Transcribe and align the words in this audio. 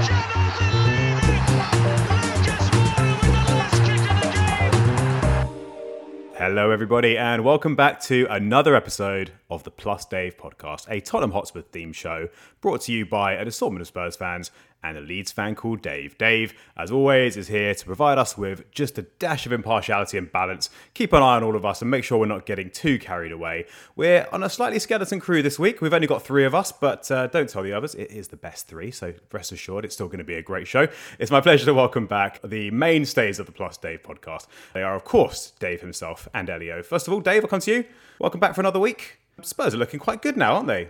it! 6.25 6.39
Hello, 6.39 6.71
everybody, 6.73 7.17
and 7.17 7.45
welcome 7.45 7.77
back 7.77 8.01
to 8.03 8.27
another 8.29 8.75
episode 8.75 9.31
of 9.51 9.63
the 9.63 9.71
Plus 9.71 10.05
Dave 10.05 10.37
podcast, 10.37 10.91
a 10.91 11.01
Tottenham 11.01 11.31
Hotspur 11.31 11.63
themed 11.63 11.95
show 11.95 12.29
brought 12.61 12.81
to 12.83 12.93
you 12.93 13.07
by 13.07 13.35
an 13.35 13.47
assortment 13.47 13.81
of 13.81 13.87
Spurs 13.87 14.17
fans 14.17 14.51
and 14.83 14.97
a 14.97 15.01
Leeds 15.01 15.33
fan 15.33 15.55
called 15.55 15.83
Dave. 15.83 16.17
Dave, 16.19 16.55
as 16.77 16.91
always, 16.91 17.37
is 17.37 17.49
here 17.49 17.75
to 17.75 17.85
provide 17.85 18.19
us 18.19 18.39
with 18.39 18.71
just 18.71 18.99
a 18.99 19.03
dash 19.03 19.47
of 19.47 19.53
impartiality 19.53 20.19
and 20.19 20.31
balance, 20.31 20.71
keep 20.95 21.13
an 21.13 21.23
eye 21.23 21.37
on 21.37 21.43
all 21.43 21.57
of 21.57 21.65
us, 21.65 21.83
and 21.83 21.91
make 21.91 22.05
sure 22.05 22.19
we're 22.19 22.27
not 22.27 22.47
getting 22.47 22.71
too 22.71 22.99
carried 22.99 23.33
away. 23.33 23.67
We're 23.97 24.27
on 24.33 24.43
a 24.43 24.51
slightly 24.51 24.79
skeleton 24.79 25.21
crew 25.21 25.43
this 25.43 25.59
week. 25.59 25.81
We've 25.81 25.93
only 25.93 26.07
got 26.07 26.23
three 26.23 26.45
of 26.45 26.55
us, 26.55 26.73
but 26.73 27.11
uh, 27.11 27.27
don't 27.27 27.49
tell 27.49 27.63
the 27.63 27.73
others. 27.73 27.95
It 27.95 28.11
is 28.11 28.29
the 28.29 28.37
best 28.37 28.69
three, 28.69 28.91
so 28.91 29.15
rest 29.33 29.53
assured 29.53 29.85
it's 29.85 29.95
still 29.95 30.07
going 30.09 30.19
to 30.19 30.25
be 30.25 30.35
a 30.35 30.43
great 30.43 30.67
show. 30.67 30.89
It's 31.19 31.31
my 31.31 31.41
pleasure 31.41 31.67
to 31.67 31.75
welcome 31.75 32.07
back 32.07 32.41
the 32.43 32.71
mainstays 32.71 33.39
of 33.39 33.47
the 33.47 33.53
Plus 33.53 33.77
Dave 33.77 34.03
podcast. 34.03 34.47
They 34.75 34.83
are, 34.83 34.95
of 34.95 35.05
course, 35.05 35.53
Dave 35.59 35.81
himself 35.81 36.29
and 36.33 36.49
Elio. 36.49 36.83
First 36.83 37.09
of 37.09 37.15
all, 37.15 37.21
Dave, 37.21 37.43
I'll 37.43 37.49
come 37.49 37.61
to 37.61 37.73
you. 37.73 37.85
Welcome 38.21 38.41
back 38.41 38.55
for 38.55 38.61
another 38.61 38.81
week. 38.81 39.19
Spurs 39.43 39.75
are 39.75 39.79
looking 39.79 40.01
quite 40.01 40.23
good 40.23 40.37
now, 40.37 40.55
aren't 40.55 40.67
they? 40.67 40.89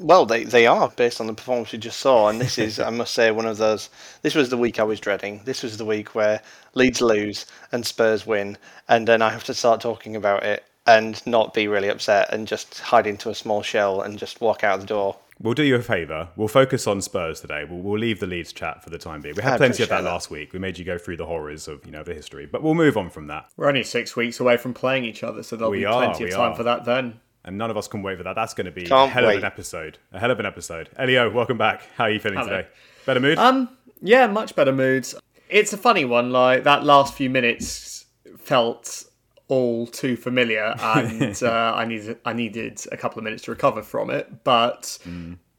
Well, 0.00 0.24
they, 0.24 0.44
they 0.44 0.66
are 0.66 0.88
based 0.96 1.20
on 1.20 1.26
the 1.26 1.34
performance 1.34 1.72
we 1.72 1.78
just 1.78 2.00
saw, 2.00 2.28
and 2.28 2.40
this 2.40 2.56
is, 2.58 2.80
I 2.80 2.88
must 2.88 3.12
say, 3.12 3.30
one 3.30 3.44
of 3.46 3.58
those. 3.58 3.90
This 4.22 4.34
was 4.34 4.48
the 4.48 4.56
week 4.56 4.80
I 4.80 4.82
was 4.82 4.98
dreading. 4.98 5.42
This 5.44 5.62
was 5.62 5.76
the 5.76 5.84
week 5.84 6.14
where 6.14 6.40
Leeds 6.74 7.02
lose 7.02 7.44
and 7.70 7.84
Spurs 7.84 8.26
win, 8.26 8.56
and 8.88 9.06
then 9.06 9.20
I 9.20 9.28
have 9.28 9.44
to 9.44 9.54
start 9.54 9.82
talking 9.82 10.16
about 10.16 10.42
it 10.42 10.64
and 10.86 11.24
not 11.26 11.52
be 11.52 11.68
really 11.68 11.88
upset 11.88 12.32
and 12.32 12.48
just 12.48 12.80
hide 12.80 13.06
into 13.06 13.28
a 13.28 13.34
small 13.34 13.60
shell 13.62 14.00
and 14.00 14.18
just 14.18 14.40
walk 14.40 14.64
out 14.64 14.80
the 14.80 14.86
door. 14.86 15.16
We'll 15.38 15.54
do 15.54 15.62
you 15.62 15.76
a 15.76 15.82
favour. 15.82 16.28
We'll 16.36 16.48
focus 16.48 16.86
on 16.86 17.00
Spurs 17.02 17.40
today. 17.42 17.64
We'll, 17.68 17.80
we'll 17.80 17.98
leave 17.98 18.20
the 18.20 18.26
Leeds 18.26 18.52
chat 18.52 18.82
for 18.82 18.90
the 18.90 18.98
time 18.98 19.20
being. 19.20 19.34
We 19.36 19.42
had 19.42 19.54
I 19.54 19.56
plenty 19.58 19.82
of 19.82 19.90
that, 19.90 20.02
that. 20.02 20.10
last 20.10 20.30
week. 20.30 20.52
We 20.52 20.58
made 20.58 20.78
you 20.78 20.84
go 20.84 20.96
through 20.98 21.18
the 21.18 21.26
horrors 21.26 21.68
of 21.68 21.84
you 21.84 21.92
know 21.92 22.02
the 22.02 22.14
history, 22.14 22.46
but 22.46 22.62
we'll 22.62 22.74
move 22.74 22.96
on 22.96 23.10
from 23.10 23.26
that. 23.28 23.50
We're 23.56 23.68
only 23.68 23.84
six 23.84 24.16
weeks 24.16 24.40
away 24.40 24.56
from 24.56 24.72
playing 24.74 25.04
each 25.04 25.22
other, 25.22 25.42
so 25.42 25.56
there'll 25.56 25.70
We 25.70 25.80
be 25.80 25.84
are, 25.86 26.04
plenty 26.04 26.24
of 26.24 26.30
time 26.30 26.52
are. 26.52 26.56
for 26.56 26.62
that 26.62 26.84
then. 26.86 27.20
And 27.44 27.56
none 27.56 27.70
of 27.70 27.76
us 27.76 27.88
can 27.88 28.02
wait 28.02 28.18
for 28.18 28.24
that. 28.24 28.34
That's 28.34 28.54
going 28.54 28.66
to 28.66 28.70
be 28.70 28.84
a 28.84 28.88
Can't 28.88 29.10
hell 29.10 29.28
of 29.28 29.36
an 29.36 29.44
episode. 29.44 29.98
A 30.12 30.18
hell 30.18 30.30
of 30.30 30.38
an 30.40 30.46
episode. 30.46 30.90
Elio, 30.96 31.30
welcome 31.30 31.56
back. 31.56 31.82
How 31.96 32.04
are 32.04 32.10
you 32.10 32.20
feeling 32.20 32.38
Hello. 32.38 32.58
today? 32.58 32.68
Better 33.06 33.20
mood? 33.20 33.38
Um, 33.38 33.70
yeah, 34.02 34.26
much 34.26 34.54
better 34.54 34.72
moods. 34.72 35.14
It's 35.48 35.72
a 35.72 35.78
funny 35.78 36.04
one. 36.04 36.30
Like 36.30 36.64
that 36.64 36.84
last 36.84 37.14
few 37.14 37.30
minutes 37.30 38.06
felt 38.36 39.04
all 39.48 39.86
too 39.86 40.16
familiar, 40.16 40.74
and 40.80 41.42
uh, 41.42 41.72
I 41.74 41.84
needed 41.86 42.18
I 42.24 42.32
needed 42.32 42.80
a 42.92 42.96
couple 42.96 43.18
of 43.18 43.24
minutes 43.24 43.44
to 43.44 43.50
recover 43.50 43.82
from 43.82 44.10
it. 44.10 44.44
But 44.44 44.98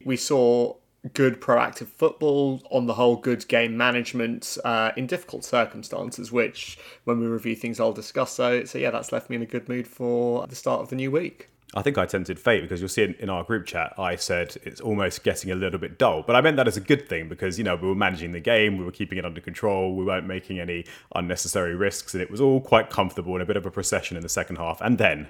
we 0.05 0.17
saw 0.17 0.75
good 1.13 1.41
proactive 1.41 1.87
football 1.87 2.61
on 2.69 2.85
the 2.85 2.93
whole, 2.93 3.15
good 3.15 3.47
game 3.47 3.75
management 3.75 4.57
uh, 4.63 4.91
in 4.95 5.07
difficult 5.07 5.43
circumstances. 5.43 6.31
Which, 6.31 6.77
when 7.03 7.19
we 7.19 7.25
review 7.25 7.55
things, 7.55 7.79
I'll 7.79 7.91
discuss. 7.91 8.33
So, 8.33 8.65
so 8.65 8.77
yeah, 8.77 8.91
that's 8.91 9.11
left 9.11 9.29
me 9.29 9.35
in 9.35 9.41
a 9.41 9.47
good 9.47 9.67
mood 9.67 9.87
for 9.87 10.47
the 10.47 10.55
start 10.55 10.81
of 10.81 10.89
the 10.89 10.95
new 10.95 11.11
week. 11.11 11.49
I 11.73 11.81
think 11.81 11.97
I 11.97 12.05
tempted 12.05 12.37
fate 12.37 12.61
because 12.61 12.81
you'll 12.81 12.89
see 12.89 13.03
in, 13.03 13.13
in 13.15 13.29
our 13.29 13.43
group 13.43 13.65
chat, 13.65 13.93
I 13.97 14.15
said 14.17 14.57
it's 14.63 14.81
almost 14.81 15.23
getting 15.23 15.51
a 15.51 15.55
little 15.55 15.79
bit 15.79 15.97
dull. 15.97 16.23
But 16.25 16.35
I 16.35 16.41
meant 16.41 16.57
that 16.57 16.67
as 16.67 16.75
a 16.75 16.81
good 16.81 17.07
thing 17.07 17.29
because, 17.29 17.57
you 17.57 17.63
know, 17.63 17.75
we 17.75 17.87
were 17.87 17.95
managing 17.95 18.33
the 18.33 18.39
game, 18.39 18.77
we 18.77 18.83
were 18.83 18.91
keeping 18.91 19.17
it 19.17 19.25
under 19.25 19.39
control, 19.39 19.95
we 19.95 20.03
weren't 20.03 20.27
making 20.27 20.59
any 20.59 20.85
unnecessary 21.15 21.75
risks, 21.75 22.13
and 22.13 22.21
it 22.21 22.29
was 22.29 22.41
all 22.41 22.59
quite 22.59 22.89
comfortable 22.89 23.33
and 23.33 23.41
a 23.41 23.45
bit 23.45 23.57
of 23.57 23.65
a 23.65 23.71
procession 23.71 24.17
in 24.17 24.23
the 24.23 24.29
second 24.29 24.57
half. 24.57 24.81
And 24.81 24.97
then, 24.97 25.29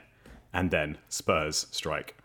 and 0.52 0.72
then, 0.72 0.98
Spurs 1.10 1.68
strike. 1.72 2.16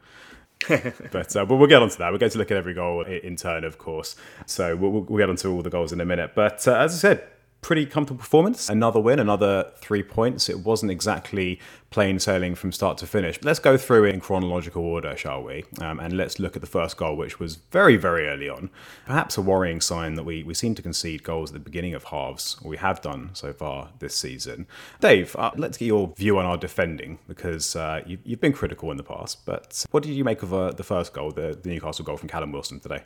but 0.69 1.37
uh, 1.37 1.45
but 1.45 1.57
we'll 1.57 1.69
get 1.69 1.83
onto 1.83 1.99
that. 1.99 2.11
We're 2.11 2.19
going 2.19 2.33
to 2.33 2.39
look 2.39 2.51
at 2.51 2.57
every 2.57 2.73
goal 2.73 3.03
in 3.03 3.37
turn, 3.37 3.63
of 3.63 3.77
course. 3.77 4.17
So 4.47 4.75
we'll, 4.75 4.91
we'll 4.91 5.19
get 5.19 5.29
onto 5.29 5.53
all 5.53 5.61
the 5.61 5.69
goals 5.69 5.93
in 5.93 6.01
a 6.01 6.07
minute. 6.07 6.33
But 6.35 6.67
uh, 6.67 6.77
as 6.77 6.95
I 6.95 6.97
said, 6.97 7.29
pretty 7.67 7.85
comfortable 7.85 8.21
performance. 8.21 8.69
Another 8.69 9.01
win, 9.01 9.19
another 9.19 9.73
three 9.79 10.01
points. 10.01 10.49
It 10.49 10.61
wasn't 10.61 10.93
exactly 10.93 11.59
plain 11.91 12.21
sailing 12.21 12.55
from 12.55 12.71
start 12.71 12.97
to 12.99 13.09
finish. 13.09 13.39
But 13.39 13.47
let's 13.47 13.59
go 13.59 13.77
through 13.77 14.05
it 14.05 14.15
in 14.15 14.21
chronological 14.21 14.85
order, 14.85 15.17
shall 15.17 15.43
we? 15.43 15.65
Um, 15.81 15.99
and 15.99 16.17
let's 16.17 16.39
look 16.39 16.55
at 16.55 16.63
the 16.63 16.69
first 16.69 16.97
goal, 16.97 17.17
which 17.17 17.41
was 17.41 17.57
very, 17.57 17.97
very 17.97 18.29
early 18.29 18.49
on. 18.49 18.71
Perhaps 19.05 19.37
a 19.37 19.43
worrying 19.43 19.81
sign 19.81 20.15
that 20.15 20.23
we, 20.23 20.45
we 20.45 20.55
seem 20.55 20.77
to 20.77 20.83
concede 20.83 21.25
goals 21.25 21.51
at 21.51 21.55
the 21.55 21.59
beginning 21.59 21.93
of 21.93 22.05
halves, 22.05 22.57
or 22.63 22.71
we 22.71 22.77
have 22.77 23.03
done 23.03 23.31
so 23.33 23.53
far 23.53 23.89
this 23.99 24.15
season. 24.15 24.69
Dave, 25.01 25.35
uh, 25.35 25.51
let's 25.57 25.77
get 25.77 25.87
your 25.87 26.15
view 26.17 26.39
on 26.39 26.47
our 26.47 26.57
defending, 26.57 27.19
because 27.27 27.75
uh, 27.75 28.01
you, 28.07 28.19
you've 28.23 28.41
been 28.41 28.53
critical 28.53 28.93
in 28.93 28.97
the 28.97 29.03
past. 29.03 29.45
But 29.45 29.85
what 29.91 30.05
did 30.05 30.13
you 30.13 30.23
make 30.23 30.45
of 30.45 30.55
uh, 30.55 30.71
the 30.71 30.85
first 30.85 31.13
goal, 31.13 31.33
the, 31.33 31.59
the 31.61 31.69
Newcastle 31.69 32.05
goal 32.05 32.17
from 32.17 32.29
Callum 32.29 32.53
Wilson 32.53 32.79
today? 32.79 33.03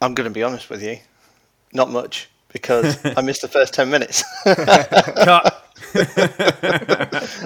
I'm 0.00 0.14
going 0.14 0.30
to 0.30 0.32
be 0.32 0.42
honest 0.42 0.70
with 0.70 0.82
you, 0.82 0.96
not 1.74 1.90
much 1.90 2.30
because 2.56 2.98
I 3.16 3.20
missed 3.22 3.42
the 3.42 3.48
first 3.48 3.74
ten 3.74 3.90
minutes. 3.90 4.24
Cut! 4.44 5.62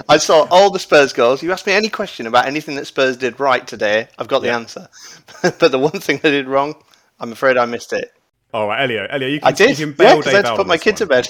I 0.09 0.17
saw 0.17 0.47
all 0.49 0.69
the 0.71 0.79
Spurs 0.79 1.13
goals. 1.13 1.43
You 1.43 1.51
asked 1.51 1.67
me 1.67 1.73
any 1.73 1.89
question 1.89 2.27
about 2.27 2.45
anything 2.45 2.75
that 2.75 2.85
Spurs 2.87 3.17
did 3.17 3.39
right 3.39 3.65
today, 3.67 4.07
I've 4.17 4.27
got 4.27 4.39
the 4.39 4.47
Yeah. 4.47 4.55
answer. 4.57 4.87
but 5.41 5.71
the 5.71 5.79
one 5.79 5.91
thing 5.99 6.19
they 6.23 6.31
did 6.31 6.47
wrong, 6.47 6.75
I'm 7.19 7.31
afraid 7.31 7.57
I 7.57 7.65
missed 7.65 7.93
it. 7.93 8.11
All 8.53 8.67
right, 8.67 8.83
Elio, 8.83 9.05
Elio, 9.09 9.29
you 9.29 9.39
can, 9.39 9.47
I 9.47 9.51
did, 9.51 9.79
you 9.79 9.93
can 9.93 9.95
yeah, 10.05 10.15
Dave 10.15 10.27
I 10.27 10.31
had 10.31 10.45
to 10.45 10.55
put 10.57 10.67
my 10.67 10.77
kid 10.77 10.91
one. 10.91 10.97
to 10.97 11.05
bed. 11.05 11.27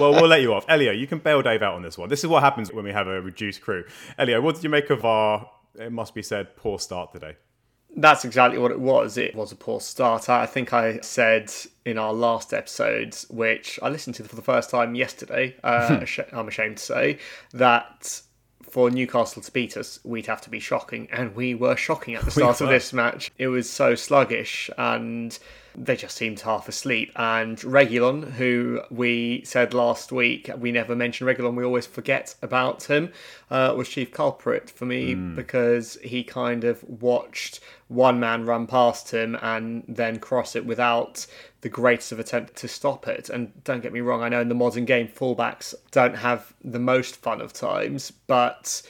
well, 0.00 0.12
we'll 0.12 0.26
let 0.26 0.40
you 0.42 0.52
off. 0.52 0.64
Elio, 0.68 0.90
you 0.92 1.06
can 1.06 1.18
bail 1.18 1.42
Dave 1.42 1.62
out 1.62 1.74
on 1.74 1.82
this 1.82 1.96
one. 1.96 2.08
This 2.08 2.20
is 2.24 2.26
what 2.26 2.42
happens 2.42 2.72
when 2.72 2.84
we 2.84 2.92
have 2.92 3.06
a 3.06 3.20
reduced 3.20 3.60
crew. 3.60 3.84
Elio, 4.18 4.40
what 4.40 4.56
did 4.56 4.64
you 4.64 4.70
make 4.70 4.90
of 4.90 5.04
our, 5.04 5.48
it 5.78 5.92
must 5.92 6.12
be 6.14 6.22
said, 6.22 6.56
poor 6.56 6.80
start 6.80 7.12
today? 7.12 7.36
That's 7.94 8.24
exactly 8.24 8.58
what 8.58 8.70
it 8.70 8.80
was. 8.80 9.18
It 9.18 9.34
was 9.34 9.52
a 9.52 9.56
poor 9.56 9.80
start. 9.80 10.28
I 10.28 10.46
think 10.46 10.72
I 10.72 11.00
said 11.00 11.52
in 11.84 11.98
our 11.98 12.12
last 12.12 12.54
episode, 12.54 13.14
which 13.28 13.78
I 13.82 13.90
listened 13.90 14.16
to 14.16 14.24
for 14.24 14.36
the 14.36 14.42
first 14.42 14.70
time 14.70 14.94
yesterday, 14.94 15.56
uh, 15.62 16.04
I'm 16.32 16.48
ashamed 16.48 16.78
to 16.78 16.82
say, 16.82 17.18
that 17.52 18.22
for 18.62 18.90
Newcastle 18.90 19.42
to 19.42 19.52
beat 19.52 19.76
us, 19.76 20.00
we'd 20.04 20.26
have 20.26 20.40
to 20.42 20.50
be 20.50 20.58
shocking. 20.58 21.06
And 21.12 21.36
we 21.36 21.54
were 21.54 21.76
shocking 21.76 22.14
at 22.14 22.24
the 22.24 22.30
start 22.32 22.60
of 22.62 22.68
were. 22.68 22.72
this 22.72 22.92
match. 22.94 23.30
It 23.36 23.48
was 23.48 23.68
so 23.68 23.94
sluggish 23.94 24.70
and 24.78 25.38
they 25.76 25.96
just 25.96 26.16
seemed 26.16 26.40
half 26.40 26.68
asleep. 26.68 27.12
And 27.16 27.58
Reguilon, 27.58 28.32
who 28.32 28.82
we 28.90 29.42
said 29.44 29.74
last 29.74 30.12
week, 30.12 30.50
we 30.56 30.72
never 30.72 30.94
mention 30.94 31.26
Reguilon, 31.26 31.54
we 31.54 31.64
always 31.64 31.86
forget 31.86 32.34
about 32.42 32.84
him, 32.84 33.12
uh, 33.50 33.74
was 33.76 33.88
chief 33.88 34.12
culprit 34.12 34.70
for 34.70 34.86
me 34.86 35.14
because 35.14 35.98
he 36.02 36.24
kind 36.24 36.64
of 36.64 36.82
watched 36.84 37.60
one 37.88 38.18
man 38.18 38.46
run 38.46 38.66
past 38.66 39.12
him 39.12 39.36
and 39.42 39.84
then 39.86 40.18
cross 40.18 40.56
it 40.56 40.64
without 40.64 41.26
the 41.60 41.68
greatest 41.68 42.12
of 42.12 42.18
attempt 42.18 42.56
to 42.56 42.68
stop 42.68 43.06
it. 43.06 43.28
And 43.30 43.52
don't 43.64 43.82
get 43.82 43.92
me 43.92 44.00
wrong, 44.00 44.22
I 44.22 44.28
know 44.28 44.40
in 44.40 44.48
the 44.48 44.54
modern 44.54 44.84
game, 44.84 45.08
fullbacks 45.08 45.74
don't 45.90 46.16
have 46.16 46.54
the 46.62 46.78
most 46.78 47.16
fun 47.16 47.40
of 47.40 47.52
times, 47.52 48.10
but 48.10 48.82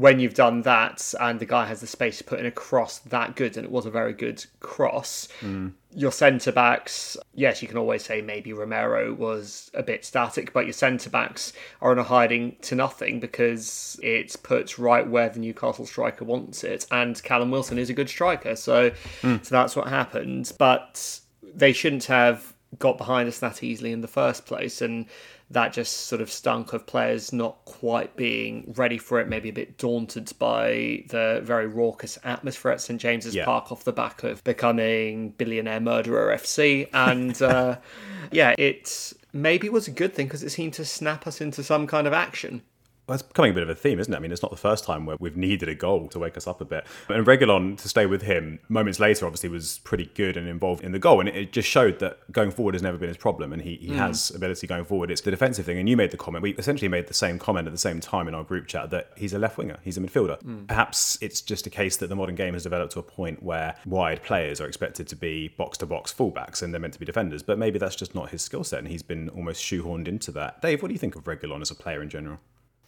when 0.00 0.18
you've 0.18 0.32
done 0.32 0.62
that 0.62 1.12
and 1.20 1.38
the 1.40 1.44
guy 1.44 1.66
has 1.66 1.82
the 1.82 1.86
space 1.86 2.16
to 2.16 2.24
put 2.24 2.40
in 2.40 2.46
a 2.46 2.50
cross 2.50 3.00
that 3.00 3.36
good, 3.36 3.58
and 3.58 3.66
it 3.66 3.70
was 3.70 3.84
a 3.84 3.90
very 3.90 4.14
good 4.14 4.42
cross, 4.60 5.28
your 5.94 6.10
centre 6.10 6.52
backs, 6.52 7.18
yes, 7.34 7.60
you 7.60 7.68
can 7.68 7.76
always 7.76 8.02
say 8.02 8.22
maybe 8.22 8.54
Romero 8.54 9.12
was 9.12 9.70
a 9.74 9.82
bit 9.82 10.06
static, 10.06 10.54
but 10.54 10.64
your 10.64 10.72
centre 10.72 11.10
backs 11.10 11.52
are 11.82 11.92
in 11.92 11.98
a 11.98 12.02
hiding 12.02 12.56
to 12.62 12.74
nothing 12.74 13.20
because 13.20 14.00
it's 14.02 14.36
put 14.36 14.78
right 14.78 15.06
where 15.06 15.28
the 15.28 15.38
Newcastle 15.38 15.84
striker 15.84 16.24
wants 16.24 16.64
it, 16.64 16.86
and 16.90 17.22
Callum 17.22 17.50
Wilson 17.50 17.78
is 17.78 17.90
a 17.90 17.94
good 17.94 18.08
striker, 18.08 18.56
so 18.56 18.92
hmm. 19.20 19.36
so 19.42 19.54
that's 19.54 19.76
what 19.76 19.88
happened. 19.88 20.50
But 20.56 21.20
they 21.42 21.74
shouldn't 21.74 22.04
have 22.04 22.54
got 22.78 22.96
behind 22.96 23.28
us 23.28 23.38
that 23.40 23.62
easily 23.62 23.92
in 23.92 24.00
the 24.00 24.08
first 24.08 24.46
place, 24.46 24.80
and 24.80 25.04
that 25.50 25.72
just 25.72 26.06
sort 26.06 26.20
of 26.20 26.30
stunk 26.30 26.72
of 26.72 26.86
players 26.86 27.32
not 27.32 27.64
quite 27.64 28.14
being 28.16 28.72
ready 28.76 28.98
for 28.98 29.18
it, 29.20 29.28
maybe 29.28 29.48
a 29.48 29.52
bit 29.52 29.76
daunted 29.78 30.32
by 30.38 31.04
the 31.08 31.40
very 31.42 31.66
raucous 31.66 32.18
atmosphere 32.22 32.70
at 32.70 32.80
St 32.80 33.00
James's 33.00 33.34
Yeah. 33.34 33.44
Park 33.44 33.72
off 33.72 33.82
the 33.84 33.92
back 33.92 34.22
of 34.22 34.44
becoming 34.44 35.30
billionaire 35.30 35.80
murderer 35.80 36.34
FC, 36.36 36.88
and 36.92 37.40
uh, 37.42 37.78
yeah, 38.30 38.54
it 38.58 39.12
maybe 39.32 39.68
was 39.68 39.88
a 39.88 39.90
good 39.90 40.14
thing 40.14 40.26
because 40.26 40.42
it 40.42 40.50
seemed 40.50 40.74
to 40.74 40.84
snap 40.84 41.26
us 41.26 41.40
into 41.40 41.64
some 41.64 41.86
kind 41.86 42.06
of 42.06 42.12
action. 42.12 42.62
Well, 43.10 43.16
it's 43.16 43.24
becoming 43.24 43.50
a 43.50 43.54
bit 43.54 43.64
of 43.64 43.68
a 43.68 43.74
theme, 43.74 43.98
isn't 43.98 44.14
it? 44.14 44.16
I 44.16 44.20
mean, 44.20 44.30
it's 44.30 44.40
not 44.40 44.52
the 44.52 44.56
first 44.56 44.84
time 44.84 45.04
where 45.04 45.16
we've 45.18 45.36
needed 45.36 45.68
a 45.68 45.74
goal 45.74 46.06
to 46.10 46.18
wake 46.20 46.36
us 46.36 46.46
up 46.46 46.60
a 46.60 46.64
bit. 46.64 46.86
And 47.08 47.26
Reguilon, 47.26 47.76
to 47.78 47.88
stay 47.88 48.06
with 48.06 48.22
him, 48.22 48.60
moments 48.68 49.00
later, 49.00 49.26
obviously 49.26 49.48
was 49.48 49.78
pretty 49.78 50.12
good 50.14 50.36
and 50.36 50.46
involved 50.46 50.84
in 50.84 50.92
the 50.92 51.00
goal. 51.00 51.18
And 51.18 51.28
it, 51.28 51.50
just 51.50 51.68
showed 51.68 51.98
that 51.98 52.30
going 52.30 52.52
forward 52.52 52.76
has 52.76 52.84
never 52.84 52.96
been 52.96 53.08
his 53.08 53.16
problem. 53.16 53.52
And 53.52 53.62
he, 53.62 53.74
he 53.78 53.88
mm. 53.88 53.96
has 53.96 54.30
ability 54.30 54.68
going 54.68 54.84
forward. 54.84 55.10
It's 55.10 55.22
the 55.22 55.32
defensive 55.32 55.66
thing. 55.66 55.76
And 55.76 55.88
you 55.88 55.96
made 55.96 56.12
the 56.12 56.16
comment. 56.16 56.44
We 56.44 56.52
essentially 56.52 56.86
made 56.86 57.08
the 57.08 57.14
same 57.14 57.40
comment 57.40 57.66
at 57.66 57.72
the 57.72 57.78
same 57.78 57.98
time 57.98 58.28
in 58.28 58.34
our 58.36 58.44
group 58.44 58.68
chat 58.68 58.90
that 58.90 59.10
he's 59.16 59.32
a 59.32 59.40
left 59.40 59.58
winger, 59.58 59.78
he's 59.82 59.96
a 59.96 60.00
midfielder. 60.00 60.40
Mm. 60.44 60.68
Perhaps 60.68 61.18
it's 61.20 61.40
just 61.40 61.66
a 61.66 61.70
case 61.70 61.96
that 61.96 62.10
the 62.10 62.14
modern 62.14 62.36
game 62.36 62.54
has 62.54 62.62
developed 62.62 62.92
to 62.92 63.00
a 63.00 63.02
point 63.02 63.42
where 63.42 63.74
wide 63.86 64.22
players 64.22 64.60
are 64.60 64.68
expected 64.68 65.08
to 65.08 65.16
be 65.16 65.48
box 65.48 65.76
to 65.78 65.86
box 65.86 66.14
fullbacks 66.16 66.62
and 66.62 66.72
they're 66.72 66.80
meant 66.80 66.92
to 66.92 67.00
be 67.00 67.06
defenders. 67.06 67.42
But 67.42 67.58
maybe 67.58 67.80
that's 67.80 67.96
just 67.96 68.14
not 68.14 68.30
his 68.30 68.40
skill 68.40 68.62
set. 68.62 68.78
And 68.78 68.86
he's 68.86 69.02
been 69.02 69.30
almost 69.30 69.64
shoehorned 69.64 70.06
into 70.06 70.30
that. 70.30 70.62
Dave, 70.62 70.80
what 70.80 70.86
do 70.86 70.94
you 70.94 71.00
think 71.00 71.16
of 71.16 71.24
Reguilon 71.24 71.60
as 71.60 71.72
a 71.72 71.74
player 71.74 72.04
in 72.04 72.08
general? 72.08 72.38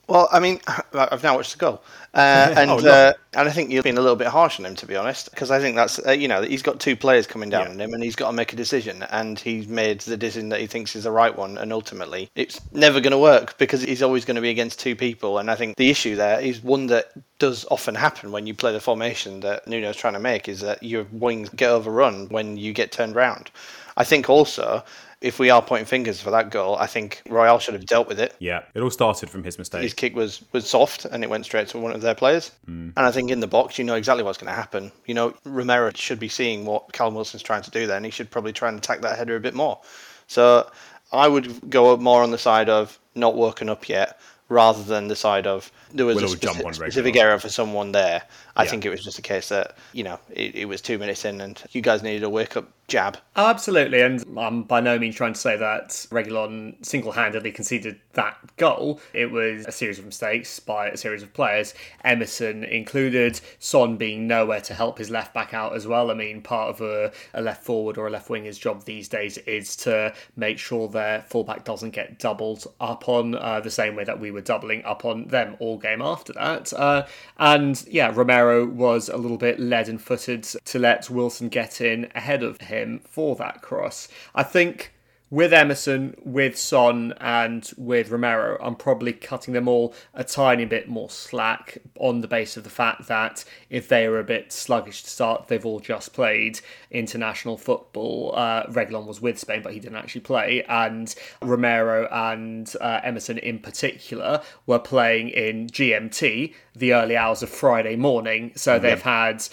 Well, 0.09 0.29
I 0.33 0.41
mean, 0.41 0.61
I've 0.95 1.23
now 1.23 1.37
watched 1.37 1.53
the 1.53 1.59
goal, 1.59 1.83
uh, 2.15 2.53
and 2.57 2.71
Oh, 2.71 2.75
lovely. 2.77 2.91
uh, 2.91 3.13
and 3.35 3.49
I 3.49 3.53
think 3.53 3.71
you've 3.71 3.85
been 3.85 3.97
a 3.99 4.01
little 4.01 4.17
bit 4.17 4.27
harsh 4.27 4.59
on 4.59 4.67
him, 4.67 4.75
to 4.77 4.87
be 4.87 4.97
honest, 4.97 5.31
because 5.31 5.51
I 5.51 5.59
think 5.61 5.77
that's 5.77 6.05
uh, 6.07 6.11
you 6.11 6.29
know 6.29 6.43
he's 6.43 6.63
got 6.63 6.81
two 6.81 6.97
players 6.97 7.27
coming 7.27 7.49
down 7.51 7.67
Yeah. 7.67 7.71
on 7.73 7.81
him, 7.81 7.95
and 7.95 8.03
he's 8.03 8.17
got 8.17 8.27
to 8.27 8.33
make 8.33 8.53
a 8.53 8.57
decision, 8.57 9.05
and 9.11 9.39
he's 9.39 9.69
made 9.69 10.01
the 10.01 10.17
decision 10.17 10.49
that 10.51 10.61
he 10.61 10.67
thinks 10.67 10.95
is 10.97 11.05
the 11.05 11.11
right 11.13 11.35
one, 11.37 11.57
and 11.57 11.73
ultimately 11.73 12.29
it's 12.35 12.61
never 12.73 13.01
going 13.01 13.13
to 13.13 13.19
work 13.19 13.57
because 13.59 13.83
he's 13.83 14.03
always 14.03 14.25
going 14.25 14.35
to 14.35 14.43
be 14.43 14.51
against 14.51 14.81
two 14.81 14.97
people, 14.97 15.39
and 15.39 15.51
I 15.51 15.55
think 15.55 15.77
the 15.77 15.89
issue 15.91 16.17
there 16.17 16.41
is 16.41 16.63
one 16.63 16.89
that 16.89 17.13
does 17.39 17.65
often 17.71 17.95
happen 17.95 18.33
when 18.33 18.47
you 18.47 18.55
play 18.55 18.73
the 18.73 18.81
formation 18.81 19.41
that 19.41 19.67
Nuno's 19.67 19.97
trying 19.97 20.15
to 20.15 20.21
make 20.21 20.49
is 20.49 20.61
that 20.61 20.83
your 20.83 21.07
wings 21.13 21.49
get 21.51 21.71
overrun 21.71 22.29
when 22.29 22.57
you 22.57 22.73
get 22.73 22.93
turned 22.93 23.15
round. 23.15 23.51
I 23.97 24.05
think 24.05 24.29
also. 24.29 24.85
If 25.23 25.39
we 25.39 25.51
are 25.51 25.63
pointing 25.63 25.87
fingers 25.87 26.21
for 26.21 26.31
that 26.31 26.51
goal, 26.51 26.77
I 26.77 26.87
think 26.87 27.23
Royal 27.29 27.59
should 27.59 27.75
have 27.75 27.87
dealt 27.87 28.09
with 28.09 28.19
it 28.19 28.35
Yeah, 28.39 28.63
it 28.75 28.81
all 28.81 28.91
started 28.91 29.31
from 29.31 29.45
his 29.45 29.59
mistake. 29.59 29.83
his 29.83 29.95
kick 29.95 30.15
was 30.15 30.43
was 30.53 30.69
soft 30.69 31.05
and 31.05 31.23
it 31.23 31.31
went 31.31 31.45
straight 31.45 31.69
to 31.69 31.79
one 31.79 31.93
of 31.93 32.01
their 32.01 32.15
players. 32.15 32.51
Mm. 32.69 32.93
And 32.97 33.07
I 33.07 33.11
think 33.11 33.31
in 33.31 33.41
the 33.41 33.47
box, 33.47 33.79
you 33.79 33.85
know 33.85 33.95
exactly 33.95 34.25
what's 34.25 34.39
going 34.39 34.53
to 34.53 34.61
happen. 34.61 34.93
You 35.07 35.15
know, 35.15 35.35
Romero 35.45 35.91
should 35.95 36.19
be 36.19 36.29
seeing 36.29 36.65
what 36.65 36.93
Callum 36.93 37.15
Wilson's 37.15 37.43
trying 37.43 37.63
to 37.63 37.71
do 37.71 37.87
there, 37.87 37.97
and 37.97 38.05
he 38.05 38.11
should 38.11 38.31
probably 38.31 38.53
try 38.53 38.69
and 38.69 38.79
attack 38.79 39.01
that 39.03 39.17
header 39.17 39.37
a 39.37 39.41
bit 39.41 39.55
more. 39.55 39.81
So 40.27 40.71
I 41.13 41.29
would 41.29 41.71
go 41.71 41.97
more 41.97 42.23
on 42.23 42.31
the 42.31 42.39
side 42.39 42.69
of 42.69 42.99
not 43.15 43.37
working 43.37 43.69
up 43.69 43.89
yet, 43.89 44.19
rather 44.49 44.83
than 44.83 45.09
the 45.09 45.17
side 45.17 45.47
of 45.47 45.71
there 45.95 46.07
was 46.07 46.17
We'll 46.17 46.25
a 46.25 46.29
all 46.29 46.35
jump 46.35 46.57
specific, 46.57 46.67
on 46.67 46.75
specific 46.75 47.17
error 47.17 47.39
for 47.39 47.49
someone 47.49 47.93
there. 47.93 48.23
I 48.57 48.65
Yeah. 48.65 48.71
think 48.71 48.85
it 48.85 48.91
was 48.91 49.03
just 49.05 49.19
a 49.19 49.23
case 49.23 49.49
that 49.49 49.77
you 49.93 50.05
know 50.05 50.19
it, 50.31 50.55
it 50.55 50.65
was 50.67 50.81
two 50.81 50.99
minutes 50.99 51.25
in, 51.25 51.41
and 51.41 51.61
you 51.73 51.81
guys 51.81 52.03
needed 52.03 52.23
a 52.23 52.31
wake 52.31 52.57
up 52.57 52.69
jab. 52.89 53.17
Oh, 53.37 53.47
absolutely, 53.49 54.03
and 54.03 54.23
I'm 54.37 54.65
by 54.65 54.81
no 54.81 54.99
means 54.99 55.15
trying 55.15 55.33
to 55.33 55.41
say 55.41 55.57
that 55.57 55.89
Reguilon 56.11 56.85
single-handedly 56.85 57.53
conceded 57.53 57.99
that 58.15 58.37
goal. 58.59 59.01
It 59.15 59.31
was 59.31 59.65
a 59.67 59.73
series 59.73 59.99
of 59.99 60.05
mistakes 60.05 60.61
by 60.61 60.89
a 60.89 60.97
series 60.97 61.23
of 61.23 61.33
players, 61.33 61.73
Emerson 62.05 62.65
included. 62.65 63.41
Son 63.59 63.97
being 63.97 64.27
nowhere 64.27 64.61
to 64.63 64.75
help 64.75 64.99
his 64.99 65.09
left 65.09 65.33
back 65.33 65.55
out 65.55 65.75
as 65.75 65.87
well. 65.87 66.11
I 66.11 66.15
mean, 66.15 66.43
part 66.43 66.69
of 66.71 66.81
a, 66.83 67.13
a 67.33 67.41
left 67.41 67.65
forward 67.65 67.97
or 67.97 68.07
a 68.07 68.11
left 68.11 68.29
winger's 68.29 68.59
job 68.59 68.85
these 68.85 69.09
days 69.09 69.39
is 69.39 69.75
to 69.77 70.13
make 70.37 70.59
sure 70.59 70.89
their 70.89 71.23
fullback 71.23 71.65
doesn't 71.65 71.91
get 71.91 72.19
doubled 72.19 72.67
up 72.81 73.09
on 73.09 73.35
uh, 73.37 73.61
the 73.61 73.71
same 73.71 73.95
way 73.97 74.05
that 74.05 74.21
we 74.21 74.31
were 74.31 74.41
doubling 74.43 74.85
up 74.85 75.05
on 75.07 75.29
them 75.29 75.57
all 75.61 75.79
game 75.79 76.03
after 76.03 76.33
that. 76.35 76.71
Uh, 76.75 77.07
and 77.39 77.85
yeah, 77.89 78.13
Romero 78.15 78.42
was 78.67 79.09
a 79.09 79.17
little 79.17 79.39
bit 79.39 79.59
leaden-footed 79.59 80.43
to 80.43 80.79
let 80.79 81.11
Wilson 81.11 81.49
get 81.49 81.81
in 81.81 82.11
ahead 82.15 82.43
of 82.43 82.61
him 82.61 83.01
for 83.09 83.37
that 83.37 83.63
cross. 83.63 84.09
I 84.35 84.43
think 84.43 84.93
with 85.33 85.51
Emerson, 85.51 86.15
with 86.23 86.59
Son, 86.59 87.15
and 87.19 87.73
with 87.79 88.11
Romero, 88.11 88.59
I'm 88.61 88.75
probably 88.75 89.15
cutting 89.15 89.55
them 89.55 89.67
all 89.67 89.95
a 90.13 90.23
tiny 90.25 90.67
bit 90.67 90.91
more 90.91 91.09
slack 91.09 91.79
on 91.99 92.21
the 92.21 92.29
base 92.29 92.59
of 92.59 92.65
the 92.65 92.71
fact 92.71 93.09
that 93.09 93.43
if 93.71 93.89
they 93.89 94.05
are 94.05 94.19
a 94.19 94.25
bit 94.25 94.53
sluggish 94.53 95.03
to 95.05 95.09
start, 95.09 95.49
they've 95.49 95.65
all 95.65 95.81
just 95.81 96.13
played 96.13 96.61
international 96.91 97.57
football. 97.57 98.35
Uh, 98.37 98.67
Reguilon 98.67 99.07
was 99.07 99.23
with 99.23 99.39
Spain, 99.39 99.63
but 99.63 99.73
he 99.73 99.81
didn't 99.81 99.97
actually 99.97 100.21
play, 100.21 100.65
and 100.69 101.15
Romero 101.41 102.07
and 102.13 102.71
uh, 102.83 103.01
Emerson 103.03 103.39
in 103.39 103.59
particular 103.59 104.43
were 104.67 104.79
playing 104.79 105.31
in 105.31 105.67
GMT, 105.69 106.53
the 106.77 106.93
early 106.93 107.17
hours 107.17 107.43
of 107.43 107.49
Friday 107.49 107.97
morning. 107.97 108.53
So 108.55 108.79
they've 108.79 109.01
had 109.01 109.49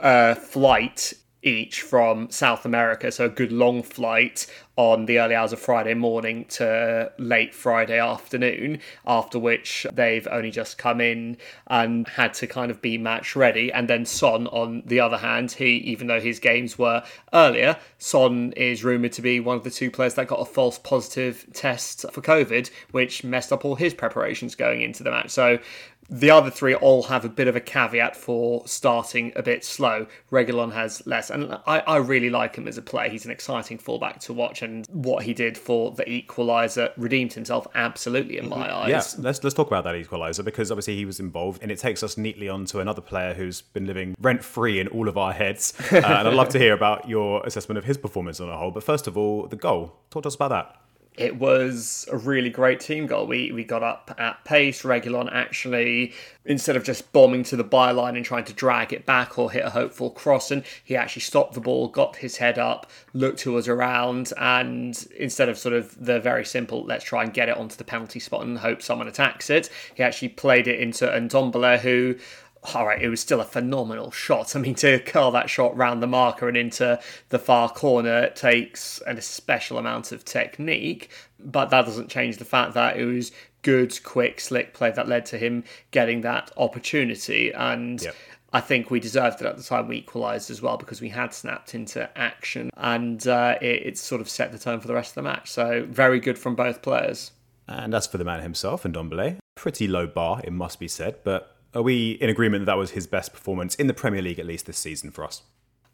a 0.00 0.34
flight 0.34 1.12
each 1.42 1.82
from 1.82 2.30
South 2.30 2.64
America, 2.64 3.10
so 3.10 3.26
a 3.26 3.28
good 3.28 3.52
long 3.52 3.82
flight 3.82 4.46
on 4.80 5.04
the 5.04 5.18
early 5.18 5.34
hours 5.34 5.52
of 5.52 5.60
Friday 5.60 5.92
morning 5.92 6.46
to 6.46 7.12
late 7.18 7.54
Friday 7.54 7.98
afternoon, 7.98 8.78
after 9.06 9.38
which 9.38 9.86
they've 9.92 10.26
only 10.30 10.50
just 10.50 10.78
come 10.78 11.02
in 11.02 11.36
and 11.66 12.08
had 12.08 12.32
to 12.32 12.46
kind 12.46 12.70
of 12.70 12.80
be 12.80 12.96
match 12.96 13.36
ready. 13.36 13.70
And 13.70 13.88
then 13.88 14.06
Son, 14.06 14.46
on 14.46 14.82
the 14.86 14.98
other 14.98 15.18
hand, 15.18 15.52
he 15.52 15.76
even 15.76 16.06
though 16.06 16.18
his 16.18 16.38
games 16.38 16.78
were 16.78 17.04
earlier, 17.34 17.76
Son 17.98 18.54
is 18.56 18.82
rumoured 18.82 19.12
to 19.12 19.20
be 19.20 19.38
one 19.38 19.58
of 19.58 19.64
the 19.64 19.70
two 19.70 19.90
players 19.90 20.14
that 20.14 20.28
got 20.28 20.40
a 20.40 20.46
false 20.46 20.78
positive 20.78 21.44
test 21.52 22.06
for 22.10 22.22
COVID, 22.22 22.70
which 22.90 23.22
messed 23.22 23.52
up 23.52 23.66
all 23.66 23.74
his 23.74 23.92
preparations 23.92 24.54
going 24.54 24.80
into 24.80 25.02
the 25.02 25.10
match. 25.10 25.28
So 25.28 25.58
the 26.10 26.30
other 26.30 26.50
three 26.50 26.74
all 26.74 27.04
have 27.04 27.24
a 27.24 27.28
bit 27.28 27.46
of 27.46 27.54
a 27.54 27.60
caveat 27.60 28.16
for 28.16 28.66
starting 28.66 29.32
a 29.36 29.42
bit 29.42 29.64
slow. 29.64 30.06
Reguilon 30.30 30.72
has 30.72 31.06
less, 31.06 31.30
and 31.30 31.54
I, 31.66 31.78
I 31.80 31.96
really 31.98 32.30
like 32.30 32.56
him 32.56 32.66
as 32.66 32.76
a 32.76 32.82
player. 32.82 33.08
He's 33.08 33.24
an 33.24 33.30
exciting 33.30 33.78
fullback 33.78 34.18
to 34.20 34.32
watch, 34.32 34.62
and 34.62 34.86
what 34.88 35.22
he 35.22 35.32
did 35.32 35.56
for 35.56 35.92
the 35.92 36.04
equaliser 36.04 36.92
redeemed 36.96 37.32
himself 37.32 37.66
absolutely 37.74 38.38
in 38.38 38.48
my 38.48 38.74
eyes. 38.74 38.88
Yeah, 38.88 39.22
let's 39.22 39.42
let's 39.44 39.54
talk 39.54 39.68
about 39.68 39.84
that 39.84 39.94
equaliser 39.94 40.44
because 40.44 40.70
obviously 40.70 40.96
he 40.96 41.04
was 41.04 41.20
involved, 41.20 41.62
and 41.62 41.70
it 41.70 41.78
takes 41.78 42.02
us 42.02 42.18
neatly 42.18 42.48
on 42.48 42.64
to 42.66 42.80
another 42.80 43.00
player 43.00 43.32
who's 43.32 43.62
been 43.62 43.86
living 43.86 44.16
rent 44.20 44.42
free 44.42 44.80
in 44.80 44.88
all 44.88 45.08
of 45.08 45.16
our 45.16 45.32
heads. 45.32 45.72
Uh, 45.92 45.96
and 45.96 46.28
I'd 46.28 46.34
love 46.34 46.48
to 46.50 46.58
hear 46.58 46.72
about 46.72 47.08
your 47.08 47.44
assessment 47.46 47.78
of 47.78 47.84
his 47.84 47.96
performance 47.96 48.40
on 48.40 48.48
a 48.48 48.56
whole. 48.56 48.70
But 48.70 48.82
first 48.82 49.06
of 49.06 49.16
all, 49.16 49.46
the 49.46 49.56
goal. 49.56 49.96
Talk 50.10 50.22
to 50.24 50.28
us 50.28 50.34
about 50.34 50.48
that. 50.48 50.76
It 51.16 51.36
was 51.36 52.08
a 52.10 52.16
really 52.16 52.50
great 52.50 52.80
team 52.80 53.06
goal. 53.06 53.26
We 53.26 53.52
we 53.52 53.64
got 53.64 53.82
up 53.82 54.14
at 54.16 54.42
pace. 54.44 54.82
Reguilon 54.82 55.28
actually, 55.32 56.14
instead 56.44 56.76
of 56.76 56.84
just 56.84 57.12
bombing 57.12 57.42
to 57.44 57.56
the 57.56 57.64
byline 57.64 58.16
and 58.16 58.24
trying 58.24 58.44
to 58.44 58.52
drag 58.52 58.92
it 58.92 59.04
back 59.06 59.38
or 59.38 59.50
hit 59.50 59.64
a 59.64 59.70
hopeful 59.70 60.10
cross, 60.10 60.50
and 60.50 60.62
he 60.84 60.96
actually 60.96 61.22
stopped 61.22 61.54
the 61.54 61.60
ball, 61.60 61.88
got 61.88 62.16
his 62.16 62.36
head 62.38 62.58
up, 62.58 62.90
looked 63.12 63.40
to 63.40 63.58
us 63.58 63.68
around, 63.68 64.32
and 64.38 65.06
instead 65.18 65.48
of 65.48 65.58
sort 65.58 65.74
of 65.74 66.02
the 66.02 66.20
very 66.20 66.44
simple, 66.44 66.84
let's 66.84 67.04
try 67.04 67.22
and 67.22 67.34
get 67.34 67.48
it 67.48 67.56
onto 67.56 67.76
the 67.76 67.84
penalty 67.84 68.20
spot 68.20 68.42
and 68.42 68.58
hope 68.58 68.80
someone 68.80 69.08
attacks 69.08 69.50
it, 69.50 69.68
he 69.94 70.02
actually 70.02 70.28
played 70.28 70.68
it 70.68 70.78
into 70.78 71.04
Ndombele, 71.06 71.80
who 71.80 72.16
all 72.74 72.86
right, 72.86 73.00
it 73.00 73.08
was 73.08 73.20
still 73.20 73.40
a 73.40 73.44
phenomenal 73.44 74.10
shot. 74.10 74.54
I 74.54 74.58
mean, 74.58 74.74
to 74.76 74.98
curl 75.00 75.30
that 75.30 75.48
shot 75.48 75.76
round 75.76 76.02
the 76.02 76.06
marker 76.06 76.46
and 76.46 76.56
into 76.56 77.00
the 77.30 77.38
far 77.38 77.70
corner 77.70 78.28
takes 78.30 79.00
an 79.06 79.20
special 79.22 79.78
amount 79.78 80.12
of 80.12 80.24
technique, 80.24 81.10
but 81.38 81.70
that 81.70 81.86
doesn't 81.86 82.10
change 82.10 82.36
the 82.36 82.44
fact 82.44 82.74
that 82.74 82.98
it 82.98 83.04
was 83.04 83.32
good, 83.62 84.02
quick, 84.04 84.40
slick 84.40 84.74
play 84.74 84.90
that 84.90 85.08
led 85.08 85.26
to 85.26 85.38
him 85.38 85.64
getting 85.90 86.20
that 86.22 86.50
opportunity. 86.56 87.50
And 87.52 88.00
Yep. 88.02 88.14
I 88.52 88.60
think 88.60 88.90
we 88.90 88.98
deserved 88.98 89.40
it 89.40 89.46
at 89.46 89.56
the 89.56 89.62
time 89.62 89.86
we 89.86 89.98
equalised 89.98 90.50
as 90.50 90.60
well 90.60 90.76
because 90.76 91.00
we 91.00 91.08
had 91.08 91.32
snapped 91.32 91.74
into 91.74 92.10
action 92.18 92.70
and 92.76 93.24
uh, 93.28 93.56
it, 93.62 93.86
it 93.86 93.98
sort 93.98 94.20
of 94.20 94.28
set 94.28 94.50
the 94.50 94.58
tone 94.58 94.80
for 94.80 94.88
the 94.88 94.94
rest 94.94 95.12
of 95.12 95.14
the 95.16 95.22
match. 95.22 95.50
So, 95.50 95.86
very 95.88 96.18
good 96.18 96.36
from 96.36 96.56
both 96.56 96.82
players. 96.82 97.30
And 97.68 97.94
as 97.94 98.08
for 98.08 98.18
the 98.18 98.24
man 98.24 98.42
himself, 98.42 98.82
Ndombele, 98.82 99.38
pretty 99.54 99.86
low 99.86 100.08
bar, 100.08 100.40
it 100.42 100.52
must 100.52 100.80
be 100.80 100.88
said. 100.88 101.18
But 101.22 101.56
are 101.74 101.82
we 101.82 102.12
in 102.12 102.28
agreement 102.28 102.62
that 102.62 102.72
that 102.72 102.78
was 102.78 102.92
his 102.92 103.06
best 103.06 103.32
performance 103.32 103.74
in 103.76 103.86
the 103.86 103.94
Premier 103.94 104.22
League, 104.22 104.38
at 104.38 104.46
least 104.46 104.66
this 104.66 104.78
season 104.78 105.10
for 105.10 105.24
us? 105.24 105.42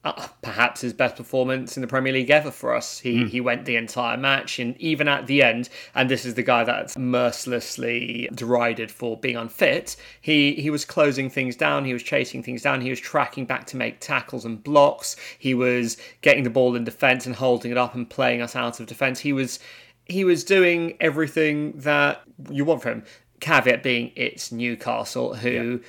uh, 0.07 0.29
perhaps 0.41 0.83
his 0.83 0.93
best 0.93 1.17
performance 1.17 1.77
in 1.77 1.81
the 1.81 1.87
Premier 1.89 2.13
League 2.13 2.31
ever 2.31 2.53
for 2.53 2.75
us. 2.75 3.01
He 3.01 3.25
he 3.27 3.41
went 3.41 3.65
the 3.65 3.75
entire 3.75 4.17
match, 4.17 4.61
and 4.61 4.81
even 4.81 5.09
at 5.09 5.27
the 5.27 5.43
end, 5.43 5.69
and 5.97 6.09
this 6.09 6.25
is 6.25 6.35
the 6.35 6.45
guy 6.45 6.63
that's 6.63 6.97
mercilessly 6.97 8.29
derided 8.33 8.91
for 8.91 9.19
being 9.19 9.37
unfit. 9.37 9.97
He 10.21 10.55
he 10.55 10.71
was 10.71 10.85
closing 10.85 11.29
things 11.29 11.57
down. 11.57 11.85
He 11.85 11.93
was 11.93 12.05
chasing 12.05 12.43
things 12.43 12.63
down. 12.63 12.81
He 12.81 12.91
was 12.91 13.01
tracking 13.01 13.47
back 13.47 13.67
to 13.67 13.77
make 13.77 13.99
tackles 13.99 14.45
and 14.45 14.63
blocks. 14.63 15.17
He 15.39 15.55
was 15.55 15.97
getting 16.21 16.45
the 16.45 16.51
ball 16.51 16.77
in 16.77 16.85
defence 16.85 17.27
and 17.27 17.35
holding 17.35 17.73
it 17.73 17.79
up 17.79 17.97
and 17.97 18.09
playing 18.09 18.43
us 18.43 18.55
out 18.55 18.79
of 18.79 18.87
defence. 18.87 19.19
He 19.21 19.33
was 19.33 19.59
he 20.05 20.23
was 20.23 20.45
doing 20.45 20.97
everything 21.01 21.73
that 21.79 22.23
you 22.49 22.65
want 22.65 22.83
from 22.83 22.93
him. 22.93 23.05
Caveat 23.41 23.83
being 23.83 24.13
it's 24.17 24.51
Newcastle 24.51 25.35
who 25.35 25.81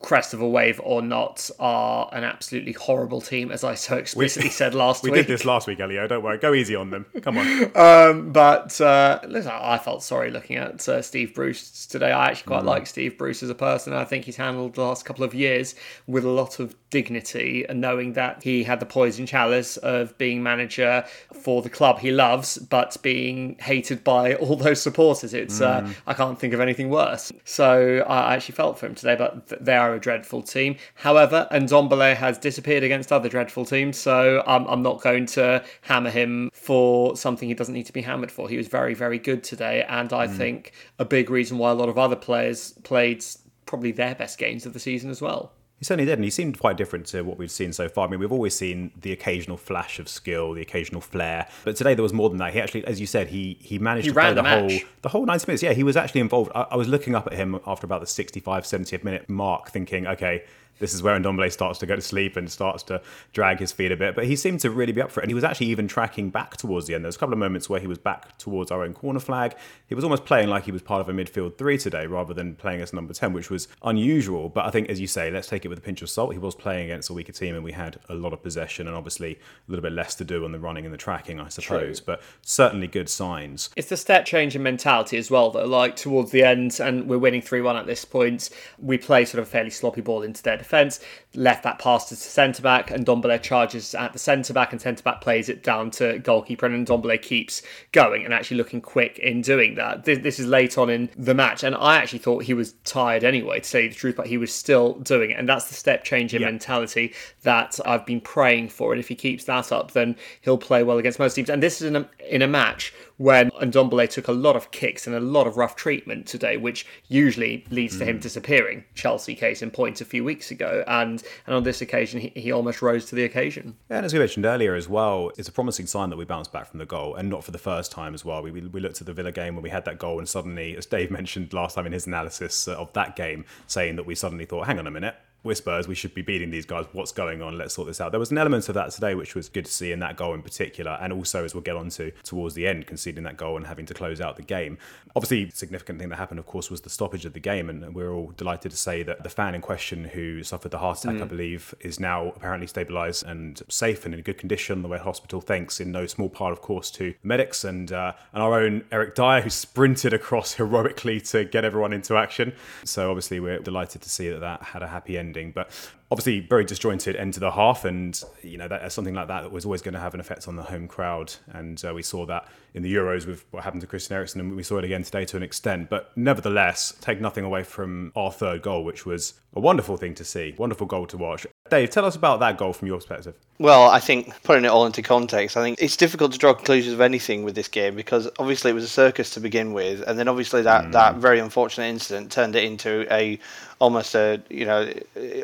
crest 0.00 0.32
of 0.34 0.40
a 0.40 0.48
wave 0.48 0.80
or 0.84 1.02
not 1.02 1.50
are 1.58 2.08
an 2.12 2.24
absolutely 2.24 2.72
horrible 2.72 3.20
team, 3.20 3.50
as 3.50 3.64
I 3.64 3.74
so 3.74 3.96
explicitly 3.96 4.50
said 4.50 4.74
last 4.84 5.02
We 5.02 5.10
week. 5.10 5.16
We 5.16 5.22
did 5.22 5.28
this 5.28 5.44
last 5.44 5.66
week, 5.66 5.80
Elio. 5.80 6.06
Don't 6.06 6.22
worry. 6.22 6.38
Go 6.38 6.54
easy 6.54 6.74
on 6.76 6.90
them. 6.90 7.06
Come 7.22 7.38
on. 7.38 7.72
But 8.32 8.80
uh, 8.80 9.20
listen, 9.26 9.52
I 9.54 9.78
felt 9.78 10.02
sorry 10.02 10.30
looking 10.30 10.56
at 10.56 10.88
uh, 10.88 11.02
Steve 11.02 11.34
Bruce 11.34 11.86
today. 11.86 12.10
I 12.12 12.28
actually 12.30 12.38
Mm. 12.38 12.46
quite 12.46 12.64
like 12.64 12.86
Steve 12.86 13.18
Bruce 13.18 13.42
as 13.42 13.50
a 13.50 13.54
person. 13.54 13.92
I 13.92 14.04
think 14.04 14.24
he's 14.24 14.36
handled 14.36 14.74
the 14.74 14.82
last 14.82 15.04
couple 15.04 15.24
of 15.24 15.34
years 15.34 15.74
with 16.06 16.24
a 16.24 16.28
lot 16.30 16.60
of 16.60 16.74
dignity 16.90 17.66
and 17.68 17.80
knowing 17.80 18.14
that 18.14 18.42
he 18.42 18.62
had 18.64 18.80
the 18.80 18.86
poison 18.86 19.26
chalice 19.26 19.76
of 19.78 20.16
being 20.18 20.42
manager 20.42 21.04
for 21.42 21.60
the 21.62 21.68
club 21.68 21.98
he 21.98 22.10
loves, 22.10 22.56
but 22.58 22.96
being 23.02 23.56
hated 23.60 24.02
by 24.04 24.34
all 24.36 24.56
those 24.56 24.80
supporters. 24.80 25.34
It's 25.34 25.60
uh, 25.60 25.78
Mm. 25.82 25.94
I 26.06 26.14
can't 26.14 26.38
think 26.38 26.54
of 26.54 26.60
anything 26.60 26.88
worse. 26.90 27.30
So 27.44 28.04
I 28.08 28.34
actually 28.34 28.54
felt 28.54 28.78
for 28.78 28.86
him 28.86 28.94
today, 28.94 29.16
but 29.16 29.48
th- 29.48 29.60
they 29.62 29.76
are 29.76 29.87
a 29.94 30.00
dreadful 30.00 30.42
team. 30.42 30.76
However, 30.94 31.48
Ndombele 31.50 32.16
has 32.16 32.38
disappeared 32.38 32.82
against 32.82 33.12
other 33.12 33.28
dreadful 33.28 33.64
teams, 33.64 33.98
so 33.98 34.42
I'm, 34.46 34.66
I'm 34.66 34.82
not 34.82 35.00
going 35.02 35.26
to 35.26 35.64
hammer 35.82 36.10
him 36.10 36.50
for 36.52 37.16
something 37.16 37.48
he 37.48 37.54
doesn't 37.54 37.74
need 37.74 37.86
to 37.86 37.92
be 37.92 38.02
hammered 38.02 38.30
for. 38.30 38.48
He 38.48 38.56
was 38.56 38.68
very, 38.68 38.94
very 38.94 39.18
good 39.18 39.42
today, 39.42 39.84
and 39.88 40.12
I 40.12 40.26
mm. 40.26 40.36
think 40.36 40.72
a 40.98 41.04
big 41.04 41.30
reason 41.30 41.58
why 41.58 41.70
a 41.70 41.74
lot 41.74 41.88
of 41.88 41.98
other 41.98 42.16
players 42.16 42.72
played 42.82 43.24
probably 43.66 43.92
their 43.92 44.14
best 44.14 44.38
games 44.38 44.66
of 44.66 44.72
the 44.72 44.80
season 44.80 45.10
as 45.10 45.20
well. 45.20 45.52
He 45.78 45.84
certainly 45.84 46.06
did, 46.06 46.18
and 46.18 46.24
he 46.24 46.30
seemed 46.30 46.58
quite 46.58 46.76
different 46.76 47.06
to 47.06 47.22
what 47.22 47.38
we've 47.38 47.50
seen 47.50 47.72
so 47.72 47.88
far. 47.88 48.08
I 48.08 48.10
mean, 48.10 48.18
we've 48.18 48.32
always 48.32 48.54
seen 48.54 48.90
the 49.00 49.12
occasional 49.12 49.56
flash 49.56 50.00
of 50.00 50.08
skill, 50.08 50.52
the 50.52 50.62
occasional 50.62 51.00
flair, 51.00 51.48
but 51.64 51.76
today 51.76 51.94
there 51.94 52.02
was 52.02 52.12
more 52.12 52.28
than 52.28 52.38
that. 52.38 52.52
He 52.52 52.60
actually, 52.60 52.84
as 52.84 53.00
you 53.00 53.06
said, 53.06 53.28
he 53.28 53.58
he 53.60 53.78
managed 53.78 54.06
He 54.06 54.10
to 54.10 54.14
play 54.14 54.34
the, 54.34 54.42
the 54.42 54.48
whole 54.48 54.80
the 55.02 55.08
whole 55.10 55.24
90 55.24 55.46
minutes. 55.46 55.62
Yeah, 55.62 55.74
he 55.74 55.84
was 55.84 55.96
actually 55.96 56.20
involved. 56.20 56.50
I, 56.54 56.62
I 56.72 56.76
was 56.76 56.88
looking 56.88 57.14
up 57.14 57.28
at 57.28 57.34
him 57.34 57.60
after 57.66 57.86
about 57.86 58.00
the 58.00 58.06
65, 58.06 58.64
70th 58.64 59.04
minute 59.04 59.28
mark, 59.28 59.70
thinking, 59.70 60.06
okay. 60.06 60.44
This 60.78 60.94
is 60.94 61.02
where 61.02 61.18
Ndombele 61.18 61.52
starts 61.52 61.78
to 61.80 61.86
go 61.86 61.96
to 61.96 62.02
sleep 62.02 62.36
and 62.36 62.50
starts 62.50 62.82
to 62.84 63.00
drag 63.32 63.58
his 63.58 63.72
feet 63.72 63.92
a 63.92 63.96
bit. 63.96 64.14
But 64.14 64.26
he 64.26 64.36
seemed 64.36 64.60
to 64.60 64.70
really 64.70 64.92
be 64.92 65.02
up 65.02 65.10
for 65.10 65.20
it. 65.20 65.24
And 65.24 65.30
he 65.30 65.34
was 65.34 65.44
actually 65.44 65.66
even 65.66 65.88
tracking 65.88 66.30
back 66.30 66.56
towards 66.56 66.86
the 66.86 66.94
end. 66.94 67.04
There 67.04 67.08
was 67.08 67.16
a 67.16 67.18
couple 67.18 67.32
of 67.32 67.38
moments 67.38 67.68
where 67.68 67.80
he 67.80 67.86
was 67.86 67.98
back 67.98 68.36
towards 68.38 68.70
our 68.70 68.82
own 68.82 68.94
corner 68.94 69.20
flag. 69.20 69.54
He 69.86 69.94
was 69.94 70.04
almost 70.04 70.24
playing 70.24 70.48
like 70.48 70.64
he 70.64 70.72
was 70.72 70.82
part 70.82 71.00
of 71.00 71.08
a 71.08 71.12
midfield 71.12 71.58
three 71.58 71.78
today 71.78 72.06
rather 72.06 72.34
than 72.34 72.54
playing 72.54 72.80
as 72.80 72.92
number 72.92 73.12
10, 73.12 73.32
which 73.32 73.50
was 73.50 73.68
unusual. 73.82 74.48
But 74.48 74.66
I 74.66 74.70
think, 74.70 74.88
as 74.88 75.00
you 75.00 75.06
say, 75.06 75.30
let's 75.30 75.48
take 75.48 75.64
it 75.64 75.68
with 75.68 75.78
a 75.78 75.82
pinch 75.82 76.02
of 76.02 76.10
salt. 76.10 76.32
He 76.32 76.38
was 76.38 76.54
playing 76.54 76.84
against 76.84 77.10
a 77.10 77.12
weaker 77.12 77.32
team 77.32 77.54
and 77.54 77.64
we 77.64 77.72
had 77.72 77.98
a 78.08 78.14
lot 78.14 78.32
of 78.32 78.42
possession 78.42 78.86
and 78.86 78.96
obviously 78.96 79.32
a 79.34 79.70
little 79.70 79.82
bit 79.82 79.92
less 79.92 80.14
to 80.16 80.24
do 80.24 80.44
on 80.44 80.52
the 80.52 80.58
running 80.58 80.84
and 80.84 80.94
the 80.94 80.98
tracking, 80.98 81.40
I 81.40 81.48
suppose. 81.48 82.00
But 82.00 82.22
certainly 82.42 82.86
good 82.86 83.08
signs. 83.08 83.70
It's 83.76 83.88
the 83.88 83.96
step 83.96 84.24
change 84.24 84.54
in 84.54 84.62
mentality 84.62 85.16
as 85.16 85.30
well, 85.30 85.50
though. 85.50 85.64
Like 85.64 85.96
towards 85.96 86.30
the 86.30 86.42
end, 86.42 86.78
and 86.80 87.08
we're 87.08 87.18
winning 87.18 87.42
3 87.42 87.60
1 87.60 87.76
at 87.76 87.86
this 87.86 88.04
point, 88.04 88.50
we 88.78 88.98
play 88.98 89.24
sort 89.24 89.42
of 89.42 89.48
a 89.48 89.50
fairly 89.50 89.70
sloppy 89.70 90.00
ball 90.00 90.22
into 90.22 90.42
their 90.42 90.56
defence, 90.68 91.00
left 91.34 91.62
that 91.62 91.78
pass 91.78 92.08
to 92.10 92.16
centre 92.16 92.62
back, 92.62 92.90
and 92.90 93.06
Ndombele 93.06 93.40
charges 93.42 93.94
at 93.94 94.12
the 94.12 94.18
centre 94.18 94.52
back, 94.52 94.72
and 94.72 94.80
centre 94.80 95.02
back 95.02 95.20
plays 95.20 95.48
it 95.48 95.62
down 95.62 95.90
to 95.92 96.18
goalkeeper, 96.18 96.66
and 96.66 96.86
Ndombele 96.86 97.20
keeps 97.22 97.62
going 97.92 98.24
and 98.24 98.34
actually 98.34 98.58
looking 98.58 98.80
quick 98.80 99.18
in 99.18 99.40
doing 99.40 99.74
that. 99.76 100.04
This, 100.04 100.18
this 100.18 100.38
is 100.38 100.46
late 100.46 100.76
on 100.76 100.90
in 100.90 101.08
the 101.16 101.34
match, 101.34 101.64
and 101.64 101.74
I 101.74 101.96
actually 101.96 102.18
thought 102.20 102.44
he 102.44 102.54
was 102.54 102.72
tired 102.84 103.24
anyway, 103.24 103.60
to 103.60 103.64
say 103.64 103.88
the 103.88 103.94
truth, 103.94 104.16
but 104.16 104.26
he 104.26 104.36
was 104.36 104.52
still 104.52 104.94
doing 104.94 105.30
it, 105.30 105.38
and 105.38 105.48
that's 105.48 105.66
the 105.66 105.74
step 105.74 106.04
change 106.04 106.34
in 106.34 106.42
Yeah. 106.42 106.48
mentality 106.48 107.14
that 107.42 107.80
I've 107.86 108.04
been 108.04 108.20
praying 108.20 108.68
for, 108.68 108.92
and 108.92 109.00
if 109.00 109.08
he 109.08 109.14
keeps 109.14 109.44
that 109.44 109.72
up, 109.72 109.92
then 109.92 110.16
he'll 110.42 110.58
play 110.58 110.82
well 110.82 110.98
against 110.98 111.18
most 111.18 111.34
teams. 111.34 111.48
And 111.50 111.62
this 111.62 111.80
is 111.80 111.88
in 111.88 111.96
a, 111.96 112.08
in 112.28 112.42
a 112.42 112.48
match 112.48 112.92
when 113.18 113.50
Ndombele 113.50 114.08
took 114.08 114.28
a 114.28 114.32
lot 114.32 114.56
of 114.56 114.70
kicks 114.70 115.06
and 115.06 115.14
a 115.14 115.20
lot 115.20 115.46
of 115.46 115.56
rough 115.56 115.76
treatment 115.76 116.26
today, 116.26 116.56
which 116.56 116.86
usually 117.08 117.66
leads 117.70 117.98
to 117.98 118.04
him 118.04 118.16
hmm. 118.16 118.22
disappearing. 118.22 118.84
Chelsea 118.94 119.34
case 119.34 119.60
in 119.60 119.70
point 119.70 120.00
a 120.00 120.04
few 120.04 120.24
weeks 120.24 120.50
ago, 120.50 120.82
and 120.86 121.22
and 121.46 121.54
on 121.54 121.64
this 121.64 121.80
occasion 121.80 122.20
he, 122.20 122.32
he 122.34 122.52
almost 122.52 122.80
rose 122.80 123.04
to 123.06 123.14
the 123.14 123.24
occasion. 123.24 123.76
Yeah, 123.90 123.98
and 123.98 124.06
as 124.06 124.12
we 124.12 124.18
mentioned 124.18 124.46
earlier 124.46 124.74
as 124.74 124.88
well, 124.88 125.30
it's 125.36 125.48
a 125.48 125.52
promising 125.52 125.86
sign 125.86 126.10
that 126.10 126.16
we 126.16 126.24
bounced 126.24 126.52
back 126.52 126.68
from 126.68 126.78
the 126.78 126.86
goal, 126.86 127.14
and 127.16 127.28
not 127.28 127.44
for 127.44 127.50
the 127.50 127.58
first 127.58 127.92
time 127.92 128.14
as 128.14 128.24
well. 128.24 128.42
We, 128.42 128.50
we, 128.50 128.60
we 128.62 128.80
looked 128.80 129.00
at 129.00 129.06
the 129.06 129.12
Villa 129.12 129.32
game 129.32 129.54
when 129.54 129.62
we 129.62 129.70
had 129.70 129.84
that 129.84 129.98
goal, 129.98 130.18
and 130.18 130.28
suddenly, 130.28 130.76
as 130.76 130.86
Dave 130.86 131.10
mentioned 131.18 131.52
last 131.52 131.74
time 131.74 131.86
in 131.86 131.92
his 131.92 132.06
analysis 132.06 132.68
of 132.68 132.92
that 132.92 133.16
game, 133.16 133.44
saying 133.66 133.96
that 133.96 134.06
we 134.06 134.14
suddenly 134.14 134.44
thought, 134.44 134.66
hang 134.66 134.78
on 134.78 134.86
a 134.86 134.90
minute. 134.90 135.16
We're 135.44 135.54
Spurs, 135.54 135.86
we 135.86 135.94
should 135.94 136.14
be 136.14 136.22
beating 136.22 136.50
these 136.50 136.66
guys. 136.66 136.86
What's 136.90 137.12
going 137.12 137.42
on? 137.42 137.56
Let's 137.56 137.74
sort 137.74 137.86
this 137.86 138.00
out. 138.00 138.10
There 138.10 138.18
was 138.18 138.32
an 138.32 138.38
element 138.38 138.68
of 138.68 138.74
that 138.74 138.90
today, 138.90 139.14
which 139.14 139.36
was 139.36 139.48
good 139.48 139.66
to 139.66 139.70
see 139.70 139.92
in 139.92 140.00
that 140.00 140.16
goal 140.16 140.34
in 140.34 140.42
particular, 140.42 140.98
and 141.00 141.12
also 141.12 141.44
as 141.44 141.54
we'll 141.54 141.62
get 141.62 141.76
on 141.76 141.90
to 141.90 142.10
towards 142.24 142.56
the 142.56 142.66
end, 142.66 142.88
conceding 142.88 143.22
that 143.22 143.36
goal 143.36 143.56
and 143.56 143.64
having 143.64 143.86
to 143.86 143.94
close 143.94 144.20
out 144.20 144.34
the 144.34 144.42
game. 144.42 144.78
Obviously, 145.14 145.48
significant 145.50 146.00
thing 146.00 146.08
that 146.08 146.16
happened, 146.16 146.40
of 146.40 146.46
course, 146.46 146.72
was 146.72 146.80
the 146.80 146.90
stoppage 146.90 147.24
of 147.24 147.34
the 147.34 147.40
game, 147.40 147.70
and 147.70 147.94
we're 147.94 148.10
all 148.10 148.32
delighted 148.36 148.72
to 148.72 148.76
say 148.76 149.04
that 149.04 149.22
the 149.22 149.28
fan 149.28 149.54
in 149.54 149.60
question 149.60 150.04
who 150.04 150.42
suffered 150.42 150.72
the 150.72 150.78
heart 150.78 151.04
attack, 151.04 151.22
I 151.22 151.24
believe, 151.24 151.72
is 151.78 152.00
now 152.00 152.32
apparently 152.34 152.66
stabilised 152.66 153.22
and 153.24 153.62
safe 153.68 154.04
and 154.04 154.14
in 154.14 154.22
good 154.22 154.38
condition 154.38 154.78
on 154.78 154.82
the 154.82 154.88
way 154.88 154.98
hospital, 154.98 155.40
thanks 155.40 155.78
in 155.78 155.92
no 155.92 156.06
small 156.06 156.28
part, 156.28 156.50
of 156.50 156.62
course, 156.62 156.90
to 156.92 157.14
the 157.22 157.28
medics 157.28 157.62
and 157.62 157.92
uh, 157.92 158.12
and 158.32 158.42
our 158.42 158.60
own 158.60 158.84
Eric 158.90 159.14
Dier, 159.14 159.42
who 159.42 159.50
sprinted 159.50 160.12
across 160.12 160.54
heroically 160.54 161.20
to 161.20 161.44
get 161.44 161.64
everyone 161.64 161.92
into 161.92 162.16
action. 162.16 162.52
So 162.84 163.08
obviously, 163.08 163.38
we're 163.38 163.60
delighted 163.60 164.02
to 164.02 164.10
see 164.10 164.28
that 164.30 164.40
that 164.40 164.62
had 164.62 164.82
a 164.82 164.88
happy 164.88 165.16
ending, 165.28 165.52
but. 165.52 165.70
Obviously, 166.10 166.40
very 166.40 166.64
disjointed 166.64 167.16
end 167.16 167.34
to 167.34 167.40
the 167.40 167.50
half, 167.50 167.84
and 167.84 168.22
you 168.42 168.56
know 168.56 168.66
that 168.66 168.90
something 168.92 169.14
like 169.14 169.28
that 169.28 169.52
was 169.52 169.66
always 169.66 169.82
going 169.82 169.94
to 169.94 170.00
have 170.00 170.14
an 170.14 170.20
effect 170.20 170.48
on 170.48 170.56
the 170.56 170.62
home 170.62 170.88
crowd, 170.88 171.34
and 171.52 171.84
uh, 171.84 171.92
we 171.92 172.02
saw 172.02 172.24
that 172.24 172.48
in 172.72 172.82
the 172.82 172.94
Euros 172.94 173.26
with 173.26 173.44
what 173.50 173.64
happened 173.64 173.82
to 173.82 173.86
Christian 173.86 174.16
Eriksen, 174.16 174.40
and 174.40 174.56
we 174.56 174.62
saw 174.62 174.78
it 174.78 174.84
again 174.84 175.02
today 175.02 175.24
to 175.26 175.36
an 175.36 175.42
extent. 175.42 175.90
But 175.90 176.16
nevertheless, 176.16 176.94
take 177.00 177.20
nothing 177.20 177.44
away 177.44 177.62
from 177.62 178.12
our 178.16 178.32
third 178.32 178.62
goal, 178.62 178.84
which 178.84 179.04
was 179.04 179.34
a 179.54 179.60
wonderful 179.60 179.96
thing 179.96 180.14
to 180.14 180.24
see, 180.24 180.54
wonderful 180.56 180.86
goal 180.86 181.06
to 181.06 181.16
watch. 181.16 181.46
Dave, 181.70 181.90
tell 181.90 182.04
us 182.04 182.16
about 182.16 182.40
that 182.40 182.56
goal 182.56 182.72
from 182.72 182.88
your 182.88 182.96
perspective. 182.96 183.34
Well, 183.58 183.90
I 183.90 183.98
think 183.98 184.32
putting 184.44 184.64
it 184.64 184.68
all 184.68 184.86
into 184.86 185.02
context, 185.02 185.56
I 185.56 185.62
think 185.62 185.78
it's 185.80 185.96
difficult 185.96 186.32
to 186.32 186.38
draw 186.38 186.54
conclusions 186.54 186.94
of 186.94 187.00
anything 187.00 187.42
with 187.42 187.54
this 187.54 187.68
game 187.68 187.96
because 187.96 188.28
obviously 188.38 188.70
it 188.70 188.74
was 188.74 188.84
a 188.84 188.88
circus 188.88 189.30
to 189.30 189.40
begin 189.40 189.72
with, 189.72 190.02
and 190.06 190.18
then 190.18 190.28
obviously 190.28 190.62
that, 190.62 190.92
that 190.92 191.16
very 191.16 191.40
unfortunate 191.40 191.86
incident 191.86 192.30
turned 192.30 192.54
it 192.54 192.64
into 192.64 193.06
a 193.12 193.38
almost 193.80 194.14
a 194.14 194.42
you 194.50 194.64
know 194.64 194.92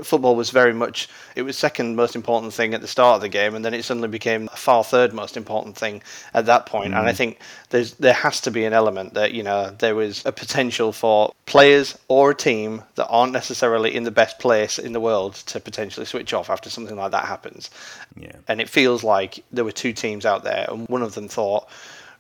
football 0.02 0.35
was 0.35 0.50
very 0.54 0.73
much 0.73 1.08
it 1.37 1.42
was 1.42 1.58
second 1.58 1.96
most 1.96 2.16
important 2.16 2.54
thing 2.54 2.73
at 2.73 2.80
the 2.80 2.88
start 2.88 3.16
of 3.16 3.20
the 3.20 3.28
game, 3.28 3.54
and 3.54 3.62
then 3.64 3.75
it 3.75 3.84
suddenly 3.84 4.08
became 4.08 4.49
a 4.52 4.56
far 4.56 4.82
third 4.82 5.12
most 5.12 5.37
important 5.37 5.76
thing 5.76 6.02
at 6.32 6.46
that 6.46 6.64
point. 6.64 6.94
And 6.94 7.06
I 7.06 7.12
mm. 7.12 7.16
think 7.16 7.38
there's 7.68 7.92
there 7.94 8.14
has 8.14 8.40
to 8.42 8.50
be 8.50 8.64
an 8.64 8.73
element 8.73 9.12
that 9.14 9.32
you 9.32 9.42
know 9.42 9.70
there 9.78 9.94
was 9.94 10.25
a 10.25 10.32
potential 10.32 10.92
for 10.92 11.34
players 11.44 11.99
or 12.08 12.30
a 12.30 12.34
team 12.34 12.82
that 12.94 13.08
aren't 13.08 13.32
necessarily 13.32 13.94
in 13.94 14.04
the 14.04 14.11
best 14.11 14.38
place 14.38 14.78
in 14.78 14.92
the 14.92 15.00
world 15.00 15.34
to 15.34 15.61
potentially 15.61 16.06
switch 16.06 16.32
off 16.32 16.49
after 16.49 16.70
something 16.70 16.96
like 16.96 17.11
that 17.11 17.26
happens. 17.26 17.70
Yeah. 18.16 18.37
And 18.49 18.61
it 18.61 18.68
feels 18.68 19.04
like 19.04 19.44
there 19.52 19.64
were 19.64 19.73
two 19.73 19.92
teams 19.92 20.25
out 20.25 20.44
there, 20.44 20.66
and 20.68 20.88
one 20.88 21.02
of 21.02 21.14
them 21.14 21.28
thought, 21.28 21.68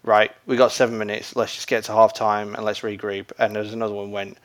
right, 0.04 0.30
we 0.46 0.56
got 0.56 0.72
seven 0.72 0.98
minutes, 0.98 1.34
let's 1.34 1.54
just 1.54 1.66
get 1.66 1.84
to 1.84 1.92
half 1.92 2.12
time 2.14 2.54
and 2.54 2.64
let's 2.64 2.80
regroup. 2.80 3.32
And 3.38 3.56
there's 3.56 3.72
another 3.72 3.94
one 3.94 4.10
went, 4.10 4.38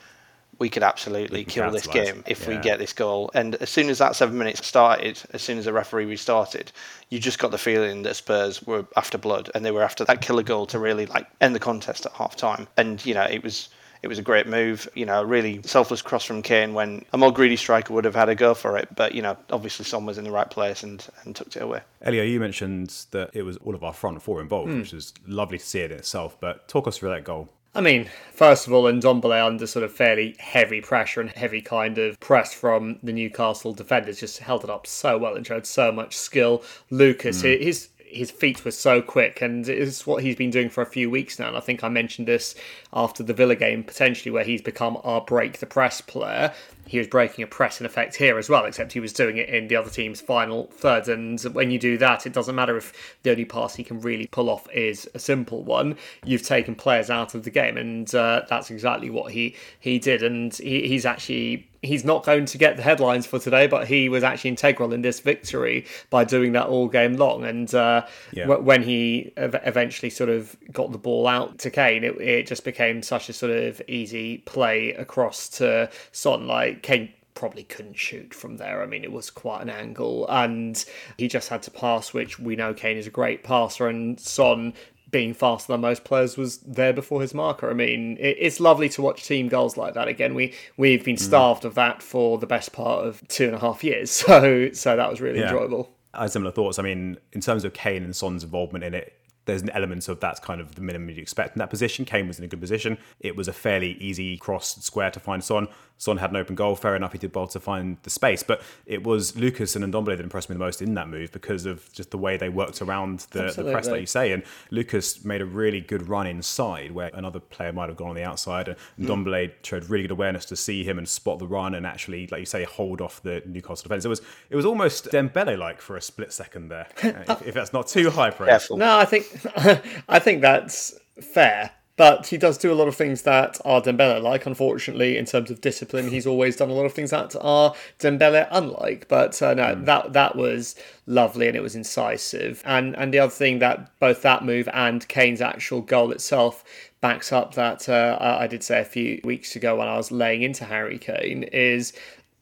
we 0.60 0.70
could 0.70 0.84
absolutely 0.84 1.40
We 1.40 1.46
kill 1.46 1.72
this 1.72 1.88
game 1.88 2.24
if 2.28 2.48
we 2.48 2.58
get 2.58 2.80
this 2.80 2.94
goal. 2.94 3.32
And 3.34 3.56
as 3.56 3.70
soon 3.70 3.90
as 3.90 3.98
that 4.00 4.16
seven 4.16 4.38
minutes 4.38 4.66
started, 4.66 5.22
as 5.32 5.42
soon 5.42 5.58
as 5.58 5.66
the 5.66 5.74
referee 5.74 6.06
restarted, 6.06 6.72
you 7.10 7.20
just 7.20 7.40
got 7.40 7.52
the 7.52 7.58
feeling 7.58 8.04
that 8.04 8.16
Spurs 8.16 8.62
were 8.64 8.86
after 8.96 9.18
blood 9.18 9.50
and 9.56 9.66
they 9.66 9.72
were 9.72 9.84
after 9.84 10.06
that 10.06 10.22
killer 10.22 10.44
goal 10.44 10.66
to 10.68 10.80
really 10.80 11.06
like 11.06 11.28
end 11.42 11.56
the 11.56 11.60
contest 11.60 12.06
at 12.06 12.12
half 12.12 12.36
time. 12.36 12.68
And 12.78 13.04
you 13.06 13.14
know, 13.14 13.24
it 13.24 13.44
was 13.44 13.70
it 14.02 14.08
was 14.08 14.18
a 14.18 14.22
great 14.22 14.48
move, 14.48 14.88
you 14.96 15.06
know, 15.06 15.22
a 15.22 15.26
really 15.26 15.62
selfless 15.64 16.02
cross 16.02 16.24
from 16.24 16.42
Kane 16.42 16.74
when 16.74 17.04
a 17.12 17.18
more 17.18 17.34
greedy 17.34 17.58
striker 17.58 17.94
would 17.94 18.06
have 18.06 18.16
had 18.16 18.30
a 18.30 18.36
go 18.36 18.54
for 18.54 18.78
it. 18.78 18.88
But, 18.96 19.14
you 19.14 19.22
know, 19.22 19.36
obviously 19.50 19.84
Son 19.84 20.06
was 20.06 20.18
in 20.18 20.24
the 20.24 20.32
right 20.32 20.50
place 20.50 20.84
and, 20.84 21.06
and 21.24 21.36
tucked 21.36 21.58
it 21.58 21.62
away. 21.62 21.82
Elio, 22.02 22.24
you 22.24 22.40
mentioned 22.40 23.06
that 23.12 23.32
it 23.34 23.44
was 23.44 23.58
all 23.58 23.76
of 23.76 23.84
our 23.84 23.94
front 23.94 24.22
four 24.22 24.40
involved, 24.40 24.72
hmm. 24.72 24.80
which 24.80 24.94
was 24.94 25.14
lovely 25.28 25.58
to 25.58 25.66
see 25.66 25.82
it 25.82 25.92
in 25.92 25.98
itself. 25.98 26.38
But 26.40 26.68
talk 26.70 26.88
us 26.88 26.98
through 26.98 27.10
that 27.10 27.26
goal. 27.26 27.50
I 27.76 27.82
mean, 27.82 28.10
first 28.34 28.66
of 28.66 28.74
all, 28.74 28.84
Ndombele 28.84 29.46
under 29.46 29.68
sort 29.68 29.86
of 29.86 29.94
fairly 29.94 30.36
heavy 30.40 30.82
pressure 30.82 31.22
and 31.22 31.30
heavy 31.30 31.62
kind 31.62 31.98
of 31.98 32.20
press 32.20 32.54
from 32.54 32.98
the 33.04 33.14
Newcastle 33.14 33.74
defenders 33.74 34.20
just 34.20 34.40
held 34.40 34.64
it 34.64 34.70
up 34.70 34.88
so 34.88 35.18
well 35.18 35.36
and 35.36 35.46
showed 35.46 35.68
so 35.68 35.92
much 35.92 36.18
skill. 36.18 36.64
Lucas, 36.90 37.42
hmm. 37.42 37.50
his 37.50 37.90
his 38.10 38.32
feet 38.32 38.66
were 38.66 38.72
so 38.72 39.02
quick, 39.02 39.42
and 39.42 39.70
it's 39.70 40.08
what 40.08 40.24
he's 40.24 40.36
been 40.36 40.50
doing 40.50 40.70
for 40.70 40.82
a 40.82 40.86
few 40.86 41.10
weeks 41.10 41.38
now. 41.38 41.48
And 41.48 41.58
I 41.58 41.60
think 41.60 41.84
I 41.84 41.90
mentioned 41.90 42.28
this 42.28 42.56
after 42.92 43.22
the 43.22 43.34
Villa 43.34 43.56
game, 43.56 43.84
potentially 43.84 44.32
where 44.32 44.44
he's 44.44 44.62
become 44.62 44.98
our 45.04 45.22
break 45.22 45.60
the 45.60 45.68
press 45.68 46.02
player. 46.02 46.54
He 46.90 46.98
was 46.98 47.08
breaking 47.08 47.44
a 47.44 47.48
press 47.48 47.80
in 47.80 47.86
effect 47.86 48.16
here 48.16 48.38
as 48.38 48.50
well, 48.50 48.66
except 48.66 48.94
he 48.94 49.00
was 49.00 49.14
doing 49.14 49.38
it 49.38 49.48
in 49.50 49.68
the 49.68 49.76
other 49.76 49.90
team's 49.90 50.22
final 50.22 50.68
third. 50.74 51.08
And 51.08 51.40
when 51.54 51.72
you 51.72 51.80
do 51.80 51.98
that, 52.00 52.26
it 52.26 52.34
doesn't 52.34 52.56
matter 52.56 52.76
if 52.78 53.18
the 53.24 53.32
only 53.32 53.46
pass 53.46 53.76
he 53.76 53.84
can 53.84 54.02
really 54.02 54.28
pull 54.28 54.50
off 54.50 54.68
is 54.72 55.10
a 55.14 55.20
simple 55.20 55.64
one. 55.64 55.98
You've 56.26 56.44
taken 56.44 56.76
players 56.76 57.10
out 57.10 57.36
of 57.36 57.44
the 57.44 57.52
game, 57.52 57.78
and 57.78 58.14
uh, 58.16 58.44
that's 58.50 58.72
exactly 58.72 59.10
what 59.10 59.32
he 59.32 59.56
he 59.80 60.00
did. 60.00 60.24
And 60.24 60.54
he, 60.56 60.88
he's 60.88 61.06
actually 61.06 61.68
he's 61.82 62.04
not 62.04 62.26
going 62.26 62.44
to 62.44 62.58
get 62.58 62.76
the 62.76 62.84
headlines 62.84 63.26
for 63.26 63.40
today, 63.40 63.66
but 63.66 63.88
he 63.88 64.10
was 64.10 64.22
actually 64.22 64.50
integral 64.50 64.92
in 64.92 65.02
this 65.02 65.22
victory 65.22 65.86
by 66.10 66.26
doing 66.26 66.52
that 66.52 66.68
all 66.68 66.90
game 66.90 67.16
long. 67.16 67.46
And 67.46 67.74
uh, 67.74 68.06
Yeah. 68.34 68.48
wh- 68.48 68.66
when 68.66 68.84
he 68.84 69.32
ev- 69.38 69.62
eventually 69.64 70.10
sort 70.10 70.30
of 70.30 70.58
got 70.74 70.92
the 70.92 70.98
ball 70.98 71.26
out 71.26 71.58
to 71.60 71.70
Kane, 71.70 72.04
it, 72.04 72.20
it 72.20 72.48
just 72.48 72.66
became 72.66 73.02
such 73.02 73.30
a 73.30 73.34
sort 73.34 73.54
of 73.54 73.82
easy 73.88 74.40
play 74.40 74.92
across 74.92 75.48
to 75.60 75.90
Son. 76.12 76.48
Like 76.48 76.79
Kane 76.82 77.14
probably 77.34 77.64
couldn't 77.64 77.98
shoot 77.98 78.34
from 78.34 78.58
there. 78.58 78.84
I 78.84 78.86
mean, 78.86 79.04
it 79.04 79.12
was 79.12 79.30
quite 79.30 79.62
an 79.62 79.70
angle, 79.70 80.28
and 80.30 80.84
he 81.18 81.28
just 81.28 81.50
had 81.50 81.62
to 81.64 81.72
pass, 81.72 82.14
which 82.14 82.38
we 82.40 82.56
know 82.56 82.74
Kane 82.74 82.98
is 82.98 83.08
a 83.08 83.12
great 83.12 83.44
passer, 83.44 83.88
and 83.88 84.20
Son. 84.20 84.74
Being 85.12 85.34
faster 85.34 85.74
than 85.74 85.82
most 85.82 86.04
players 86.04 86.38
was 86.38 86.60
there 86.60 86.94
before 86.94 87.20
his 87.20 87.34
marker. 87.34 87.68
I 87.68 87.74
mean, 87.74 88.16
it's 88.20 88.60
lovely 88.60 88.90
to 88.90 89.02
watch 89.02 89.26
team 89.26 89.48
goals 89.48 89.76
like 89.76 89.96
that 89.96 90.08
again. 90.08 90.36
We 90.36 90.54
we've 90.78 91.04
been 91.04 91.16
mm. 91.16 91.20
starved 91.20 91.66
of 91.66 91.74
that 91.74 92.04
for 92.04 92.38
the 92.38 92.46
best 92.46 92.74
part 92.74 93.08
of 93.08 93.28
two 93.28 93.46
and 93.46 93.56
a 93.56 93.60
half 93.60 93.84
years, 93.84 94.12
so 94.28 94.72
so 94.72 94.96
that 94.96 95.10
was 95.10 95.20
really 95.20 95.40
Yeah. 95.40 95.46
enjoyable. 95.46 95.92
I 96.14 96.22
had 96.24 96.32
similar 96.32 96.52
thoughts. 96.52 96.78
I 96.78 96.84
mean, 96.84 97.18
in 97.34 97.42
terms 97.42 97.64
of 97.64 97.74
Kane 97.74 98.04
and 98.04 98.16
Son's 98.16 98.44
involvement 98.44 98.84
in 98.84 98.94
it, 98.94 99.14
there's 99.46 99.64
an 99.64 99.72
element 99.72 100.08
of 100.10 100.20
that's 100.20 100.40
kind 100.40 100.62
of 100.62 100.76
the 100.76 100.82
minimum 100.82 101.10
you 101.10 101.22
expect 101.22 101.56
in 101.56 101.60
that 101.60 101.72
position. 101.72 102.06
Kane 102.06 102.28
was 102.28 102.38
in 102.38 102.46
a 102.46 102.48
good 102.48 102.62
position. 102.62 103.00
It 103.20 103.36
was 103.36 103.48
a 103.48 103.54
fairly 103.54 103.94
easy 103.94 104.38
cross 104.38 104.76
square 104.86 105.10
to 105.10 105.20
find 105.20 105.44
Son. 105.44 105.68
Son 106.00 106.18
had 106.18 106.32
an 106.32 106.38
open 106.38 106.56
goal. 106.56 106.76
Fair 106.76 106.96
enough, 106.96 107.12
he 107.12 107.18
did 107.18 107.36
well 107.36 107.46
to 107.48 107.60
find 107.60 107.98
the 108.04 108.10
space. 108.10 108.42
But 108.42 108.62
it 108.86 109.04
was 109.04 109.36
Lucas 109.36 109.76
and 109.76 109.86
Ndombele 109.86 110.18
that 110.18 110.22
impressed 110.22 110.50
me 110.50 110.56
the 110.56 110.60
most 110.60 110.82
in 110.82 110.94
that 110.96 111.10
move 111.10 111.32
because 111.34 111.66
of 111.66 111.92
just 111.92 112.10
the 112.10 112.18
way 112.18 112.38
they 112.38 112.48
worked 112.48 112.82
around 112.82 113.28
the, 113.32 113.54
the 113.56 113.70
press, 113.70 113.88
like 113.88 114.00
you 114.00 114.08
say. 114.08 114.32
And 114.32 114.44
Lucas 114.72 115.26
made 115.26 115.42
a 115.42 115.46
really 115.46 115.82
good 115.82 116.08
run 116.08 116.26
inside 116.26 116.92
where 116.92 117.12
another 117.14 117.42
player 117.42 117.74
might 117.74 117.90
have 117.90 117.98
gone 117.98 118.10
on 118.10 118.16
the 118.16 118.24
outside. 118.24 118.70
And 118.70 118.78
hmm. 118.98 119.06
Ndombele 119.06 119.52
showed 119.62 119.90
really 119.90 120.04
good 120.04 120.12
awareness 120.12 120.46
to 120.46 120.56
see 120.56 120.86
him 120.86 120.98
and 120.98 121.08
spot 121.08 121.38
the 121.38 121.48
run 121.48 121.76
and 121.76 121.86
actually, 121.86 122.28
like 122.28 122.40
you 122.40 122.46
say, 122.46 122.64
hold 122.64 123.02
off 123.02 123.22
the 123.22 123.44
Newcastle 123.46 123.84
defence. 123.84 124.06
It 124.06 124.10
was 124.10 124.22
it 124.50 124.56
was 124.56 124.66
almost 124.66 125.06
Dembele 125.08 125.58
like 125.58 125.82
for 125.82 125.98
a 125.98 126.02
split 126.02 126.32
second 126.32 126.70
there, 126.70 126.88
if, 127.04 127.48
if 127.48 127.54
that's 127.54 127.74
not 127.74 127.88
too 127.88 128.10
high 128.10 128.32
praise. 128.32 128.50
Careful. 128.50 128.78
No, 128.78 128.98
I 128.98 129.06
think 129.06 129.26
I 130.08 130.20
think 130.20 130.42
that's 130.42 130.98
fair. 131.22 131.72
But 132.00 132.28
he 132.28 132.38
does 132.38 132.58
do 132.58 132.72
a 132.72 132.80
lot 132.80 132.88
of 132.88 132.96
things 132.96 133.24
that 133.24 133.60
are 133.66 133.82
Dembele 133.82 134.22
like. 134.22 134.46
Unfortunately, 134.46 135.18
in 135.18 135.26
terms 135.26 135.52
of 135.52 135.60
discipline, 135.60 136.08
he's 136.08 136.26
always 136.26 136.56
done 136.56 136.70
a 136.70 136.74
lot 136.74 136.86
of 136.86 136.94
things 136.94 137.10
that 137.10 137.36
are 137.42 137.76
Dembele 138.00 138.48
unlike. 138.52 139.10
But 139.10 139.42
uh, 139.42 139.54
no, 139.54 139.76
that 139.76 140.14
that 140.14 140.38
was 140.38 140.76
lovely 141.08 141.50
and 141.50 141.58
it 141.58 141.62
was 141.62 141.76
incisive. 141.76 142.64
And 142.64 142.96
and 142.96 143.14
the 143.14 143.20
other 143.20 143.32
thing 143.32 143.60
that 143.60 143.92
both 144.00 144.22
that 144.22 144.46
move 144.46 144.70
and 144.72 145.06
Kane's 145.10 145.42
actual 145.42 145.82
goal 145.82 146.14
itself 146.14 146.64
backs 147.02 147.34
up 147.34 147.56
that 147.56 147.90
uh, 147.90 148.18
I 148.22 148.48
did 148.48 148.64
say 148.64 148.80
a 148.80 148.86
few 148.86 149.20
weeks 149.26 149.58
ago 149.58 149.76
when 149.76 149.90
I 149.90 149.98
was 149.98 150.10
laying 150.10 150.42
into 150.42 150.64
Harry 150.64 151.00
Kane 151.00 151.44
is 151.44 151.92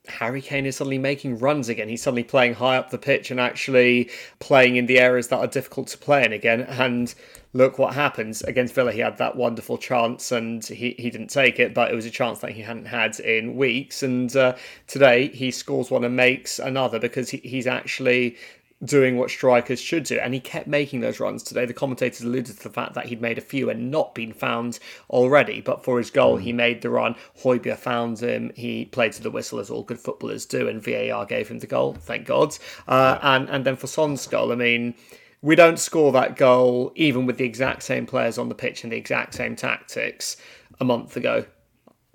Harry 0.07 0.41
Kane 0.41 0.65
is 0.65 0.77
suddenly 0.77 0.97
making 0.97 1.39
runs 1.39 1.69
again. 1.69 1.89
He's 1.89 2.01
suddenly 2.01 2.23
playing 2.23 2.55
high 2.55 2.77
up 2.77 2.89
the 2.89 2.97
pitch 2.97 3.31
and 3.31 3.39
actually 3.39 4.09
playing 4.39 4.75
in 4.75 4.85
the 4.85 4.99
areas 4.99 5.27
that 5.29 5.37
are 5.37 5.47
difficult 5.47 5.87
to 5.89 5.97
play 5.97 6.23
in 6.25 6.33
again. 6.33 6.61
And 6.61 7.13
look 7.53 7.77
what 7.79 7.93
happens 7.93 8.41
against 8.43 8.73
Villa. 8.73 8.91
He 8.91 8.99
had 8.99 9.17
that 9.17 9.35
wonderful 9.35 9.77
chance 9.77 10.31
and 10.31 10.65
he, 10.65 10.95
he 10.97 11.09
didn't 11.09 11.29
take 11.29 11.59
it, 11.59 11.73
but 11.73 11.91
it 11.91 11.95
was 11.95 12.05
a 12.05 12.11
chance 12.11 12.39
that 12.39 12.51
he 12.51 12.61
hadn't 12.61 12.85
had 12.85 13.19
in 13.19 13.55
weeks. 13.55 14.03
And 14.03 14.35
uh, 14.35 14.55
today 14.87 15.27
he 15.29 15.51
scores 15.51 15.91
one 15.91 16.03
and 16.03 16.15
makes 16.15 16.59
another 16.59 16.99
because 16.99 17.29
he, 17.29 17.37
he's 17.37 17.67
actually 17.67 18.37
doing 18.83 19.17
what 19.17 19.29
strikers 19.29 19.81
should 19.81 20.03
do. 20.03 20.19
And 20.19 20.33
he 20.33 20.39
kept 20.39 20.67
making 20.67 21.01
those 21.01 21.19
runs 21.19 21.43
today. 21.43 21.65
The 21.65 21.73
commentators 21.73 22.21
alluded 22.21 22.57
to 22.57 22.63
the 22.63 22.69
fact 22.69 22.93
that 22.93 23.07
he'd 23.07 23.21
made 23.21 23.37
a 23.37 23.41
few 23.41 23.69
and 23.69 23.89
not 23.89 24.13
been 24.13 24.33
found 24.33 24.79
already. 25.09 25.61
But 25.61 25.83
for 25.83 25.97
his 25.97 26.11
goal, 26.11 26.37
he 26.37 26.53
made 26.53 26.81
the 26.81 26.89
run. 26.89 27.15
Højbjerg 27.43 27.77
found 27.77 28.19
him. 28.19 28.51
He 28.55 28.85
played 28.85 29.13
to 29.13 29.23
the 29.23 29.31
whistle, 29.31 29.59
as 29.59 29.69
all 29.69 29.83
good 29.83 29.99
footballers 29.99 30.45
do, 30.45 30.67
and 30.67 30.83
VAR 30.83 31.25
gave 31.25 31.47
him 31.47 31.59
the 31.59 31.67
goal, 31.67 31.93
thank 31.93 32.25
God. 32.25 32.57
Uh, 32.87 33.17
and, 33.21 33.49
and 33.49 33.65
then 33.65 33.75
for 33.75 33.87
Son's 33.87 34.25
goal, 34.27 34.51
I 34.51 34.55
mean, 34.55 34.93
we 35.41 35.55
don't 35.55 35.79
score 35.79 36.11
that 36.11 36.35
goal 36.35 36.91
even 36.95 37.25
with 37.25 37.37
the 37.37 37.45
exact 37.45 37.83
same 37.83 38.05
players 38.05 38.37
on 38.37 38.49
the 38.49 38.55
pitch 38.55 38.83
and 38.83 38.91
the 38.91 38.97
exact 38.97 39.33
same 39.33 39.55
tactics 39.55 40.37
a 40.79 40.85
month 40.85 41.15
ago 41.17 41.45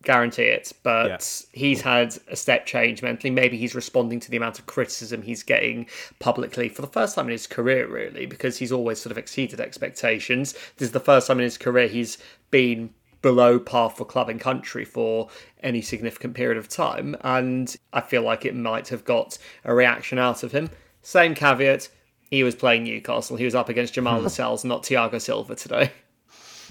guarantee 0.02 0.42
it. 0.44 0.72
But 0.82 1.08
Yeah. 1.08 1.18
he's 1.52 1.80
had 1.82 2.16
a 2.28 2.36
step 2.36 2.66
change 2.66 3.02
mentally. 3.02 3.30
Maybe 3.30 3.56
he's 3.56 3.74
responding 3.74 4.20
to 4.20 4.30
the 4.30 4.36
amount 4.36 4.58
of 4.58 4.66
criticism 4.66 5.22
he's 5.22 5.42
getting 5.42 5.86
publicly 6.18 6.68
for 6.68 6.82
the 6.82 6.88
first 6.88 7.14
time 7.14 7.26
in 7.26 7.32
his 7.32 7.46
career, 7.46 7.86
really, 7.86 8.26
because 8.26 8.58
he's 8.58 8.72
always 8.72 9.00
sort 9.00 9.10
of 9.12 9.18
exceeded 9.18 9.60
expectations. 9.60 10.52
This 10.76 10.86
is 10.86 10.92
the 10.92 11.00
first 11.00 11.26
time 11.26 11.38
in 11.38 11.44
his 11.44 11.58
career 11.58 11.88
he's 11.88 12.18
been 12.50 12.90
below 13.22 13.58
par 13.58 13.88
for 13.88 14.04
club 14.04 14.28
and 14.28 14.40
country 14.40 14.84
for 14.84 15.28
any 15.62 15.80
significant 15.80 16.34
period 16.34 16.58
of 16.58 16.68
time. 16.68 17.16
And 17.22 17.74
I 17.92 18.00
feel 18.00 18.22
like 18.22 18.44
it 18.44 18.54
might 18.56 18.88
have 18.88 19.04
got 19.04 19.38
a 19.64 19.72
reaction 19.74 20.18
out 20.18 20.42
of 20.42 20.50
him. 20.52 20.70
Same 21.02 21.34
caveat. 21.34 21.88
He 22.30 22.42
was 22.42 22.54
playing 22.54 22.84
Newcastle. 22.84 23.36
He 23.36 23.44
was 23.44 23.54
up 23.54 23.68
against 23.68 23.94
Jamal 23.94 24.20
Lascelles, 24.22 24.64
not 24.64 24.82
Thiago 24.82 25.20
Silva 25.20 25.54
today. 25.54 25.92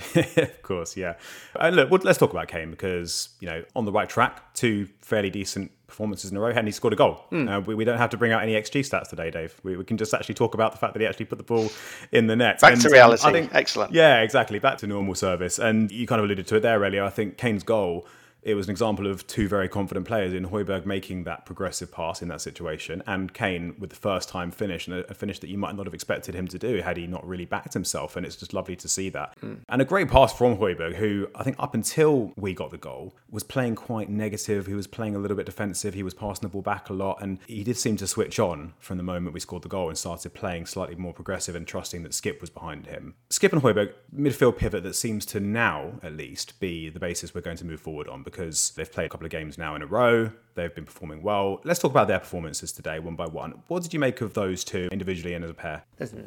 of 0.15 0.61
course, 0.61 0.97
yeah. 0.97 1.15
And 1.59 1.75
look, 1.75 2.03
let's 2.03 2.19
talk 2.19 2.31
about 2.31 2.47
Kane 2.47 2.71
because 2.71 3.29
you 3.39 3.47
know 3.47 3.63
on 3.75 3.85
the 3.85 3.91
right 3.91 4.09
track, 4.09 4.53
two 4.53 4.87
fairly 5.01 5.29
decent 5.29 5.71
performances 5.87 6.31
in 6.31 6.37
a 6.37 6.39
row, 6.39 6.47
and 6.47 6.67
he 6.67 6.71
scored 6.71 6.93
a 6.93 6.95
goal. 6.95 7.25
Uh, 7.31 7.61
we, 7.65 7.75
we 7.75 7.83
don't 7.83 7.97
have 7.97 8.09
to 8.09 8.17
bring 8.17 8.31
out 8.31 8.41
any 8.41 8.53
XG 8.53 8.79
stats 8.79 9.09
today, 9.09 9.29
Dave. 9.29 9.59
We, 9.63 9.75
we 9.75 9.83
can 9.83 9.97
just 9.97 10.13
actually 10.13 10.35
talk 10.35 10.53
about 10.53 10.71
the 10.71 10.77
fact 10.77 10.93
that 10.93 11.01
he 11.01 11.05
actually 11.05 11.25
put 11.25 11.37
the 11.37 11.43
ball 11.43 11.69
in 12.11 12.27
the 12.27 12.35
net. 12.35 12.61
Back 12.61 12.73
And, 12.73 12.81
to 12.81 12.87
um, 12.87 12.93
reality. 12.93 13.27
I 13.27 13.31
think, 13.31 13.53
Excellent. 13.53 13.93
Yeah, 13.93 14.21
exactly. 14.21 14.57
Back 14.57 14.77
to 14.79 14.87
normal 14.87 15.15
service. 15.15 15.59
And 15.59 15.91
you 15.91 16.07
kind 16.07 16.19
of 16.19 16.25
alluded 16.25 16.47
to 16.47 16.55
it 16.55 16.61
there 16.61 16.79
earlier. 16.79 17.03
I 17.03 17.09
think 17.09 17.37
Kane's 17.37 17.63
goal. 17.63 18.07
It 18.43 18.55
was 18.55 18.67
an 18.67 18.71
example 18.71 19.07
of 19.07 19.27
two 19.27 19.47
very 19.47 19.69
confident 19.69 20.07
players 20.07 20.33
in 20.33 20.47
Højbjerg 20.47 20.85
making 20.85 21.25
that 21.25 21.45
progressive 21.45 21.91
pass 21.91 22.21
in 22.21 22.27
that 22.29 22.41
situation, 22.41 23.03
and 23.05 23.33
Kane 23.33 23.75
with 23.77 23.91
the 23.91 23.95
first 23.95 24.29
time 24.29 24.49
finish 24.51 24.87
and 24.87 24.97
a, 24.97 25.13
finish 25.13 25.39
that 25.39 25.49
you 25.49 25.57
might 25.57 25.75
not 25.75 25.85
have 25.85 25.93
expected 25.93 26.33
him 26.33 26.47
to 26.47 26.57
do 26.57 26.81
had 26.81 26.97
he 26.97 27.05
not 27.05 27.27
really 27.27 27.45
backed 27.45 27.73
himself. 27.73 28.15
And 28.15 28.25
it's 28.25 28.35
just 28.35 28.53
lovely 28.53 28.75
to 28.77 28.87
see 28.87 29.09
that. 29.09 29.35
Hmm. 29.39 29.55
And 29.69 29.81
a 29.81 29.85
great 29.85 30.09
pass 30.09 30.33
from 30.33 30.57
Højbjerg, 30.57 30.95
who 30.95 31.27
I 31.35 31.43
think 31.43 31.57
up 31.59 31.75
until 31.75 32.33
we 32.35 32.53
got 32.53 32.71
the 32.71 32.77
goal 32.77 33.15
was 33.29 33.43
playing 33.43 33.75
quite 33.75 34.09
negative. 34.09 34.65
He 34.65 34.73
was 34.73 34.87
playing 34.87 35.15
a 35.15 35.19
little 35.19 35.37
bit 35.37 35.45
defensive. 35.45 35.93
He 35.93 36.03
was 36.03 36.13
passing 36.13 36.41
the 36.41 36.49
ball 36.49 36.61
back 36.61 36.89
a 36.89 36.93
lot, 36.93 37.21
and 37.21 37.39
he 37.47 37.63
did 37.63 37.77
seem 37.77 37.97
to 37.97 38.07
switch 38.07 38.39
on 38.39 38.73
from 38.79 38.97
the 38.97 39.03
moment 39.03 39.33
we 39.33 39.39
scored 39.39 39.63
the 39.63 39.69
goal 39.69 39.89
and 39.89 39.97
started 39.97 40.33
playing 40.33 40.65
slightly 40.65 40.95
more 40.95 41.13
progressive 41.13 41.55
and 41.55 41.67
trusting 41.67 42.03
that 42.03 42.13
Skipp 42.13 42.41
was 42.41 42.49
behind 42.49 42.87
him. 42.87 43.15
Skipp 43.29 43.53
and 43.53 43.61
Højbjerg, 43.61 43.93
midfield 44.15 44.57
pivot 44.57 44.83
that 44.83 44.95
seems 44.95 45.25
to 45.27 45.39
now, 45.39 45.99
at 46.01 46.13
least, 46.13 46.59
be 46.59 46.89
the 46.89 46.99
basis 46.99 47.35
we're 47.35 47.41
going 47.41 47.57
to 47.57 47.65
move 47.65 47.79
forward 47.79 48.07
on 48.07 48.23
because 48.31 48.71
they've 48.71 48.91
played 48.91 49.05
a 49.05 49.09
couple 49.09 49.25
of 49.25 49.31
games 49.31 49.57
now 49.57 49.75
in 49.75 49.81
a 49.81 49.85
row. 49.85 50.31
They've 50.55 50.73
been 50.73 50.85
performing 50.85 51.21
well. 51.21 51.61
Let's 51.63 51.79
talk 51.79 51.91
about 51.91 52.07
their 52.07 52.19
performances 52.19 52.71
today, 52.71 52.99
one 52.99 53.15
by 53.15 53.27
one. 53.27 53.63
What 53.67 53.83
did 53.83 53.93
you 53.93 53.99
make 53.99 54.21
of 54.21 54.33
those 54.33 54.63
two 54.63 54.89
individually 54.91 55.33
and 55.33 55.43
as 55.43 55.51
a 55.51 55.53
pair? 55.53 55.83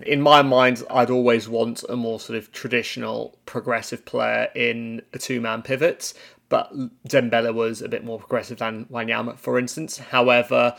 in 0.07 0.23
my 0.23 0.43
mind, 0.43 0.83
I'd 0.91 1.11
always 1.11 1.49
want 1.49 1.85
a 1.89 1.97
more 1.97 2.21
sort 2.21 2.39
of 2.39 2.53
traditional 2.53 3.39
progressive 3.47 4.05
player 4.05 4.49
in 4.55 5.03
a 5.13 5.19
two 5.19 5.41
man 5.41 5.63
pivot, 5.63 6.15
but 6.49 6.73
Dembele 7.09 7.53
was 7.53 7.83
a 7.83 7.89
bit 7.89 8.05
more 8.05 8.19
progressive 8.19 8.59
than 8.59 8.87
Wanyama, 8.87 9.39
for 9.39 9.59
instance. 9.59 9.99
However, 9.99 10.77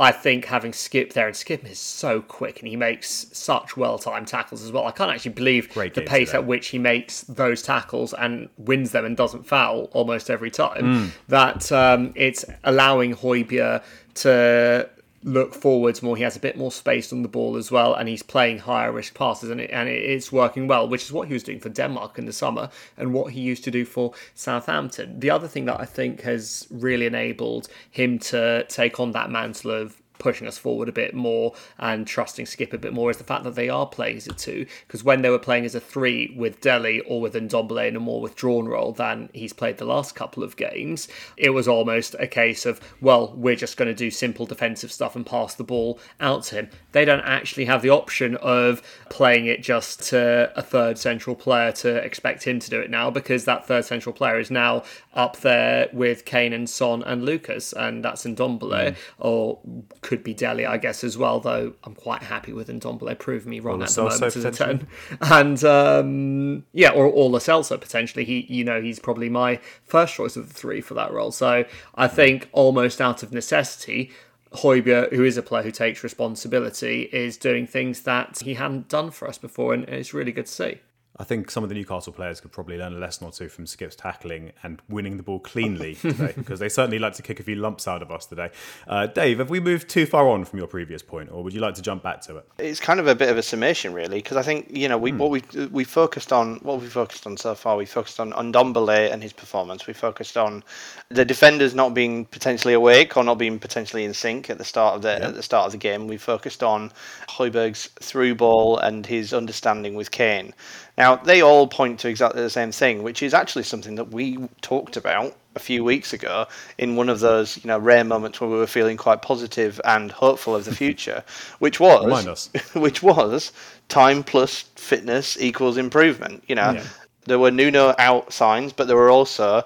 I 0.00 0.12
think 0.12 0.44
having 0.44 0.70
Skipp 0.70 1.12
there 1.12 1.26
and 1.26 1.34
Skipp 1.34 1.68
is 1.68 1.78
so 1.78 2.20
quick 2.20 2.60
and 2.60 2.68
he 2.68 2.76
makes 2.76 3.26
such 3.32 3.76
well 3.76 3.98
timed 3.98 4.28
tackles 4.28 4.62
as 4.62 4.70
well. 4.70 4.86
I 4.86 4.92
can't 4.92 5.10
actually 5.10 5.32
believe 5.32 5.68
Great 5.70 5.94
the 5.94 6.02
pace 6.02 6.32
at 6.34 6.46
which 6.46 6.68
he 6.68 6.78
makes 6.78 7.22
those 7.22 7.62
tackles 7.62 8.14
and 8.14 8.48
wins 8.58 8.92
them 8.92 9.04
and 9.04 9.16
doesn't 9.16 9.44
foul 9.44 9.84
almost 9.92 10.30
every 10.30 10.52
time. 10.52 11.12
That 11.26 11.72
um, 11.72 12.12
it's 12.14 12.44
allowing 12.62 13.14
Højbjerg 13.14 13.82
to 14.14 14.88
look 15.28 15.54
forwards 15.54 16.02
more. 16.02 16.16
He 16.16 16.22
has 16.22 16.36
a 16.36 16.40
bit 16.40 16.56
more 16.56 16.72
space 16.72 17.12
on 17.12 17.22
the 17.22 17.28
ball 17.28 17.56
as 17.56 17.70
well, 17.70 17.94
and 17.94 18.08
he's 18.08 18.22
playing 18.22 18.58
higher 18.58 18.90
risk 18.90 19.14
passes, 19.14 19.50
and, 19.50 19.60
it, 19.60 19.70
and 19.70 19.88
it's 19.88 20.32
working 20.32 20.66
well, 20.66 20.88
which 20.88 21.02
is 21.02 21.12
what 21.12 21.28
he 21.28 21.34
was 21.34 21.42
doing 21.42 21.60
for 21.60 21.68
Denmark 21.68 22.18
in 22.18 22.26
the 22.26 22.32
summer 22.32 22.70
and 22.96 23.12
what 23.12 23.32
he 23.32 23.40
used 23.40 23.64
to 23.64 23.70
do 23.70 23.84
for 23.84 24.12
Southampton. 24.34 25.20
The 25.20 25.30
other 25.30 25.48
thing 25.48 25.66
that 25.66 25.80
I 25.80 25.84
think 25.84 26.22
has 26.22 26.66
really 26.70 27.06
enabled 27.06 27.68
him 27.90 28.18
to 28.18 28.64
take 28.68 28.98
on 28.98 29.12
that 29.12 29.30
mantle 29.30 29.70
of 29.70 30.00
pushing 30.18 30.46
us 30.46 30.58
forward 30.58 30.88
a 30.88 30.92
bit 30.92 31.14
more 31.14 31.54
and 31.78 32.06
trusting 32.06 32.46
Skipp 32.46 32.72
a 32.72 32.78
bit 32.78 32.92
more 32.92 33.10
is 33.10 33.16
the 33.16 33.24
fact 33.24 33.44
that 33.44 33.54
they 33.54 33.68
are 33.68 33.86
playing 33.86 34.18
as 34.18 34.26
a 34.26 34.32
two. 34.32 34.66
Because 34.86 35.04
when 35.04 35.22
they 35.22 35.30
were 35.30 35.38
playing 35.38 35.64
as 35.64 35.74
a 35.74 35.80
three 35.80 36.34
with 36.36 36.60
Dele 36.60 37.00
or 37.00 37.20
with 37.20 37.34
Ndombele 37.34 37.88
in 37.88 37.96
a 37.96 38.00
more 38.00 38.20
withdrawn 38.20 38.66
role 38.66 38.92
than 38.92 39.28
he's 39.32 39.52
played 39.52 39.78
the 39.78 39.84
last 39.84 40.14
couple 40.14 40.42
of 40.42 40.56
games, 40.56 41.08
it 41.36 41.50
was 41.50 41.68
almost 41.68 42.14
a 42.18 42.26
case 42.26 42.66
of, 42.66 42.80
well, 43.00 43.32
we're 43.36 43.56
just 43.56 43.76
going 43.76 43.88
to 43.88 43.94
do 43.94 44.10
simple 44.10 44.46
defensive 44.46 44.92
stuff 44.92 45.16
and 45.16 45.26
pass 45.26 45.54
the 45.54 45.64
ball 45.64 45.98
out 46.20 46.44
to 46.44 46.56
him. 46.56 46.70
They 46.92 47.04
don't 47.04 47.20
actually 47.20 47.66
have 47.66 47.82
the 47.82 47.90
option 47.90 48.36
of 48.36 48.82
playing 49.10 49.46
it 49.46 49.62
just 49.62 50.02
to 50.08 50.52
a 50.56 50.62
third 50.62 50.98
central 50.98 51.36
player 51.36 51.72
to 51.72 51.96
expect 51.96 52.44
him 52.44 52.58
to 52.60 52.70
do 52.70 52.80
it 52.80 52.90
now 52.90 53.10
because 53.10 53.44
that 53.44 53.66
third 53.66 53.84
central 53.84 54.12
player 54.12 54.38
is 54.38 54.50
now 54.50 54.82
up 55.14 55.38
there 55.38 55.88
with 55.92 56.24
Kane 56.24 56.52
and 56.52 56.68
Son 56.68 57.02
and 57.02 57.24
Lucas, 57.24 57.72
and 57.72 58.04
that's 58.04 58.24
Ndombele, 58.24 58.92
mm. 58.92 58.96
or 59.18 59.58
could 60.08 60.24
be 60.24 60.32
Dele, 60.32 60.64
I 60.64 60.78
guess, 60.78 61.04
as 61.04 61.18
well, 61.18 61.38
though 61.38 61.74
I'm 61.84 61.94
quite 61.94 62.22
happy 62.22 62.54
with 62.54 62.68
Ndombele. 62.68 63.18
Prove 63.18 63.44
me 63.44 63.60
wrong 63.60 63.82
Or 63.82 63.84
at 63.84 63.90
the 63.90 64.04
moment 64.04 64.36
as 64.36 64.42
a 64.42 64.50
10. 64.50 64.88
And 65.20 65.62
um, 65.64 66.64
yeah, 66.72 66.92
or, 66.92 67.04
or 67.04 67.28
Lo 67.28 67.38
Celso 67.38 67.78
potentially. 67.78 68.24
He, 68.24 68.46
you 68.48 68.64
know, 68.64 68.80
he's 68.80 68.98
probably 68.98 69.28
my 69.28 69.60
first 69.84 70.14
choice 70.14 70.34
of 70.34 70.48
the 70.48 70.54
three 70.54 70.80
for 70.80 70.94
that 70.94 71.12
role. 71.12 71.30
So 71.30 71.66
I 71.94 72.08
think 72.08 72.48
almost 72.52 73.02
out 73.02 73.22
of 73.22 73.34
necessity, 73.34 74.10
Højbjerg, 74.54 75.12
who 75.12 75.24
is 75.24 75.36
a 75.36 75.42
player 75.42 75.64
who 75.64 75.70
takes 75.70 76.02
responsibility, 76.02 77.02
is 77.12 77.36
doing 77.36 77.66
things 77.66 78.00
that 78.04 78.38
he 78.42 78.54
hadn't 78.54 78.88
done 78.88 79.10
for 79.10 79.28
us 79.28 79.36
before, 79.36 79.74
and 79.74 79.84
it's 79.90 80.14
really 80.14 80.32
good 80.32 80.46
to 80.46 80.52
see. 80.52 80.80
I 81.20 81.24
think 81.24 81.50
some 81.50 81.64
of 81.64 81.68
the 81.68 81.74
Newcastle 81.74 82.12
players 82.12 82.40
could 82.40 82.52
probably 82.52 82.78
learn 82.78 82.94
a 82.94 82.98
lesson 82.98 83.26
or 83.26 83.32
two 83.32 83.48
from 83.48 83.66
Skipp's 83.66 83.96
tackling 83.96 84.52
and 84.62 84.80
winning 84.88 85.16
the 85.16 85.22
ball 85.24 85.40
cleanly 85.40 85.94
today, 86.00 86.32
because 86.36 86.60
they 86.60 86.68
certainly 86.68 86.98
like 87.00 87.14
to 87.14 87.22
kick 87.22 87.40
a 87.40 87.42
few 87.42 87.56
lumps 87.56 87.88
out 87.88 88.02
of 88.02 88.10
us 88.12 88.26
today. 88.26 88.50
Uh, 88.86 89.06
Dave, 89.06 89.38
have 89.38 89.50
we 89.50 89.58
moved 89.58 89.88
too 89.88 90.06
far 90.06 90.28
on 90.28 90.44
from 90.44 90.60
your 90.60 90.68
previous 90.68 91.02
point, 91.02 91.30
or 91.32 91.42
would 91.42 91.52
you 91.52 91.60
like 91.60 91.74
to 91.74 91.82
jump 91.82 92.04
back 92.04 92.20
to 92.22 92.36
it? 92.36 92.48
It's 92.58 92.78
kind 92.78 93.00
of 93.00 93.08
a 93.08 93.14
bit 93.16 93.30
of 93.30 93.36
a 93.36 93.42
summation, 93.42 93.92
really, 93.92 94.18
because 94.18 94.36
I 94.36 94.42
think 94.42 94.68
you 94.70 94.88
know 94.88 94.96
we 94.96 95.10
what 95.12 95.30
we 95.30 95.42
we 95.72 95.82
focused 95.82 96.32
on 96.32 96.56
what 96.56 96.80
we 96.80 96.86
focused 96.86 97.26
on 97.26 97.36
so 97.36 97.54
far. 97.54 97.76
We 97.76 97.86
focused 97.86 98.20
on 98.20 98.32
on 98.32 98.52
Ndombele 98.52 99.12
and 99.12 99.20
his 99.20 99.32
performance. 99.32 99.88
We 99.88 99.94
focused 99.94 100.36
on 100.36 100.62
the 101.08 101.24
defenders 101.24 101.74
not 101.74 101.94
being 101.94 102.26
potentially 102.26 102.74
awake 102.74 103.16
or 103.16 103.24
not 103.24 103.38
being 103.38 103.58
potentially 103.58 104.04
in 104.04 104.14
sync 104.14 104.50
at 104.50 104.58
the 104.58 104.64
start 104.64 104.94
of 104.94 105.02
the 105.02 105.20
at 105.22 105.34
the 105.34 105.42
start 105.42 105.66
of 105.66 105.72
the 105.72 105.78
game. 105.78 106.06
We 106.06 106.16
focused 106.16 106.62
on 106.62 106.92
Højbjerg's 107.28 107.88
through 108.00 108.36
ball 108.36 108.78
and 108.78 109.04
his 109.04 109.34
understanding 109.34 109.94
with 109.94 110.12
Kane. 110.12 110.54
Now 110.98 111.16
they 111.16 111.40
all 111.40 111.66
point 111.68 112.00
to 112.00 112.08
exactly 112.08 112.42
the 112.42 112.50
same 112.50 112.72
thing, 112.72 113.02
which 113.04 113.22
is 113.22 113.32
actually 113.32 113.62
something 113.62 113.94
that 113.94 114.10
we 114.10 114.36
talked 114.60 114.96
about 114.96 115.34
a 115.54 115.60
few 115.60 115.82
weeks 115.84 116.12
ago 116.12 116.46
in 116.76 116.96
one 116.96 117.08
of 117.08 117.20
those 117.20 117.56
you 117.56 117.68
know 117.68 117.78
rare 117.78 118.04
moments 118.04 118.40
where 118.40 118.50
we 118.50 118.56
were 118.56 118.66
feeling 118.66 118.96
quite 118.96 119.22
positive 119.22 119.80
and 119.84 120.10
hopeful 120.10 120.56
of 120.56 120.64
the 120.64 120.74
future, 120.84 121.22
which 121.60 121.78
was 121.80 122.50
which 122.74 123.02
was 123.02 123.52
time 123.88 124.22
plus 124.24 124.62
fitness 124.74 125.40
equals 125.40 125.76
improvement. 125.76 126.42
You 126.48 126.56
know, 126.56 126.72
Yeah. 126.72 126.84
there 127.26 127.38
were 127.38 127.52
Nuno 127.52 127.94
out 127.98 128.32
signs, 128.32 128.72
but 128.72 128.88
there 128.88 128.96
were 128.96 129.10
also 129.10 129.62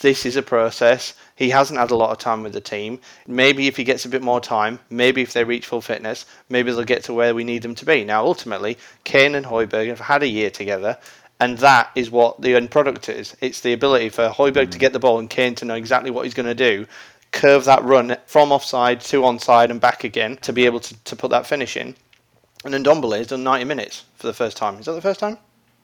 this 0.00 0.26
is 0.26 0.36
a 0.36 0.42
process. 0.42 1.14
He 1.36 1.50
hasn't 1.50 1.80
had 1.80 1.90
a 1.90 1.96
lot 1.96 2.10
of 2.10 2.18
time 2.18 2.42
with 2.42 2.52
the 2.52 2.60
team. 2.60 3.00
Maybe 3.26 3.66
if 3.66 3.76
he 3.76 3.84
gets 3.84 4.04
a 4.04 4.08
bit 4.08 4.22
more 4.22 4.40
time, 4.40 4.78
maybe 4.88 5.22
if 5.22 5.32
they 5.32 5.42
reach 5.42 5.66
full 5.66 5.80
fitness, 5.80 6.26
maybe 6.48 6.70
they'll 6.70 6.84
get 6.84 7.02
to 7.04 7.14
where 7.14 7.34
we 7.34 7.42
need 7.42 7.62
them 7.62 7.74
to 7.74 7.84
be. 7.84 8.04
Now, 8.04 8.24
ultimately, 8.24 8.78
Kane 9.02 9.34
and 9.34 9.46
Højbjerg 9.46 9.88
have 9.88 10.00
had 10.00 10.22
a 10.22 10.28
year 10.28 10.50
together, 10.50 10.96
and 11.40 11.58
that 11.58 11.90
is 11.96 12.10
what 12.10 12.40
the 12.40 12.54
end 12.54 12.70
product 12.70 13.08
is. 13.08 13.36
It's 13.40 13.60
the 13.60 13.72
ability 13.72 14.10
for 14.10 14.28
Højbjerg 14.28 14.70
to 14.70 14.76
mm. 14.76 14.80
get 14.80 14.92
the 14.92 15.00
ball 15.00 15.18
and 15.18 15.28
Kane 15.28 15.56
to 15.56 15.64
know 15.64 15.74
exactly 15.74 16.12
what 16.12 16.24
he's 16.24 16.34
going 16.34 16.46
to 16.46 16.54
do, 16.54 16.86
curve 17.32 17.64
that 17.64 17.82
run 17.82 18.16
from 18.26 18.52
offside 18.52 19.00
to 19.00 19.22
onside 19.22 19.70
and 19.70 19.80
back 19.80 20.04
again 20.04 20.36
to 20.38 20.52
be 20.52 20.66
able 20.66 20.80
to, 20.80 20.94
to 21.04 21.16
put 21.16 21.30
that 21.32 21.46
finish 21.46 21.76
in. 21.76 21.96
And 22.64 22.72
then 22.72 22.84
Ndombele 22.84 23.18
has 23.18 23.26
done 23.26 23.42
90 23.42 23.64
minutes 23.64 24.04
for 24.14 24.28
the 24.28 24.32
first 24.32 24.56
time. 24.56 24.78
Is 24.78 24.86
that 24.86 24.92
the 24.92 25.00
first 25.00 25.20
time 25.20 25.38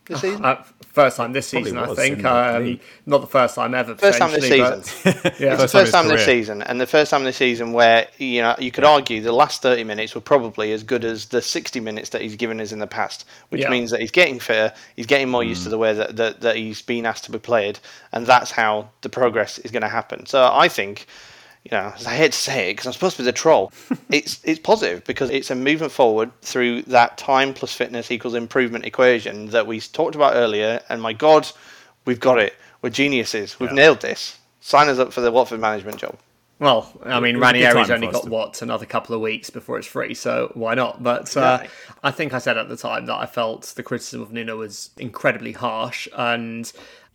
this 0.07 0.21
season? 0.23 0.45
Uh, 0.45 0.63
first 0.93 1.17
time 1.17 1.33
this 1.33 1.47
season, 1.47 1.79
I 1.79 1.95
think. 1.95 2.25
Um, 2.25 2.81
not 3.07 3.21
the 3.21 3.27
first 3.27 3.55
time 3.55 3.75
ever. 3.75 3.95
First 3.97 4.19
time 4.19 4.33
this 4.33 4.49
potentially, 4.49 4.83
season. 4.83 5.23
but- 5.23 5.41
yeah. 5.41 5.53
It's 5.55 5.63
the 5.63 5.69
First 5.69 5.73
time 5.73 5.81
in 5.83 5.85
first 5.87 5.93
time 5.93 6.09
this 6.09 6.25
season, 6.25 6.63
and 6.63 6.81
the 6.81 6.87
first 6.87 7.11
time 7.11 7.25
this 7.25 7.37
season 7.37 7.73
where 7.73 8.09
you 8.19 8.43
know 8.43 8.55
you 8.59 8.71
could 8.71 8.85
argue 8.85 9.21
the 9.21 9.33
last 9.33 9.63
thirty 9.63 9.85
minutes 9.85 10.15
were 10.15 10.21
probably 10.21 10.73
as 10.73 10.83
good 10.83 11.05
as 11.05 11.27
the 11.27 11.41
sixty 11.41 11.81
minutes 11.81 12.11
that 12.11 12.23
he's 12.23 12.37
given 12.37 12.61
us 12.61 12.73
in 12.73 12.79
the 12.81 12.87
past, 12.87 13.25
which 13.51 13.61
Yeah. 13.63 13.71
means 13.71 13.91
that 13.93 14.01
he's 14.01 14.11
getting 14.11 14.39
fitter, 14.41 14.73
he's 14.97 15.07
getting 15.07 15.29
more 15.29 15.45
used 15.45 15.63
to 15.65 15.69
the 15.69 15.79
way 15.79 15.93
that, 15.95 16.17
that 16.17 16.41
that 16.41 16.57
he's 16.57 16.83
been 16.83 17.07
asked 17.07 17.25
to 17.25 17.33
be 17.33 17.39
played, 17.39 17.79
and 18.13 18.27
that's 18.27 18.51
how 18.51 18.89
the 19.03 19.09
progress 19.09 19.59
is 19.59 19.71
going 19.71 19.83
to 19.83 19.89
happen. 19.89 20.27
So 20.27 20.51
I 20.53 20.69
think. 20.69 21.07
You 21.64 21.73
know, 21.73 21.92
I 22.07 22.14
hate 22.16 22.33
to 22.33 22.38
say 22.38 22.70
it 22.70 22.73
because 22.75 22.87
I'm 22.87 22.92
supposed 22.94 23.16
to 23.16 23.23
be 23.23 23.27
the 23.27 23.33
troll. 23.33 23.70
it's 24.11 24.40
it's 24.44 24.59
positive 24.59 25.05
because 25.05 25.29
it's 25.29 25.51
a 25.51 25.55
movement 25.55 25.92
forward 25.92 26.31
through 26.40 26.83
that 26.83 27.18
time 27.18 27.53
plus 27.53 27.75
fitness 27.75 28.11
equals 28.11 28.35
improvement 28.35 28.87
equation 28.87 29.46
that 29.51 29.66
we 29.66 29.79
talked 29.81 30.14
about 30.14 30.35
earlier. 30.37 30.81
And 30.88 31.03
my 31.03 31.12
God, 31.12 31.46
we've 32.07 32.20
got 32.20 32.38
it. 32.38 32.55
We're 32.81 32.88
geniuses. 32.90 33.61
We've 33.61 33.68
Yeah. 33.70 33.75
nailed 33.77 34.01
this. 34.01 34.38
Sign 34.61 34.88
us 34.88 34.99
up 34.99 35.12
for 35.12 35.20
the 35.20 35.31
Watford 35.31 35.61
management 35.61 35.99
job. 35.99 36.16
Well, 36.59 36.92
I 37.05 37.20
mean, 37.20 37.37
It 37.37 37.38
was 37.38 37.53
Ranieri's 37.53 37.90
only 37.90 38.09
got 38.09 38.25
to- 38.25 38.31
what 38.31 38.61
another 38.61 38.85
couple 38.85 39.14
of 39.14 39.23
weeks 39.23 39.49
before 39.49 39.79
it's 39.79 39.87
free, 39.87 40.12
so 40.12 40.51
why 40.55 40.75
not? 40.75 41.03
But 41.03 41.35
uh, 41.37 41.61
Exactly. 41.62 41.68
I 42.03 42.11
think 42.11 42.35
I 42.35 42.38
said 42.38 42.59
at 42.59 42.68
the 42.68 42.77
time 42.77 43.07
that 43.07 43.14
I 43.16 43.25
felt 43.25 43.62
the 43.77 43.83
criticism 43.83 44.20
of 44.20 44.31
Nuno 44.33 44.57
was 44.57 44.90
incredibly 44.99 45.53
harsh, 45.53 46.07
and 46.16 46.70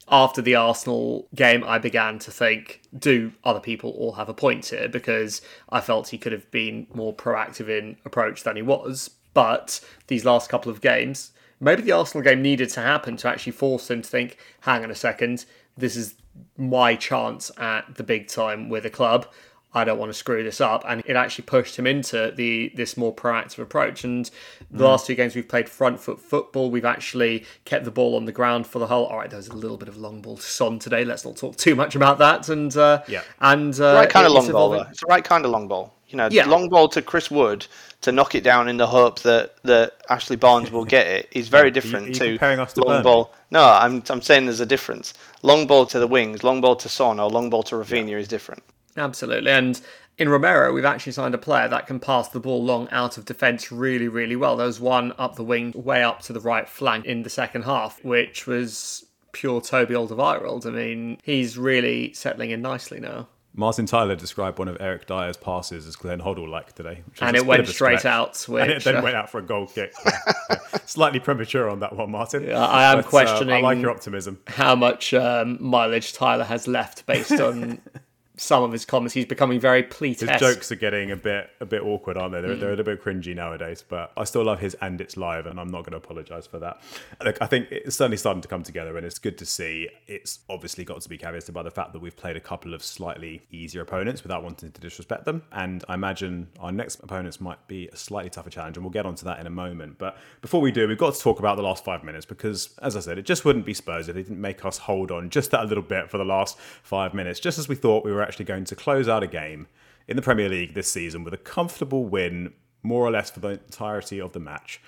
after 0.07 0.41
the 0.41 0.55
Arsenal 0.55 1.27
game, 1.33 1.63
I 1.63 1.79
began 1.79 2.19
to 2.19 2.31
think, 2.31 2.81
do 2.97 3.31
other 3.43 3.59
people 3.59 3.89
all 3.91 4.13
have 4.13 4.29
a 4.29 4.33
point 4.33 4.67
here? 4.67 4.87
Because 4.87 5.41
I 5.69 5.81
felt 5.81 6.09
he 6.09 6.17
could 6.17 6.31
have 6.31 6.49
been 6.51 6.87
more 6.93 7.13
proactive 7.13 7.69
in 7.69 7.97
approach 8.05 8.43
than 8.43 8.55
he 8.55 8.61
was. 8.61 9.09
But 9.33 9.81
these 10.07 10.23
last 10.23 10.49
couple 10.49 10.71
of 10.71 10.79
games, 10.81 11.31
maybe 11.59 11.81
the 11.81 11.91
Arsenal 11.91 12.23
game 12.23 12.41
needed 12.41 12.69
to 12.69 12.81
happen 12.81 13.17
to 13.17 13.27
actually 13.27 13.53
force 13.53 13.89
him 13.89 14.01
to 14.01 14.09
think, 14.09 14.37
hang 14.61 14.83
on 14.83 14.91
a 14.91 14.95
second, 14.95 15.45
this 15.75 15.95
is 15.95 16.15
my 16.57 16.95
chance 16.95 17.51
at 17.57 17.95
the 17.95 18.03
big 18.03 18.27
time 18.27 18.69
with 18.69 18.85
a 18.85 18.89
club. 18.89 19.27
I 19.75 19.83
don't 19.83 19.99
want 19.99 20.09
to 20.09 20.13
screw 20.17 20.41
this 20.41 20.61
up, 20.61 20.85
and 20.87 21.03
it 21.05 21.15
actually 21.17 21.43
pushed 21.43 21.77
him 21.77 21.85
into 21.85 22.31
the 22.33 22.71
this 22.75 22.95
more 22.95 23.13
proactive 23.13 23.59
approach. 23.59 24.03
And 24.05 24.29
the 24.71 24.85
last 24.85 25.05
two 25.05 25.15
games 25.15 25.35
we've 25.35 25.47
played 25.47 25.67
front 25.67 25.99
foot 25.99 26.19
football. 26.21 26.71
We've 26.71 26.85
actually 26.85 27.45
kept 27.65 27.83
the 27.83 27.91
ball 27.91 28.15
on 28.15 28.23
the 28.25 28.31
ground 28.31 28.65
for 28.67 28.79
the 28.79 28.87
whole. 28.87 29.05
All 29.05 29.17
right, 29.17 29.29
there's 29.29 29.49
a 29.49 29.55
little 29.55 29.77
bit 29.77 29.89
of 29.89 29.97
long 29.97 30.21
ball 30.21 30.37
to 30.37 30.41
Son 30.43 30.79
today. 30.79 31.03
Let's 31.03 31.25
not 31.25 31.35
talk 31.35 31.57
too 31.57 31.75
much 31.75 31.93
about 31.95 32.17
that. 32.19 32.47
And 32.47 32.75
uh, 32.77 33.03
Yeah. 33.07 33.21
and 33.41 33.77
uh, 33.79 33.93
right 33.95 34.09
kind 34.09 34.25
of 34.25 34.31
it's 34.33 34.45
long 34.45 34.51
ball. 34.53 34.69
Though. 34.71 34.81
It's 34.89 35.01
the 35.01 35.07
right 35.07 35.23
kind 35.23 35.43
of 35.43 35.51
long 35.51 35.67
ball. 35.67 35.93
You 36.07 36.17
know, 36.17 36.29
Yeah. 36.31 36.45
long 36.45 36.69
ball 36.69 36.87
to 36.89 37.01
Chris 37.01 37.29
Wood 37.29 37.67
to 38.01 38.11
knock 38.13 38.35
it 38.35 38.43
down 38.43 38.69
in 38.69 38.77
the 38.77 38.87
hope 38.87 39.21
that, 39.23 39.55
that 39.63 39.93
Ashley 40.09 40.35
Barnes 40.37 40.71
will 40.71 40.85
get 40.85 41.07
it 41.07 41.27
is 41.31 41.49
very 41.49 41.71
different 41.77 42.05
are 42.05 42.09
you 42.09 42.13
to 42.13 42.27
comparing 42.29 42.59
us 42.59 42.73
to 42.73 42.81
long 42.81 42.87
Burnley? 42.97 43.03
ball. 43.03 43.33
No, 43.51 43.63
I'm 43.67 44.03
I'm 44.09 44.21
saying 44.21 44.45
there's 44.45 44.59
a 44.61 44.65
difference. 44.65 45.13
Long 45.41 45.67
ball 45.67 45.85
to 45.87 45.99
the 45.99 46.07
wings, 46.07 46.43
long 46.43 46.61
ball 46.61 46.75
to 46.77 46.87
Son, 46.87 47.19
or 47.19 47.29
long 47.29 47.49
ball 47.49 47.63
to 47.63 47.75
Raphinha 47.75 48.17
is 48.17 48.27
different. 48.29 48.63
Absolutely. 48.97 49.51
And 49.51 49.79
in 50.17 50.29
Romero, 50.29 50.71
we've 50.73 50.85
actually 50.85 51.11
signed 51.11 51.35
a 51.35 51.37
player 51.37 51.67
that 51.67 51.87
can 51.87 51.99
pass 51.99 52.29
the 52.29 52.39
ball 52.39 52.63
long 52.63 52.87
out 52.89 53.17
of 53.17 53.25
defence 53.25 53.71
really, 53.71 54.07
really 54.07 54.35
well. 54.35 54.55
There 54.55 54.67
was 54.67 54.79
one 54.79 55.13
up 55.17 55.35
the 55.35 55.43
wing, 55.43 55.73
way 55.75 56.03
up 56.03 56.21
to 56.23 56.33
the 56.33 56.39
right 56.39 56.67
flank 56.69 57.05
in 57.05 57.23
the 57.23 57.29
second 57.29 57.63
half, 57.63 58.03
which 58.03 58.47
was 58.47 59.05
pure 59.33 59.59
Toby 59.59 59.93
Alderweireld. 59.93 60.65
I 60.65 60.69
mean, 60.69 61.17
he's 61.23 61.57
really 61.57 62.13
settling 62.13 62.51
in 62.51 62.61
nicely 62.61 62.99
now. 63.01 63.27
Martin 63.57 63.85
Tyler 63.85 64.15
described 64.17 64.59
one 64.59 64.67
of 64.67 64.75
Eric 64.81 65.07
Dier's 65.07 65.37
passes 65.37 65.87
as 65.87 65.95
Glenn 65.95 66.19
Hoddle 66.19 66.49
like 66.49 66.73
today. 66.73 67.03
Which 67.05 67.21
And 67.21 67.37
it 67.37 67.45
went 67.45 67.65
straight 67.67 67.99
stretch. 67.99 68.13
out, 68.13 68.47
and 68.49 68.69
it 68.71 68.83
then 68.83 68.97
uh, 68.97 69.01
went 69.01 69.15
out 69.15 69.29
for 69.29 69.39
a 69.39 69.43
goal 69.43 69.67
kick. 69.67 69.93
Yeah. 70.07 70.81
Slightly 70.85 71.19
premature 71.19 71.69
on 71.69 71.79
that 71.79 71.95
one, 71.95 72.11
Martin. 72.11 72.43
I 72.51 72.91
am 72.91 73.01
But, 73.01 73.13
uh, 73.13 73.45
I 73.49 73.61
like 73.61 73.79
your 73.79 73.89
optimism. 73.89 74.39
How 74.45 74.75
much 74.75 75.13
um, 75.13 75.57
mileage 75.59 76.13
Tyler 76.13 76.43
has 76.43 76.67
left 76.67 77.05
based 77.07 77.31
on 77.31 77.81
some 78.37 78.63
of 78.63 78.71
his 78.71 78.85
comments. 78.85 79.13
He's 79.13 79.25
becoming 79.25 79.59
very 79.59 79.83
pleat 79.83 80.19
His 80.19 80.39
jokes 80.39 80.71
are 80.71 80.75
getting 80.75 81.11
a 81.11 81.15
bit 81.15 81.49
a 81.59 81.65
bit 81.65 81.81
awkward, 81.81 82.17
aren't 82.17 82.33
they? 82.33 82.41
They're, 82.41 82.53
hmm. 82.53 82.59
they're 82.59 82.69
a 82.69 82.75
little 82.75 82.85
bit 82.85 83.03
cringy 83.03 83.35
nowadays, 83.35 83.83
but 83.87 84.11
I 84.17 84.23
still 84.23 84.43
love 84.43 84.59
his 84.59 84.75
and 84.81 84.99
it's 85.01 85.17
live, 85.17 85.45
and 85.45 85.59
I'm 85.59 85.69
not 85.69 85.83
going 85.83 85.91
to 85.91 85.97
apologise 85.97 86.47
for 86.47 86.59
that. 86.59 86.81
Look, 87.23 87.37
I 87.41 87.47
think 87.47 87.67
it's 87.71 87.95
certainly 87.95 88.17
starting 88.17 88.41
to 88.41 88.47
come 88.47 88.63
together, 88.63 88.97
and 88.97 89.05
it's 89.05 89.19
good 89.19 89.37
to 89.39 89.45
see. 89.45 89.89
It's 90.07 90.39
obviously 90.49 90.83
got 90.83 91.01
to 91.01 91.09
be 91.09 91.17
caveated 91.17 91.53
by 91.53 91.63
the 91.63 91.71
fact 91.71 91.93
that 91.93 91.99
we've 91.99 92.15
played 92.15 92.35
a 92.35 92.41
couple 92.41 92.73
of 92.73 92.83
slightly 92.83 93.43
easier 93.51 93.81
opponents 93.81 94.23
without 94.23 94.43
wanting 94.43 94.71
to 94.71 94.81
disrespect 94.81 95.25
them, 95.25 95.43
and 95.51 95.83
I 95.87 95.93
imagine 95.93 96.47
our 96.59 96.71
next 96.71 96.99
opponents 97.01 97.39
might 97.39 97.65
be 97.67 97.87
a 97.87 97.95
slightly 97.95 98.29
tougher 98.29 98.49
challenge, 98.49 98.77
and 98.77 98.83
we'll 98.83 98.91
get 98.91 99.05
onto 99.05 99.25
that 99.25 99.39
in 99.39 99.47
a 99.47 99.51
moment. 99.51 99.97
But 99.97 100.17
before 100.41 100.61
we 100.61 100.71
do, 100.71 100.87
we've 100.87 100.97
got 100.97 101.13
to 101.13 101.19
talk 101.19 101.39
about 101.39 101.57
the 101.57 101.63
last 101.63 101.83
five 101.83 102.03
minutes 102.03 102.25
because, 102.25 102.75
as 102.81 102.95
I 102.95 102.99
said, 102.99 103.17
it 103.17 103.25
just 103.25 103.45
wouldn't 103.45 103.65
be 103.65 103.73
Spurs 103.73 104.09
if 104.09 104.15
they 104.15 104.23
didn't 104.23 104.41
make 104.41 104.65
us 104.65 104.77
hold 104.77 105.11
on 105.11 105.29
just 105.29 105.51
that 105.51 105.67
little 105.67 105.83
bit 105.83 106.09
for 106.09 106.17
the 106.17 106.25
last 106.25 106.57
five 106.59 107.13
minutes, 107.13 107.39
just 107.39 107.57
as 107.57 107.67
we 107.67 107.75
thought 107.75 108.03
we 108.03 108.11
were 108.11 108.24
actually 108.25 108.45
going 108.45 108.65
to 108.65 108.75
close 108.75 109.07
out 109.07 109.23
a 109.23 109.27
game 109.27 109.67
in 110.07 110.15
the 110.15 110.21
Premier 110.21 110.49
League 110.49 110.73
this 110.73 110.91
season 110.91 111.23
with 111.23 111.33
a 111.33 111.37
comfortable 111.37 112.05
win, 112.05 112.53
more 112.83 113.05
or 113.05 113.11
less 113.11 113.29
for 113.29 113.39
the 113.39 113.49
entirety 113.49 114.19
of 114.19 114.33
the 114.33 114.39
match. 114.39 114.81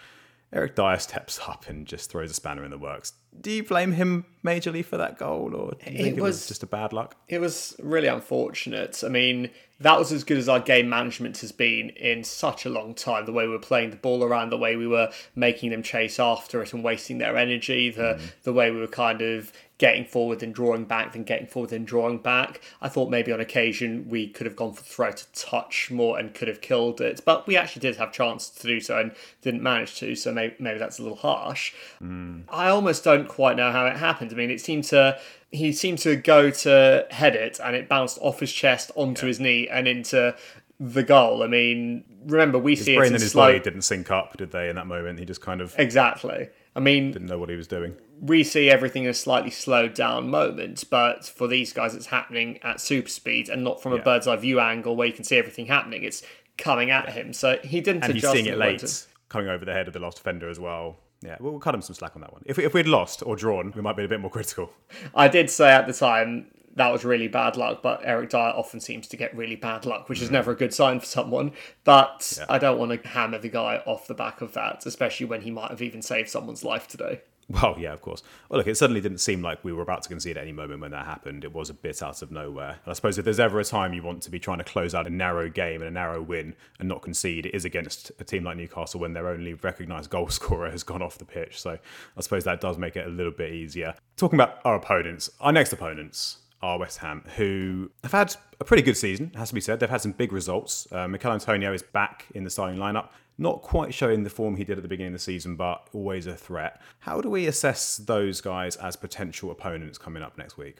Eric 0.54 0.76
Dier 0.76 0.97
steps 0.97 1.39
up 1.45 1.67
and 1.67 1.86
just 1.86 2.10
throws 2.10 2.32
a 2.32 2.34
spanner 2.34 2.63
in 2.63 2.71
the 2.71 2.78
works. 2.78 3.13
Do 3.39 3.52
you 3.52 3.63
blame 3.63 3.91
him 3.91 4.26
majorly 4.45 4.84
for 4.84 4.95
that 4.97 5.17
goal, 5.17 5.54
or 5.54 5.71
do 5.71 5.91
you 5.91 6.04
think 6.04 6.17
it 6.17 6.21
was, 6.21 6.36
was- 6.36 6.47
just 6.47 6.63
a 6.63 6.67
bad 6.67 6.93
luck? 6.93 7.17
It 7.28 7.39
was 7.39 7.76
really 7.80 8.08
unfortunate. 8.08 9.04
I 9.06 9.10
mean, 9.10 9.50
that 9.82 10.00
was 10.00 10.13
as 10.13 10.23
good 10.23 10.38
as 10.38 10.47
our 10.47 10.62
game 10.62 10.88
management 10.89 11.39
has 11.39 11.52
been 11.52 11.89
in 11.89 12.23
such 12.23 12.65
a 12.65 12.69
long 12.69 12.95
time. 12.95 13.26
The 13.26 13.34
way 13.34 13.45
we 13.45 13.52
were 13.52 13.60
playing 13.60 13.89
the 13.89 13.97
ball 13.97 14.23
around, 14.23 14.50
the 14.50 14.58
way 14.58 14.78
we 14.78 14.88
were 14.88 15.12
making 15.36 15.71
them 15.71 15.84
chase 15.84 16.17
after 16.17 16.63
it 16.63 16.73
and 16.73 16.82
wasting 16.82 17.17
their 17.17 17.36
energy, 17.36 17.89
the 17.89 18.17
mm. 18.17 18.21
the 18.43 18.54
way 18.54 18.71
we 18.71 18.80
were 18.80 18.88
kind 18.88 19.21
of 19.21 19.52
getting 19.78 20.06
forward 20.06 20.42
and 20.42 20.56
drawing 20.56 20.86
back, 20.86 21.13
then 21.13 21.24
getting 21.24 21.48
forward 21.48 21.72
and 21.72 21.86
drawing 21.86 22.18
back. 22.18 22.62
I 22.82 22.90
thought 22.90 23.10
maybe 23.10 23.32
on 23.32 23.40
occasion 23.40 24.08
we 24.10 24.28
could 24.28 24.46
have 24.48 24.56
gone 24.56 24.74
for 24.74 24.82
the 24.82 24.90
throat 24.90 25.22
a 25.22 25.32
touch 25.38 25.92
more 25.92 26.18
and 26.18 26.34
could 26.34 26.48
have 26.48 26.62
killed 26.62 27.00
it, 27.00 27.22
but 27.26 27.46
we 27.48 27.56
actually 27.56 27.82
did 27.82 27.98
have 27.98 28.12
chance 28.12 28.50
to 28.50 28.68
do 28.68 28.80
so 28.80 29.00
and 29.00 29.12
didn't 29.42 29.62
manage 29.62 29.96
to. 29.98 30.16
So 30.16 30.34
maybe, 30.34 30.56
maybe 30.60 30.80
that's 30.80 31.00
a 31.00 31.04
little 31.04 31.18
harsh. 31.18 31.74
Mm. 32.02 32.44
I 32.50 32.70
almost 32.70 33.04
don't 33.04 33.28
quite 33.28 33.56
know 33.56 33.72
how 33.72 33.86
it 33.86 33.98
happened. 33.98 34.32
I 34.32 34.36
mean, 34.36 34.50
it 34.50 34.62
seemed 34.62 34.86
to 34.86 35.20
he 35.52 35.72
seemed 35.72 36.00
to 36.00 36.16
go 36.16 36.50
to 36.50 37.08
head 37.10 37.36
it, 37.36 37.60
and 37.63 37.76
it 37.76 37.88
bounced 37.88 38.18
off 38.22 38.40
his 38.40 38.52
chest 38.52 38.92
onto 38.96 39.28
his 39.28 39.40
knee 39.40 39.68
and 39.70 39.88
into 39.88 40.36
the 40.80 41.04
goal. 41.04 41.42
I 41.42 41.48
mean, 41.48 42.04
remember 42.26 42.60
we 42.60 42.76
His 42.76 42.86
see 42.86 42.94
it 42.94 42.98
brain 42.98 43.08
in 43.08 43.13
and 43.13 43.22
his 43.22 43.32
slow. 43.32 43.48
body 43.48 43.60
didn't 43.60 43.82
sync 43.84 44.12
up, 44.12 44.38
did 44.38 44.52
they? 44.52 44.70
In 44.70 44.76
that 44.76 44.88
moment, 44.88 45.20
he 45.20 45.26
just 45.26 45.42
kind 45.42 45.62
of 45.62 45.74
Exactly. 45.80 46.50
I 46.78 46.80
mean, 46.80 47.12
didn't 47.12 47.28
know 47.28 47.40
what 47.40 47.50
he 47.50 47.56
was 47.56 47.68
doing. 47.68 47.96
we 48.22 48.44
see 48.44 48.70
everything 48.70 49.04
in 49.06 49.10
a 49.10 49.13
slightly 49.13 49.50
slowed 49.52 49.94
down 49.96 50.30
moment, 50.30 50.84
but 50.90 51.26
for 51.26 51.48
these 51.48 51.74
guys, 51.74 51.96
it's 51.96 52.06
happening 52.06 52.60
at 52.63 52.80
super 52.80 53.10
speed 53.10 53.50
and 53.50 53.63
not 53.63 53.82
from 53.82 53.94
a 53.94 53.98
bird's 53.98 54.28
eye 54.28 54.36
view 54.36 54.60
angle 54.60 54.96
where 54.96 55.08
you 55.08 55.13
can 55.13 55.24
see 55.24 55.38
everything 55.38 55.66
happening. 55.66 56.04
It's 56.04 56.22
coming 56.58 56.92
at 56.92 57.10
him, 57.10 57.34
so 57.34 57.58
he 57.63 57.82
didn't 57.82 58.04
And 58.04 58.13
he's 58.13 58.30
seeing 58.30 58.46
it 58.46 58.58
late, 58.58 58.80
to- 58.80 59.04
coming 59.28 59.50
over 59.50 59.66
the 59.66 59.74
head 59.74 59.88
of 59.88 59.94
the 59.94 60.00
lost 60.00 60.18
defender 60.18 60.50
as 60.50 60.60
well. 60.60 60.98
Yeah, 61.24 61.38
we'll, 61.40 61.54
we'll 61.54 61.60
cut 61.60 61.74
him 61.74 61.82
some 61.82 61.96
slack 61.96 62.16
on 62.16 62.22
that 62.22 62.32
one. 62.32 62.44
If, 62.46 62.58
we, 62.58 62.66
if 62.66 62.76
we'd 62.76 62.88
lost 62.88 63.24
or 63.26 63.36
drawn, 63.36 63.74
we 63.76 63.82
might 63.82 63.98
be 63.98 64.04
a 64.04 64.08
bit 64.08 64.20
more 64.20 64.30
critical. 64.30 64.72
I 65.16 65.28
did 65.28 65.50
say 65.50 65.70
at 65.70 65.88
the 65.88 65.94
time 65.94 66.52
that 66.78 66.92
was 66.92 67.04
really 67.04 67.28
bad 67.28 67.58
luck, 67.58 67.82
but 67.82 68.02
Eric 68.04 68.30
Dier 68.30 68.54
often 68.56 68.80
seems 68.80 69.08
to 69.08 69.18
get 69.18 69.36
really 69.36 69.56
bad 69.56 69.86
luck, 69.86 70.10
which 70.10 70.22
is 70.22 70.32
never 70.32 70.52
a 70.52 70.56
good 70.56 70.74
sign 70.74 71.00
for 71.00 71.06
someone. 71.06 71.52
But 71.84 72.40
I 72.48 72.60
don't 72.60 72.78
want 72.78 73.02
to 73.02 73.08
hammer 73.08 73.40
the 73.40 73.50
guy 73.50 73.82
off 73.86 74.08
the 74.08 74.13
back 74.13 74.42
of 74.42 74.54
that, 74.54 74.86
especially 74.86 75.26
when 75.26 75.42
he 75.42 75.52
might 75.52 75.72
have 75.72 75.82
even 75.82 76.02
saved 76.02 76.30
someone's 76.30 76.63
life 76.63 76.88
today. 76.88 77.22
Well, 77.50 77.78
yeah, 77.80 77.94
of 77.94 78.02
course. 78.02 78.24
Well, 78.50 78.58
look, 78.58 78.68
it 78.68 78.76
certainly 78.76 79.00
didn't 79.00 79.20
seem 79.20 79.42
like 79.42 79.63
we 79.63 79.72
were 79.72 79.82
about 79.82 80.04
to 80.04 80.10
concede 80.10 80.36
at 80.36 80.44
any 80.44 80.52
moment 80.52 80.82
when 80.82 80.92
that 80.92 81.06
happened. 81.06 81.46
It 81.46 81.54
was 81.54 81.70
a 81.70 81.74
bit 81.74 82.04
out 82.04 82.22
of 82.22 82.30
nowhere. 82.30 82.72
And 82.72 82.92
I 82.92 82.94
suppose 82.94 83.18
if 83.18 83.24
there's 83.24 83.40
ever 83.40 83.58
a 83.60 83.63
time 83.63 83.94
you 83.94 84.04
want 84.04 84.22
to 84.24 84.30
be 84.30 84.38
trying 84.38 84.58
to 84.58 84.66
close 84.66 84.94
out 84.94 85.08
a 85.08 85.10
narrow 85.10 85.50
game 85.50 85.82
and 85.82 85.88
a 85.88 85.92
narrow 85.92 86.22
win 86.22 86.56
and 86.78 86.90
not 86.90 87.02
concede, 87.02 87.46
it 87.46 87.56
is 87.56 87.63
against 87.63 88.12
a 88.20 88.26
team 88.26 88.44
like 88.44 88.58
Newcastle 88.58 89.00
when 89.00 89.13
their 89.13 89.30
only 89.30 89.54
recognised 89.54 90.10
goal 90.10 90.28
scorer 90.30 90.70
has 90.70 90.84
gone 90.84 91.02
off 91.02 91.18
the 91.18 91.26
pitch. 91.26 91.62
So 91.62 91.80
I 92.18 92.22
suppose 92.22 92.44
that 92.44 92.60
does 92.60 92.78
make 92.78 92.98
it 92.98 93.08
a 93.08 93.10
little 93.10 93.32
bit 93.32 93.54
easier. 93.54 93.96
Talking 94.18 94.38
about 94.38 94.60
our 94.66 94.76
opponents, 94.76 95.30
our 95.40 95.54
next 95.54 95.72
opponents 95.72 96.40
are 96.62 96.80
West 96.80 97.00
Ham, 97.00 97.24
who 97.36 97.91
have 98.04 98.12
had 98.12 98.36
a 98.60 98.63
pretty 98.63 98.84
good 98.84 98.98
season, 98.98 99.32
has 99.36 99.50
to 99.50 99.56
be 99.56 99.62
said. 99.62 99.80
They've 99.80 99.89
had 99.89 100.02
some 100.02 100.12
big 100.12 100.32
results. 100.32 100.88
Uh, 100.91 101.08
Michail 101.08 101.34
Antonio 101.34 101.74
is 101.74 101.84
back 101.84 102.26
in 102.34 102.43
the 102.43 102.50
starting 102.50 102.80
lineup. 102.80 103.10
Not 103.38 103.62
quite 103.62 103.93
showing 103.93 104.24
the 104.24 104.32
form 104.32 104.56
he 104.56 104.63
did 104.63 104.78
at 104.78 104.82
the 104.82 104.88
beginning 104.88 105.13
of 105.13 105.20
the 105.20 105.24
season, 105.24 105.56
but 105.56 105.88
always 105.93 106.26
a 106.26 106.36
threat. 106.36 106.82
How 107.00 107.22
do 107.22 107.30
we 107.30 107.46
assess 107.46 107.98
those 107.98 108.41
guys 108.41 108.76
as 108.78 108.96
potential 108.96 109.52
opponents 109.52 110.00
coming 110.00 110.24
up 110.24 110.38
next 110.38 110.58
week? 110.58 110.80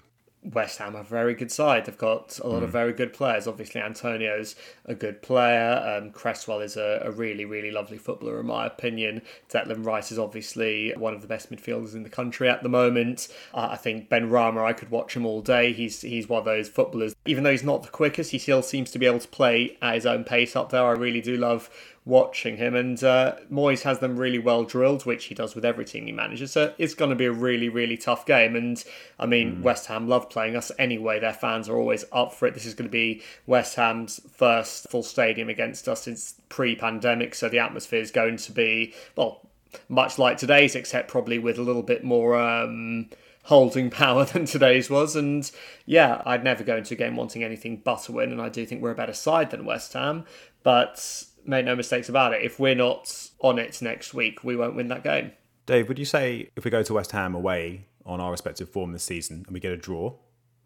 West 0.54 0.78
Ham 0.78 0.96
are 0.96 1.02
a 1.02 1.04
very 1.04 1.34
good 1.34 1.52
side. 1.52 1.86
They've 1.86 1.98
got 1.98 2.40
a 2.40 2.48
lot 2.48 2.64
of 2.64 2.70
very 2.70 2.94
good 2.94 3.14
players. 3.14 3.48
Obviously, 3.48 3.82
Antonio's 3.82 4.56
a 4.86 4.96
good 4.96 5.22
player. 5.22 5.98
Um, 5.98 6.12
Cresswell 6.12 6.62
is 6.62 6.78
a, 6.78 7.02
a 7.04 7.12
really, 7.12 7.46
really 7.46 7.72
lovely 7.72 7.98
footballer, 7.98 8.40
in 8.40 8.46
my 8.46 8.66
opinion. 8.66 9.22
Declan 9.50 9.86
Rice 9.86 10.12
is 10.12 10.20
obviously 10.20 10.94
one 10.96 11.14
of 11.14 11.22
the 11.22 11.28
best 11.28 11.52
midfielders 11.52 11.96
in 11.96 12.04
the 12.04 12.10
country 12.10 12.48
at 12.48 12.64
the 12.64 12.70
moment. 12.70 13.28
Uh, 13.54 13.70
I 13.72 13.76
think 13.78 14.10
Benrahma, 14.10 14.64
I 14.64 14.74
could 14.74 14.90
watch 14.90 15.16
him 15.16 15.26
all 15.26 15.42
day. 15.42 15.74
He's 15.74 16.02
he's 16.02 16.30
one 16.30 16.40
of 16.40 16.46
those 16.46 16.70
footballers. 16.70 17.16
Even 17.26 17.44
though 17.44 17.52
he's 17.52 17.64
not 17.64 17.84
the 17.84 17.90
quickest, 17.90 18.32
he 18.32 18.40
still 18.40 18.62
seems 18.62 18.92
to 18.92 19.00
be 19.00 19.06
able 19.06 19.20
to 19.20 19.28
play 19.28 19.78
at 19.82 19.96
his 19.96 20.06
own 20.06 20.24
pace 20.24 20.56
up 20.56 20.72
there. 20.72 20.84
I 20.84 20.92
really 20.92 21.22
do 21.22 21.36
love 21.36 21.70
watching 22.08 22.56
him. 22.56 22.74
And 22.74 23.04
uh, 23.04 23.36
Moyes 23.52 23.84
has 23.84 24.00
them 24.00 24.18
really 24.18 24.40
well 24.40 24.64
drilled, 24.64 25.06
which 25.06 25.26
he 25.26 25.36
does 25.36 25.54
with 25.54 25.66
every 25.66 25.86
team 25.86 26.06
he 26.06 26.12
manages. 26.12 26.54
So 26.54 26.74
it's 26.78 26.94
going 26.94 27.10
to 27.10 27.16
be 27.16 27.26
a 27.26 27.32
really, 27.32 27.70
really 27.70 27.98
tough 27.98 28.26
game. 28.26 28.56
And 28.56 28.84
I 29.20 29.26
mean, 29.26 29.62
West 29.62 29.88
Ham 29.88 30.08
love 30.08 30.30
playing 30.30 30.56
us 30.56 30.72
anyway. 30.80 31.20
Their 31.20 31.34
fans 31.34 31.68
are 31.68 31.78
always 31.78 32.06
up 32.12 32.34
for 32.34 32.48
it. 32.48 32.54
This 32.54 32.66
is 32.66 32.74
going 32.74 32.88
to 32.88 32.92
be 32.92 33.22
West 33.46 33.76
Ham's 33.76 34.22
first 34.32 34.90
full 34.90 35.04
stadium 35.04 35.50
against 35.50 35.88
us 35.90 36.04
since 36.04 36.36
pre 36.50 36.76
pandemic. 36.76 37.36
So 37.36 37.50
the 37.50 37.60
atmosphere 37.60 38.00
is 38.00 38.12
going 38.12 38.38
to 38.38 38.52
be, 38.54 38.94
well, 39.16 39.42
much 39.90 40.18
like 40.18 40.38
today's, 40.38 40.76
except 40.76 41.10
probably 41.10 41.38
with 41.38 41.60
a 41.60 41.64
little 41.64 41.84
bit 41.84 42.04
more. 42.04 42.40
Um, 42.40 43.10
holding 43.44 43.90
power 43.92 44.26
than 44.26 44.46
today's 44.46 44.90
was. 44.90 45.16
And 45.16 45.50
yeah, 45.86 46.22
I'd 46.26 46.44
never 46.44 46.64
go 46.64 46.78
into 46.78 46.94
a 46.96 46.98
game 46.98 47.16
wanting 47.16 47.44
anything 47.44 47.82
but 47.84 48.08
a 48.10 48.12
win. 48.12 48.32
And 48.32 48.42
I 48.42 48.50
do 48.50 48.66
think 48.66 48.82
we're 48.82 48.92
a 48.92 48.96
better 48.96 49.14
side 49.14 49.52
than 49.52 49.64
West 49.64 49.94
Ham. 49.94 50.26
But 50.64 51.27
make 51.48 51.66
no 51.66 51.76
mistakes 51.76 52.10
about 52.10 52.34
it, 52.34 52.44
if 52.44 52.60
we're 52.60 52.76
not 52.76 53.30
on 53.40 53.60
it 53.60 53.82
next 53.82 54.14
week, 54.14 54.44
we 54.44 54.56
won't 54.56 54.76
win 54.76 54.88
that 54.90 55.04
game. 55.04 55.32
Dave, 55.66 55.88
would 55.88 56.00
you 56.00 56.06
say 56.06 56.50
if 56.56 56.64
we 56.64 56.72
go 56.72 56.84
to 56.84 56.94
West 56.94 57.12
Ham 57.12 57.36
away 57.36 57.86
on 58.06 58.22
our 58.22 58.32
respective 58.32 58.70
form 58.70 58.94
this 58.94 59.04
season 59.04 59.44
and 59.46 59.54
we 59.54 59.60
get 59.60 59.72
a 59.72 59.78
draw, 59.78 60.14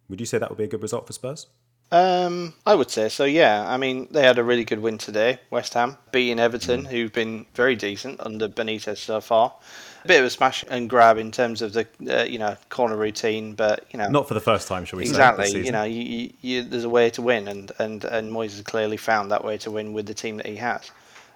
would 0.10 0.20
you 0.20 0.26
say 0.26 0.38
that 0.38 0.50
would 0.50 0.58
be 0.58 0.64
a 0.64 0.68
good 0.68 0.82
result 0.82 1.08
for 1.08 1.14
Spurs? 1.14 1.48
Um, 1.92 2.54
I 2.66 2.76
would 2.76 2.90
say 2.90 3.10
so. 3.10 3.26
Yeah, 3.26 3.66
I 3.68 3.78
mean 3.78 4.08
they 4.12 4.24
had 4.24 4.38
a 4.38 4.44
really 4.44 4.64
good 4.64 4.80
win 4.80 4.98
today, 4.98 5.40
West 5.50 5.74
Ham 5.74 5.98
beating 6.12 6.40
Everton, 6.40 6.86
who've 6.86 7.12
been 7.12 7.46
very 7.54 7.76
decent 7.76 8.22
under 8.22 8.48
Benitez 8.48 8.98
so 8.98 9.20
far. 9.20 9.56
A 10.04 10.08
bit 10.08 10.20
of 10.20 10.26
a 10.26 10.30
smash 10.30 10.64
and 10.70 10.90
grab 10.90 11.18
in 11.18 11.32
terms 11.32 11.62
of 11.62 11.74
the 11.74 11.88
uh, 12.10 12.24
you 12.24 12.40
know 12.40 12.58
corner 12.70 12.98
routine, 12.98 13.54
but 13.54 13.86
you 13.92 14.00
know 14.00 14.10
Not 14.10 14.28
for 14.28 14.34
the 14.34 14.40
first 14.40 14.68
time, 14.68 14.86
shall 14.86 14.98
we 14.98 15.06
say? 15.06 15.12
exactly. 15.12 15.54
this 15.54 15.66
You 15.66 15.72
know, 15.72 15.84
you, 15.84 16.02
you, 16.02 16.34
you, 16.42 16.64
there's 16.64 16.84
a 16.84 16.90
way 16.90 17.10
to 17.12 17.22
win, 17.22 17.48
and 17.48 17.72
and 17.80 18.04
and 18.06 18.32
Moyes 18.32 18.52
has 18.52 18.62
clearly 18.62 18.98
found 18.98 19.32
that 19.32 19.44
way 19.44 19.58
to 19.60 19.72
win 19.72 19.94
with 19.94 20.08
the 20.08 20.14
team 20.14 20.38
that 20.38 20.46
he 20.46 20.56
has. 20.58 20.92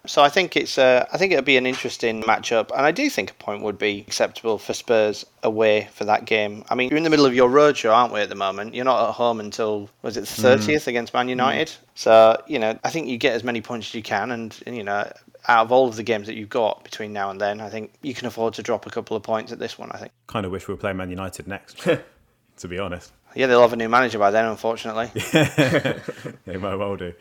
So 0.07 0.21
I 0.21 0.29
think 0.29 0.55
it's 0.55 0.77
uh, 0.77 1.05
I 1.11 1.17
think 1.17 1.31
it'll 1.31 1.43
be 1.43 1.57
an 1.57 1.65
interesting 1.65 2.21
matchup, 2.23 2.69
and 2.71 2.85
I 2.85 2.91
do 2.91 3.09
think 3.09 3.31
a 3.31 3.33
point 3.35 3.63
would 3.63 3.77
be 3.77 4.03
acceptable 4.07 4.57
for 4.57 4.73
Spurs 4.73 5.25
away 5.43 5.89
for 5.93 6.05
that 6.05 6.25
game. 6.25 6.63
I 6.69 6.75
mean, 6.75 6.89
you're 6.89 6.97
in 6.97 7.03
the 7.03 7.09
middle 7.09 7.25
of 7.25 7.33
your 7.33 7.49
roadshow, 7.49 7.91
aren't 7.93 8.13
we? 8.13 8.21
At 8.21 8.29
the 8.29 8.35
moment, 8.35 8.75
you're 8.75 8.85
not 8.85 9.09
at 9.09 9.15
home 9.15 9.39
until 9.39 9.89
was 10.01 10.17
it 10.17 10.21
the 10.21 10.27
thirtieth 10.27 10.87
against 10.87 11.13
Man 11.13 11.29
United. 11.29 11.71
So 11.95 12.41
you 12.47 12.59
know, 12.59 12.77
I 12.83 12.89
think 12.89 13.07
you 13.07 13.17
get 13.17 13.33
as 13.33 13.43
many 13.43 13.61
points 13.61 13.87
as 13.87 13.95
you 13.95 14.03
can, 14.03 14.31
and, 14.31 14.57
and 14.67 14.75
you 14.75 14.83
know, 14.83 15.11
out 15.47 15.65
of 15.65 15.71
all 15.71 15.87
of 15.87 15.95
the 15.95 16.03
games 16.03 16.27
that 16.27 16.35
you've 16.35 16.49
got 16.49 16.83
between 16.83 17.13
now 17.13 17.29
and 17.29 17.39
then, 17.39 17.61
I 17.61 17.69
think 17.69 17.93
you 18.01 18.13
can 18.13 18.27
afford 18.27 18.53
to 18.55 18.63
drop 18.63 18.85
a 18.85 18.89
couple 18.89 19.15
of 19.17 19.23
points 19.23 19.51
at 19.51 19.59
this 19.59 19.77
one. 19.77 19.91
I 19.91 19.97
think. 19.97 20.11
Kind 20.27 20.45
of 20.45 20.51
wish 20.51 20.67
we 20.67 20.73
were 20.73 20.79
playing 20.79 20.97
Man 20.97 21.09
United 21.09 21.47
next, 21.47 21.77
to 22.57 22.67
be 22.67 22.79
honest. 22.79 23.11
Yeah, 23.35 23.47
they'll 23.47 23.61
have 23.61 23.73
a 23.73 23.75
new 23.75 23.89
manager 23.89 24.17
by 24.17 24.31
then, 24.31 24.45
unfortunately. 24.45 25.11
They 26.45 26.57
might 26.57 26.75
well 26.75 26.95
do. 26.95 27.13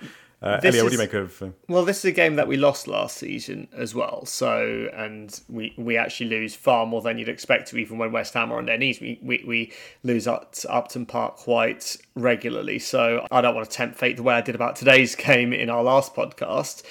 Uh, 0.43 0.61
This 0.61 0.75
Elliot, 0.75 0.85
what 0.85 0.91
do 0.91 0.97
you 0.97 1.03
make 1.03 1.15
of. 1.15 1.43
Uh, 1.43 1.49
Well, 1.69 1.85
this 1.85 1.99
is 1.99 2.05
a 2.05 2.13
game 2.13 2.37
that 2.37 2.47
we 2.47 2.57
lost 2.57 2.87
last 2.87 3.17
season 3.17 3.67
as 3.73 3.95
well. 3.95 4.27
So, 4.27 4.89
and 4.95 5.41
we, 5.49 5.75
we 5.79 5.97
actually 5.97 6.29
lose 6.31 6.55
far 6.55 6.85
more 6.87 7.01
than 7.01 7.19
you'd 7.19 7.29
expect 7.31 7.69
to, 7.71 7.79
even 7.79 7.97
when 7.99 8.13
West 8.13 8.35
Ham 8.35 8.53
are 8.53 8.59
on 8.59 8.67
their 8.67 8.77
knees. 8.79 9.01
We, 9.01 9.19
we, 9.23 9.43
we 9.47 9.73
lose 10.03 10.29
at 10.29 10.65
Upton 10.69 11.07
Park 11.07 11.37
quite 11.37 11.97
regularly. 12.15 12.79
So, 12.79 13.27
I 13.31 13.41
don't 13.41 13.55
want 13.55 13.69
to 13.71 13.75
tempt 13.77 13.97
fate 13.99 14.17
the 14.19 14.23
way 14.23 14.35
I 14.35 14.41
did 14.43 14.55
about 14.55 14.77
today's 14.77 15.15
game 15.17 15.53
in 15.53 15.71
our 15.71 15.83
last 15.83 16.15
podcast. 16.15 16.83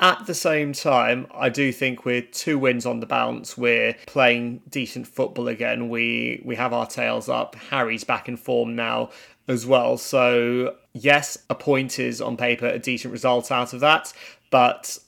At 0.00 0.26
the 0.26 0.34
same 0.34 0.72
time, 0.72 1.26
I 1.32 1.48
do 1.48 1.70
think 1.70 2.04
we're 2.04 2.22
two 2.22 2.58
wins 2.58 2.86
on 2.86 3.00
the 3.00 3.06
bounce. 3.06 3.56
We're 3.56 3.94
playing 4.06 4.62
decent 4.68 5.06
football 5.06 5.48
again. 5.48 5.88
We 5.88 6.42
we 6.44 6.56
have 6.56 6.72
our 6.72 6.86
tails 6.86 7.28
up. 7.28 7.54
Harry's 7.70 8.04
back 8.04 8.28
in 8.28 8.36
form 8.36 8.74
now 8.74 9.10
as 9.46 9.64
well. 9.66 9.96
So 9.96 10.76
yes, 10.92 11.38
a 11.48 11.54
point 11.54 11.98
is 11.98 12.20
on 12.20 12.36
paper 12.36 12.66
a 12.66 12.78
decent 12.78 13.12
result 13.12 13.52
out 13.52 13.72
of 13.72 13.80
that, 13.80 14.12
but 14.50 14.98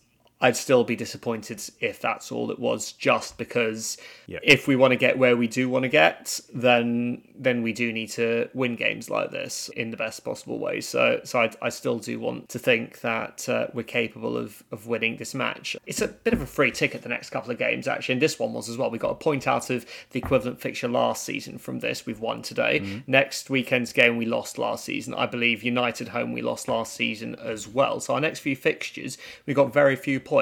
I'd 0.45 0.57
still 0.57 0.85
be 0.85 0.95
disappointed 0.97 1.59
if 1.81 1.97
that's 2.01 2.31
all 2.31 2.51
it 2.51 2.59
was. 2.59 2.93
Just 2.93 3.39
because 3.39 3.97
Yeah. 4.27 4.41
if 4.43 4.69
we 4.69 4.77
want 4.77 4.93
to 4.93 4.97
get 5.07 5.19
where 5.19 5.37
we 5.37 5.49
do 5.49 5.69
want 5.69 5.85
to 5.85 5.89
get, 5.89 6.41
then 6.53 7.23
then 7.47 7.63
we 7.63 7.73
do 7.73 7.93
need 7.93 8.11
to 8.11 8.49
win 8.55 8.77
games 8.77 9.11
like 9.11 9.31
this 9.31 9.69
in 9.71 9.91
the 9.91 9.97
best 9.97 10.25
possible 10.25 10.59
way. 10.59 10.81
So 10.81 11.21
so 11.25 11.41
I, 11.41 11.51
I 11.63 11.69
still 11.71 11.99
do 11.99 12.21
want 12.21 12.49
to 12.51 12.59
think 12.59 13.01
that 13.01 13.49
uh, 13.49 13.67
we're 13.73 13.83
capable 14.01 14.37
of 14.37 14.63
of 14.71 14.87
winning 14.87 15.17
this 15.17 15.35
match. 15.35 15.77
It's 15.87 16.03
a 16.03 16.09
bit 16.09 16.35
of 16.35 16.43
a 16.43 16.47
free 16.47 16.71
ticket 16.71 17.03
the 17.03 17.09
next 17.09 17.31
couple 17.31 17.51
of 17.51 17.59
games 17.59 17.89
actually, 17.89 18.15
and 18.15 18.23
this 18.23 18.39
one 18.39 18.53
was 18.53 18.69
as 18.69 18.77
well. 18.77 18.91
We 18.91 18.99
got 18.99 19.13
a 19.13 19.15
point 19.29 19.49
out 19.49 19.71
of 19.71 19.87
the 20.11 20.19
equivalent 20.19 20.61
fixture 20.61 20.89
last 20.89 21.25
season 21.25 21.57
from 21.59 21.81
this. 21.81 22.05
We've 22.07 22.21
won 22.21 22.43
today. 22.43 23.03
Next 23.07 23.49
weekend's 23.49 23.93
game 23.95 24.17
we 24.19 24.27
lost 24.27 24.59
last 24.59 24.85
season. 24.85 25.15
I 25.15 25.27
believe 25.27 25.63
United 25.63 26.09
home 26.09 26.33
we 26.33 26.43
lost 26.43 26.69
last 26.69 26.93
season 26.95 27.35
as 27.37 27.67
well. 27.67 27.99
So 28.01 28.15
our 28.15 28.21
next 28.21 28.41
few 28.41 28.57
fixtures 28.57 29.17
we 29.47 29.55
got 29.55 29.73
very 29.73 29.97
few 29.97 30.21
points. 30.21 30.34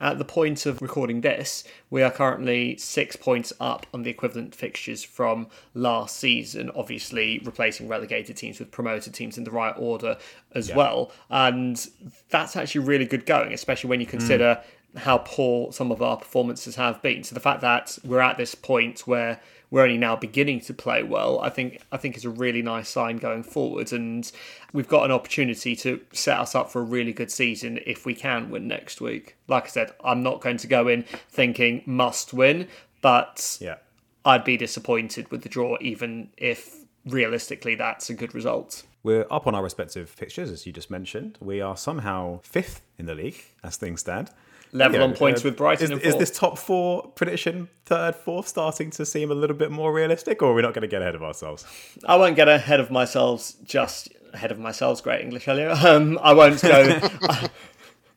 At 0.00 0.18
the 0.18 0.24
point 0.24 0.66
of 0.66 0.82
recording 0.82 1.20
this, 1.20 1.64
we 1.90 2.02
are 2.02 2.10
currently 2.10 2.76
six 2.76 3.16
points 3.16 3.52
up 3.60 3.86
on 3.94 4.02
the 4.02 4.10
equivalent 4.10 4.54
fixtures 4.54 5.04
from 5.04 5.46
last 5.74 6.16
season. 6.16 6.70
Obviously, 6.74 7.40
replacing 7.44 7.88
relegated 7.88 8.36
teams 8.36 8.58
with 8.58 8.70
promoted 8.70 9.14
teams 9.14 9.38
in 9.38 9.44
the 9.44 9.50
right 9.50 9.74
order 9.78 10.16
as 10.54 10.72
well, 10.74 11.12
and 11.30 11.88
that's 12.30 12.56
actually 12.56 12.84
really 12.84 13.06
good 13.06 13.26
going, 13.26 13.52
especially 13.52 13.90
when 13.90 14.00
you 14.00 14.06
mm. 14.06 14.10
consider 14.10 14.62
how 14.96 15.18
poor 15.18 15.72
some 15.72 15.92
of 15.92 16.02
our 16.02 16.16
performances 16.16 16.76
have 16.76 17.00
been. 17.02 17.22
So 17.22 17.34
the 17.34 17.40
fact 17.40 17.60
that 17.60 17.98
we're 18.04 18.20
at 18.20 18.38
this 18.38 18.54
point 18.54 19.00
where 19.00 19.40
we're 19.70 19.82
only 19.82 19.98
now 19.98 20.16
beginning 20.16 20.60
to 20.60 20.74
play 20.74 21.02
well, 21.02 21.40
I 21.40 21.50
think 21.50 21.82
I 21.92 21.96
think 21.96 22.16
is 22.16 22.24
a 22.24 22.30
really 22.30 22.62
nice 22.62 22.88
sign 22.88 23.18
going 23.18 23.42
forward, 23.42 23.92
and 23.92 24.30
we've 24.72 24.88
got 24.88 25.04
an 25.04 25.12
opportunity 25.12 25.76
to 25.76 26.00
set 26.12 26.38
us 26.38 26.54
up 26.54 26.70
for 26.70 26.80
a 26.80 26.84
really 26.84 27.12
good 27.12 27.30
season 27.30 27.78
if 27.86 28.06
we 28.06 28.14
can 28.14 28.50
win 28.50 28.66
next 28.68 29.00
week. 29.00 29.36
Like 29.46 29.64
I 29.64 29.68
said, 29.68 29.92
I'm 30.02 30.22
not 30.22 30.40
going 30.40 30.56
to 30.58 30.66
go 30.66 30.88
in 30.88 31.02
thinking 31.02 31.82
must 31.86 32.32
win, 32.32 32.68
but 33.02 33.58
yeah. 33.60 33.76
I'd 34.24 34.44
be 34.44 34.56
disappointed 34.56 35.30
with 35.30 35.42
the 35.42 35.48
draw, 35.48 35.76
even 35.80 36.30
if 36.36 36.84
realistically 37.06 37.74
that's 37.74 38.10
a 38.10 38.14
good 38.14 38.34
result. 38.34 38.84
We're 39.02 39.26
up 39.30 39.46
on 39.46 39.54
our 39.54 39.62
respective 39.62 40.10
fixtures, 40.10 40.50
as 40.50 40.66
you 40.66 40.72
just 40.72 40.90
mentioned. 40.90 41.38
We 41.40 41.60
are 41.60 41.76
somehow 41.76 42.40
fifth 42.42 42.82
in 42.98 43.06
the 43.06 43.14
league 43.14 43.40
as 43.62 43.76
things 43.76 44.00
stand. 44.00 44.30
Level 44.72 44.98
Yeah, 44.98 45.04
on 45.04 45.14
points 45.14 45.42
uh, 45.44 45.48
with 45.48 45.56
Brighton 45.56 45.84
Is, 45.84 45.90
and 45.90 46.00
is 46.02 46.16
this 46.16 46.30
top 46.30 46.58
four 46.58 47.08
prediction, 47.14 47.68
third, 47.86 48.14
fourth, 48.14 48.48
starting 48.48 48.90
to 48.92 49.06
seem 49.06 49.30
a 49.30 49.34
little 49.34 49.56
bit 49.56 49.70
more 49.70 49.92
realistic, 49.92 50.42
or 50.42 50.50
are 50.50 50.54
we 50.54 50.62
not 50.62 50.74
going 50.74 50.82
to 50.82 50.88
get 50.88 51.00
ahead 51.00 51.14
of 51.14 51.22
ourselves? 51.22 51.64
I 52.04 52.16
won't 52.16 52.36
get 52.36 52.48
ahead 52.48 52.80
of 52.80 52.90
myself. 52.90 53.52
Just 53.64 54.08
ahead 54.32 54.52
of 54.52 54.58
myself. 54.58 55.02
Great 55.02 55.22
English, 55.22 55.48
Elliot. 55.48 55.82
Um, 55.84 56.18
I 56.22 56.32
won't 56.34 56.60
go. 56.60 57.00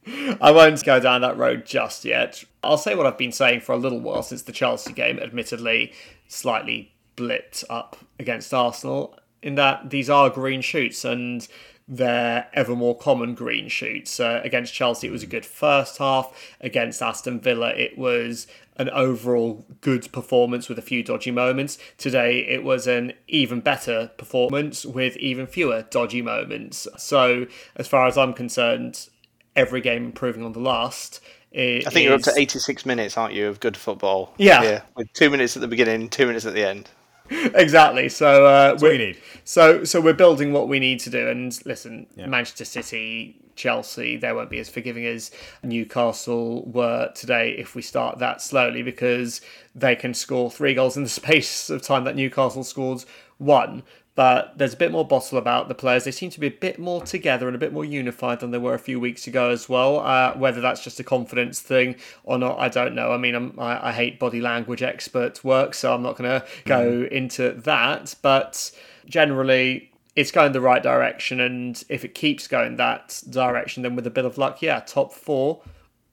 I 0.42 0.52
won't 0.52 0.84
go 0.84 1.00
down 1.00 1.22
that 1.22 1.38
road 1.38 1.66
just 1.66 2.06
yet. 2.06 2.44
I'll 2.64 2.78
say 2.78 2.96
what 2.96 3.06
I've 3.06 3.18
been 3.18 3.32
saying 3.32 3.62
for 3.62 3.74
a 3.74 3.78
little 3.78 4.00
while 4.00 4.24
since 4.24 4.42
the 4.42 4.52
Chelsea 4.52 4.94
game. 4.94 5.20
Admittedly, 5.20 5.94
slightly 6.28 6.94
blipped 7.16 7.64
up 7.70 7.98
against 8.20 8.54
Arsenal. 8.54 9.18
In 9.44 9.56
that 9.56 9.90
these 9.90 10.10
are 10.10 10.30
green 10.30 10.62
shoots, 10.62 11.06
and 11.06 11.48
their 11.91 12.47
ever 12.54 12.73
more 12.73 12.97
common 12.97 13.36
green 13.36 13.67
shoots. 13.67 14.19
Uh, 14.19 14.39
against 14.45 14.73
Chelsea, 14.73 15.08
it 15.08 15.12
was 15.12 15.23
a 15.23 15.27
good 15.27 15.45
first 15.45 15.97
half. 15.97 16.56
Against 16.62 17.01
Aston 17.01 17.41
Villa, 17.41 17.69
it 17.71 17.97
was 17.97 18.47
an 18.77 18.89
overall 18.91 19.65
good 19.82 20.10
performance 20.13 20.69
with 20.69 20.80
a 20.80 20.82
few 20.82 21.04
dodgy 21.04 21.32
moments. 21.32 21.77
Today, 21.97 22.39
it 22.47 22.63
was 22.63 22.88
an 22.88 23.12
even 23.27 23.60
better 23.60 24.12
performance 24.17 24.86
with 24.86 25.17
even 25.17 25.45
fewer 25.45 25.86
dodgy 25.89 26.21
moments. 26.21 26.88
So, 26.97 27.45
as 27.75 27.89
far 27.89 28.08
as 28.08 28.17
I'm 28.17 28.34
concerned, 28.34 29.10
every 29.58 29.82
game 29.82 30.06
improving 30.06 30.43
on 30.43 30.54
the 30.54 30.60
last. 30.60 31.19
I 31.54 31.82
think 31.89 32.06
you're 32.06 32.13
up 32.13 32.21
to 32.21 32.34
86 32.34 32.86
minutes, 32.86 33.17
aren't 33.17 33.34
you, 33.34 33.49
of 33.49 33.60
good 33.60 33.75
football? 33.75 34.34
Yeah. 34.38 34.63
yeah. 34.63 34.82
With 34.95 35.12
two 35.12 35.30
minutes 35.30 35.58
at 35.58 35.62
the 35.62 35.67
beginning, 35.67 36.08
two 36.08 36.25
minutes 36.25 36.45
at 36.45 36.54
the 36.54 36.65
end. 36.65 36.89
exactly. 37.56 38.10
So 38.10 38.46
uh, 38.46 38.78
we 38.82 38.98
need. 38.98 39.17
So 39.46 39.84
so 39.84 40.02
we're 40.02 40.13
building 40.13 40.52
what 40.52 40.67
we 40.67 40.80
need 40.80 41.00
to 41.02 41.10
do. 41.10 41.30
And 41.30 41.58
listen, 41.65 42.08
Manchester 42.17 42.65
City, 42.65 43.38
Chelsea, 43.56 44.17
they 44.17 44.34
won't 44.34 44.50
be 44.50 44.60
as 44.60 44.70
forgiving 44.70 45.06
as 45.06 45.32
Newcastle 45.63 46.65
were 46.65 47.12
today 47.15 47.52
if 47.52 47.74
we 47.74 47.82
start 47.82 48.20
that 48.20 48.41
slowly 48.41 48.84
because 48.84 49.39
they 49.74 49.96
can 49.96 50.13
score 50.13 50.52
three 50.52 50.74
goals 50.74 50.98
in 50.98 51.04
the 51.04 51.10
space 51.22 51.70
of 51.70 51.82
time 51.82 52.04
that 52.04 52.15
Newcastle 52.15 52.63
scored 52.63 53.06
one 53.38 53.84
but 54.13 54.58
there's 54.58 54.74
a 54.74 54.78
bit 54.78 54.91
more 54.91 55.08
bottle 55.08 55.38
about 55.38 55.67
the 55.67 55.76
players. 55.76 56.04
They 56.04 56.12
seem 56.12 56.30
to 56.32 56.39
be 56.39 56.47
a 56.47 56.52
bit 56.52 56.78
more 56.78 57.02
together 57.02 57.47
and 57.47 57.56
a 57.56 57.60
bit 57.60 57.71
more 57.71 57.86
unified 57.86 58.41
than 58.41 58.52
they 58.52 58.58
were 58.58 58.74
a 58.74 58.80
few 58.80 59.00
weeks 59.00 59.26
ago 59.26 59.50
as 59.50 59.69
well. 59.69 60.00
Uh, 60.00 60.34
whether 60.34 60.60
that's 60.60 60.84
just 60.84 61.00
a 61.00 61.04
confidence 61.04 61.62
thing 61.62 61.95
or 62.24 62.38
not, 62.38 62.60
I 62.60 62.67
don't 62.67 62.93
know. 62.93 63.13
I 63.13 63.17
mean, 63.17 63.36
I'm, 63.36 63.58
I, 63.58 63.89
I 63.89 63.91
hate 63.93 64.19
body 64.19 64.41
language 64.41 64.84
expert 64.84 65.43
work, 65.43 65.74
so 65.74 65.93
I'm 65.93 66.04
not 66.04 66.17
going 66.17 66.41
to 66.41 66.45
go 66.65 67.04
mm. 67.04 67.08
into 67.10 67.52
that. 67.62 68.15
But 68.21 68.71
generally, 69.06 69.91
it's 70.15 70.32
going 70.32 70.52
the 70.52 70.62
right 70.62 70.84
direction, 70.84 71.39
and 71.39 71.82
if 71.88 72.04
it 72.04 72.13
keeps 72.13 72.47
going 72.47 72.76
that 72.76 73.24
direction, 73.30 73.84
then 73.84 73.95
with 73.95 74.06
a 74.06 74.12
bit 74.12 74.26
of 74.26 74.38
luck, 74.38 74.62
yeah, 74.62 74.82
top 74.82 75.13
four, 75.13 75.62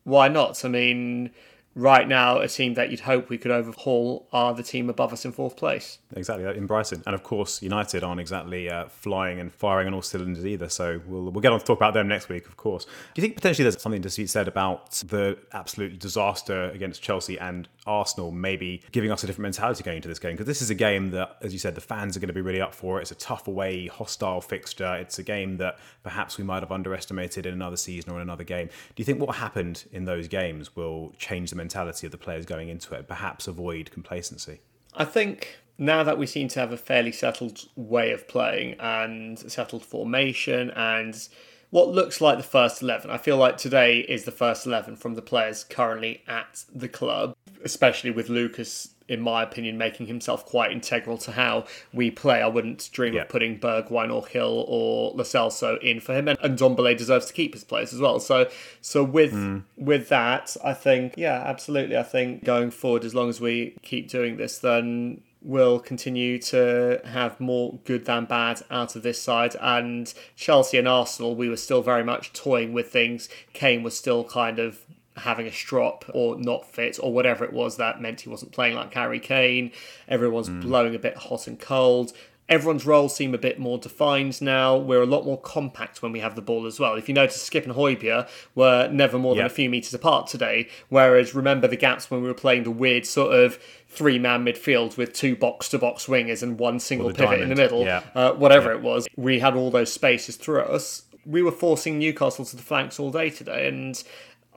why 0.04 0.28
not? 0.28 0.64
I 0.64 0.68
mean, 0.68 1.30
right 1.78 2.08
now 2.08 2.38
a 2.38 2.48
team 2.48 2.74
that 2.74 2.90
you'd 2.90 3.00
hope 3.00 3.28
we 3.28 3.38
could 3.38 3.52
overhaul 3.52 4.26
are 4.32 4.52
the 4.52 4.64
team 4.64 4.90
above 4.90 5.12
us 5.12 5.24
in 5.24 5.30
fourth 5.30 5.56
place. 5.56 5.98
Exactly, 6.16 6.44
in 6.44 6.66
Brighton. 6.66 7.02
And 7.06 7.14
of 7.14 7.22
course, 7.22 7.62
United 7.62 8.02
aren't 8.02 8.20
exactly 8.20 8.68
uh, 8.68 8.88
flying 8.88 9.38
and 9.38 9.54
firing 9.54 9.86
on 9.86 9.94
all 9.94 10.02
cylinders 10.02 10.44
either. 10.44 10.68
So 10.68 11.00
we'll, 11.06 11.30
we'll 11.30 11.40
get 11.40 11.52
on 11.52 11.60
to 11.60 11.64
talk 11.64 11.78
about 11.78 11.94
them 11.94 12.08
next 12.08 12.28
week, 12.28 12.46
of 12.46 12.56
course. 12.56 12.84
Do 12.84 12.90
you 13.14 13.22
think 13.22 13.36
potentially 13.36 13.62
there's 13.62 13.80
something 13.80 14.02
to 14.02 14.16
be 14.16 14.26
said 14.26 14.48
about 14.48 14.90
the 15.06 15.38
absolute 15.52 16.00
disaster 16.00 16.64
against 16.70 17.00
Chelsea 17.00 17.38
and 17.38 17.68
Arsenal 17.86 18.32
maybe 18.32 18.82
giving 18.90 19.12
us 19.12 19.22
a 19.22 19.26
different 19.26 19.44
mentality 19.44 19.84
going 19.84 19.96
into 19.96 20.08
this 20.08 20.18
game? 20.18 20.32
Because 20.32 20.46
this 20.46 20.60
is 20.60 20.70
a 20.70 20.74
game 20.74 21.12
that, 21.12 21.36
as 21.42 21.52
you 21.52 21.60
said, 21.60 21.76
the 21.76 21.80
fans 21.80 22.16
are 22.16 22.20
going 22.20 22.28
to 22.28 22.34
be 22.34 22.40
really 22.40 22.60
up 22.60 22.74
for. 22.74 22.98
It. 22.98 23.02
It's 23.02 23.12
a 23.12 23.14
tough 23.14 23.46
away, 23.46 23.86
hostile 23.86 24.40
fixture. 24.40 24.96
It's 24.96 25.20
a 25.20 25.22
game 25.22 25.58
that 25.58 25.78
perhaps 26.02 26.38
we 26.38 26.44
might 26.44 26.64
have 26.64 26.72
underestimated 26.72 27.46
in 27.46 27.54
another 27.54 27.76
season 27.76 28.10
or 28.10 28.16
in 28.16 28.22
another 28.22 28.44
game. 28.44 28.66
Do 28.66 29.00
you 29.00 29.04
think 29.04 29.20
what 29.20 29.36
happened 29.36 29.84
in 29.92 30.06
those 30.06 30.26
games 30.26 30.74
will 30.74 31.12
change 31.18 31.50
the 31.50 31.56
mentality? 31.56 31.67
Mentality 31.68 32.07
of 32.07 32.12
the 32.12 32.18
players 32.18 32.46
going 32.46 32.68
into 32.70 32.94
it, 32.94 33.07
perhaps 33.07 33.46
avoid 33.46 33.90
complacency? 33.90 34.61
I 34.94 35.04
think 35.04 35.59
now 35.76 36.02
that 36.02 36.18
we 36.18 36.26
seem 36.26 36.48
to 36.48 36.61
have 36.61 36.72
a 36.72 36.78
fairly 36.78 37.12
settled 37.12 37.68
way 37.76 38.11
of 38.11 38.26
playing 38.26 38.74
and 38.81 39.38
settled 39.38 39.85
formation 39.85 40.70
and 40.70 41.28
what 41.70 41.88
looks 41.88 42.22
like 42.22 42.38
the 42.38 42.42
first 42.42 42.81
11. 42.81 43.11
I 43.11 43.18
feel 43.18 43.37
like 43.37 43.59
today 43.59 43.98
is 43.98 44.24
the 44.24 44.33
first 44.33 44.66
11 44.66 44.96
from 44.96 45.14
the 45.14 45.22
players 45.22 45.62
currently 45.62 46.22
at 46.26 46.64
the 46.74 46.88
club, 46.88 47.37
especially 47.62 48.11
with 48.11 48.31
Lucas 48.31 48.94
in 49.08 49.20
my 49.20 49.42
opinion, 49.42 49.78
making 49.78 50.06
himself 50.06 50.44
quite 50.44 50.70
integral 50.70 51.18
to 51.18 51.32
how 51.32 51.64
we 51.92 52.10
play. 52.10 52.42
I 52.42 52.46
wouldn't 52.46 52.88
dream 52.92 53.14
yeah. 53.14 53.22
of 53.22 53.28
putting 53.28 53.58
Bergwijn 53.58 54.12
or 54.12 54.22
Gil 54.30 54.64
or 54.68 55.14
Celso 55.16 55.80
in 55.82 56.00
for 56.00 56.14
him, 56.14 56.28
and, 56.28 56.38
and 56.42 56.58
Ndombele 56.58 56.96
deserves 56.96 57.26
to 57.26 57.32
keep 57.32 57.54
his 57.54 57.64
place 57.64 57.92
as 57.92 58.00
well. 58.00 58.20
So, 58.20 58.48
so 58.80 59.02
with 59.02 59.32
mm. 59.32 59.64
with 59.76 60.08
that, 60.08 60.56
I 60.64 60.74
think, 60.74 61.14
yeah, 61.16 61.42
absolutely. 61.44 61.96
I 61.96 62.02
think 62.02 62.44
going 62.44 62.70
forward, 62.70 63.04
as 63.04 63.14
long 63.14 63.28
as 63.28 63.40
we 63.40 63.76
keep 63.82 64.08
doing 64.08 64.36
this, 64.36 64.58
then 64.58 65.22
will 65.40 65.78
continue 65.78 66.38
to 66.38 67.00
have 67.04 67.38
more 67.38 67.78
good 67.84 68.04
than 68.04 68.24
bad 68.24 68.60
out 68.70 68.96
of 68.96 69.02
this 69.02 69.22
side. 69.22 69.54
And 69.60 70.12
Chelsea 70.36 70.78
and 70.78 70.88
Arsenal, 70.88 71.36
we 71.36 71.48
were 71.48 71.56
still 71.56 71.82
very 71.82 72.04
much 72.04 72.32
toying 72.32 72.72
with 72.72 72.90
things. 72.90 73.28
Kane 73.52 73.82
was 73.82 73.96
still 73.96 74.24
kind 74.24 74.58
of 74.58 74.80
having 75.18 75.46
a 75.46 75.52
strop 75.52 76.04
or 76.14 76.37
not 76.37 76.66
fit 76.66 76.98
or 77.02 77.12
whatever 77.12 77.44
it 77.44 77.52
was 77.52 77.76
that 77.76 78.00
meant 78.00 78.22
he 78.22 78.28
wasn't 78.28 78.52
playing 78.52 78.76
like 78.76 78.92
Harry 78.94 79.20
Kane. 79.20 79.72
Everyone's 80.09 80.48
mm. 80.48 80.62
blowing 80.62 80.94
a 80.94 80.98
bit 80.98 81.16
hot 81.16 81.46
and 81.46 81.59
cold. 81.59 82.12
Everyone's 82.48 82.87
roles 82.87 83.14
seem 83.14 83.35
a 83.35 83.38
bit 83.38 83.59
more 83.59 83.76
defined 83.76 84.40
now. 84.40 84.74
We're 84.74 85.02
a 85.02 85.07
lot 85.07 85.26
more 85.26 85.38
compact 85.38 86.00
when 86.00 86.12
we 86.12 86.20
have 86.20 86.35
the 86.35 86.40
ball 86.40 86.64
as 86.64 86.81
well. 86.81 86.94
If 86.94 87.07
you 87.07 87.14
notice, 87.14 87.46
Skipp 87.46 87.64
and 87.64 87.74
Højbjerg 87.74 88.26
were 88.54 88.88
never 88.90 89.18
more 89.18 89.35
than 89.35 89.44
a 89.44 89.50
few 89.50 89.68
metres 89.68 89.92
apart 89.92 90.28
today. 90.28 90.66
Whereas, 90.88 91.35
remember 91.35 91.68
the 91.68 91.76
gaps 91.76 92.11
when 92.11 92.22
we 92.22 92.28
were 92.28 92.33
playing 92.33 92.62
the 92.62 92.70
weird 92.70 93.04
sort 93.04 93.35
of 93.35 93.59
three 93.87 94.18
man 94.18 94.46
midfield 94.46 94.96
with 94.96 95.12
two 95.12 95.37
box 95.37 95.68
to 95.70 95.78
box 95.78 96.07
wingers 96.07 96.42
and 96.42 96.59
one 96.59 96.81
single 96.81 97.09
pivot 97.09 97.24
diamond. 97.24 97.42
in 97.42 97.48
the 97.50 97.54
middle, 97.54 97.85
yeah. 97.85 98.02
uh, 98.14 98.33
whatever 98.33 98.70
yeah. 98.70 98.76
it 98.76 98.83
was. 98.83 99.07
We 99.14 99.40
had 99.40 99.54
all 99.54 99.70
those 99.70 99.92
spaces 99.92 100.37
through 100.37 100.61
us. 100.61 101.02
We 101.26 101.42
were 101.42 101.52
forcing 101.52 101.98
Newcastle 101.98 102.46
to 102.46 102.57
the 102.57 102.62
flanks 102.62 102.98
all 102.98 103.11
day 103.11 103.28
today, 103.28 103.68
and 103.68 104.02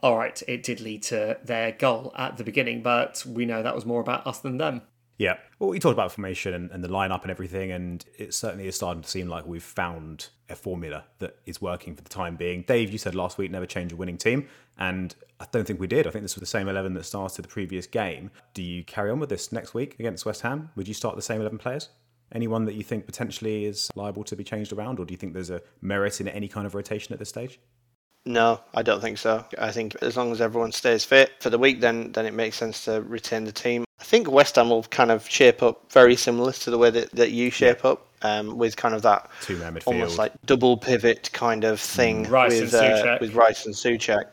all 0.02 0.18
right, 0.18 0.42
it 0.48 0.64
did 0.64 0.82
lead 0.82 1.04
to 1.04 1.38
their 1.44 1.72
goal 1.72 2.14
at 2.18 2.38
the 2.38 2.44
beginning, 2.44 2.82
but 2.82 3.24
we 3.26 3.46
know 3.46 3.62
that 3.62 3.76
was 3.76 3.86
more 3.86 4.02
about 4.02 4.26
us 4.26 4.40
than 4.40 4.58
them. 4.58 4.82
Yeah. 5.18 5.38
Well, 5.60 5.70
we 5.70 5.78
talked 5.78 5.94
about 5.94 6.12
formation 6.12 6.56
and, 6.56 6.72
and, 6.72 6.84
the 6.84 6.88
lineup 6.88 7.22
and 7.22 7.30
everything, 7.30 7.72
and 7.72 8.04
it 8.18 8.34
certainly 8.34 8.68
is 8.68 8.76
starting 8.76 9.04
to 9.04 9.10
seem 9.10 9.28
like 9.28 9.46
we've 9.46 9.62
found 9.62 10.30
a 10.50 10.56
formula 10.56 11.04
that 11.20 11.38
is 11.46 11.62
working 11.62 11.96
for 11.96 12.02
the 12.02 12.10
time 12.10 12.36
being. 12.38 12.64
Dave, 12.64 12.92
you 12.92 12.98
said 12.98 13.14
last 13.14 13.38
week 13.38 13.52
never 13.52 13.68
change 13.68 13.92
a 13.92 13.96
winning 13.96 14.18
team, 14.18 14.48
and 14.80 15.14
I 15.40 15.46
don't 15.52 15.68
think 15.68 15.80
we 15.80 15.86
did. 15.86 16.08
I 16.08 16.10
think 16.10 16.24
this 16.24 16.34
was 16.34 16.42
the 16.42 16.48
same 16.48 16.68
11 16.68 16.96
that 16.96 17.04
started 17.04 17.44
the 17.44 17.50
previous 17.50 17.86
game. 17.86 18.32
Do 18.56 18.64
you 18.64 18.84
carry 18.84 19.12
on 19.12 19.20
with 19.20 19.30
this 19.30 19.52
next 19.52 19.76
week 19.76 20.00
against 20.00 20.26
West 20.26 20.42
Ham? 20.42 20.72
Would 20.76 20.88
you 20.88 20.96
start 20.96 21.16
the 21.16 21.22
same 21.22 21.40
11 21.40 21.60
players? 21.60 21.90
Anyone 22.34 22.66
that 22.66 22.74
you 22.74 22.84
think 22.84 23.06
potentially 23.06 23.66
is 23.66 23.92
liable 23.94 24.24
to 24.24 24.36
be 24.36 24.44
changed 24.44 24.74
around, 24.74 25.00
or 25.00 25.06
do 25.06 25.14
you 25.14 25.18
think 25.18 25.34
there's 25.34 25.52
a 25.52 25.62
merit 25.82 26.20
in 26.20 26.28
any 26.30 26.48
kind 26.48 26.66
of 26.66 26.74
rotation 26.74 27.14
at 27.14 27.20
this 27.20 27.30
stage? 27.30 27.60
No, 28.26 28.62
I 28.74 28.84
don't 28.84 29.02
think 29.02 29.18
so. 29.18 29.46
I 29.58 29.72
think 29.72 29.96
as 30.02 30.16
long 30.16 30.32
as 30.32 30.42
everyone 30.42 30.72
stays 30.72 31.04
fit 31.04 31.32
for 31.40 31.50
the 31.50 31.58
week, 31.58 31.82
then 31.82 32.12
then 32.12 32.26
it 32.26 32.34
makes 32.34 32.58
sense 32.58 32.86
to 32.86 33.02
retain 33.02 33.46
the 33.46 33.52
team. 33.52 33.84
I 34.00 34.04
think 34.04 34.30
West 34.30 34.56
Ham 34.56 34.70
will 34.70 34.84
kind 34.84 35.12
of 35.12 35.28
shape 35.30 35.64
up 35.64 35.92
very 35.92 36.16
similar 36.16 36.52
to 36.52 36.70
the 36.70 36.78
way 36.78 36.90
that, 36.92 37.12
that 37.12 37.32
you 37.32 37.50
shape 37.50 37.84
up, 37.84 38.08
um, 38.22 38.58
with 38.58 38.76
kind 38.78 38.94
of 38.94 39.02
that 39.04 39.30
two 39.42 39.58
man 39.58 39.76
midfield, 39.76 39.88
almost 39.88 40.18
like 40.18 40.34
double 40.46 40.78
pivot 40.78 41.32
kind 41.34 41.64
of 41.64 41.80
thing 41.80 42.26
mm. 42.26 42.50
with 42.50 42.74
uh, 42.74 43.18
with 43.20 43.34
Rice 43.34 43.66
and 43.66 43.74
Soucek. 43.74 44.26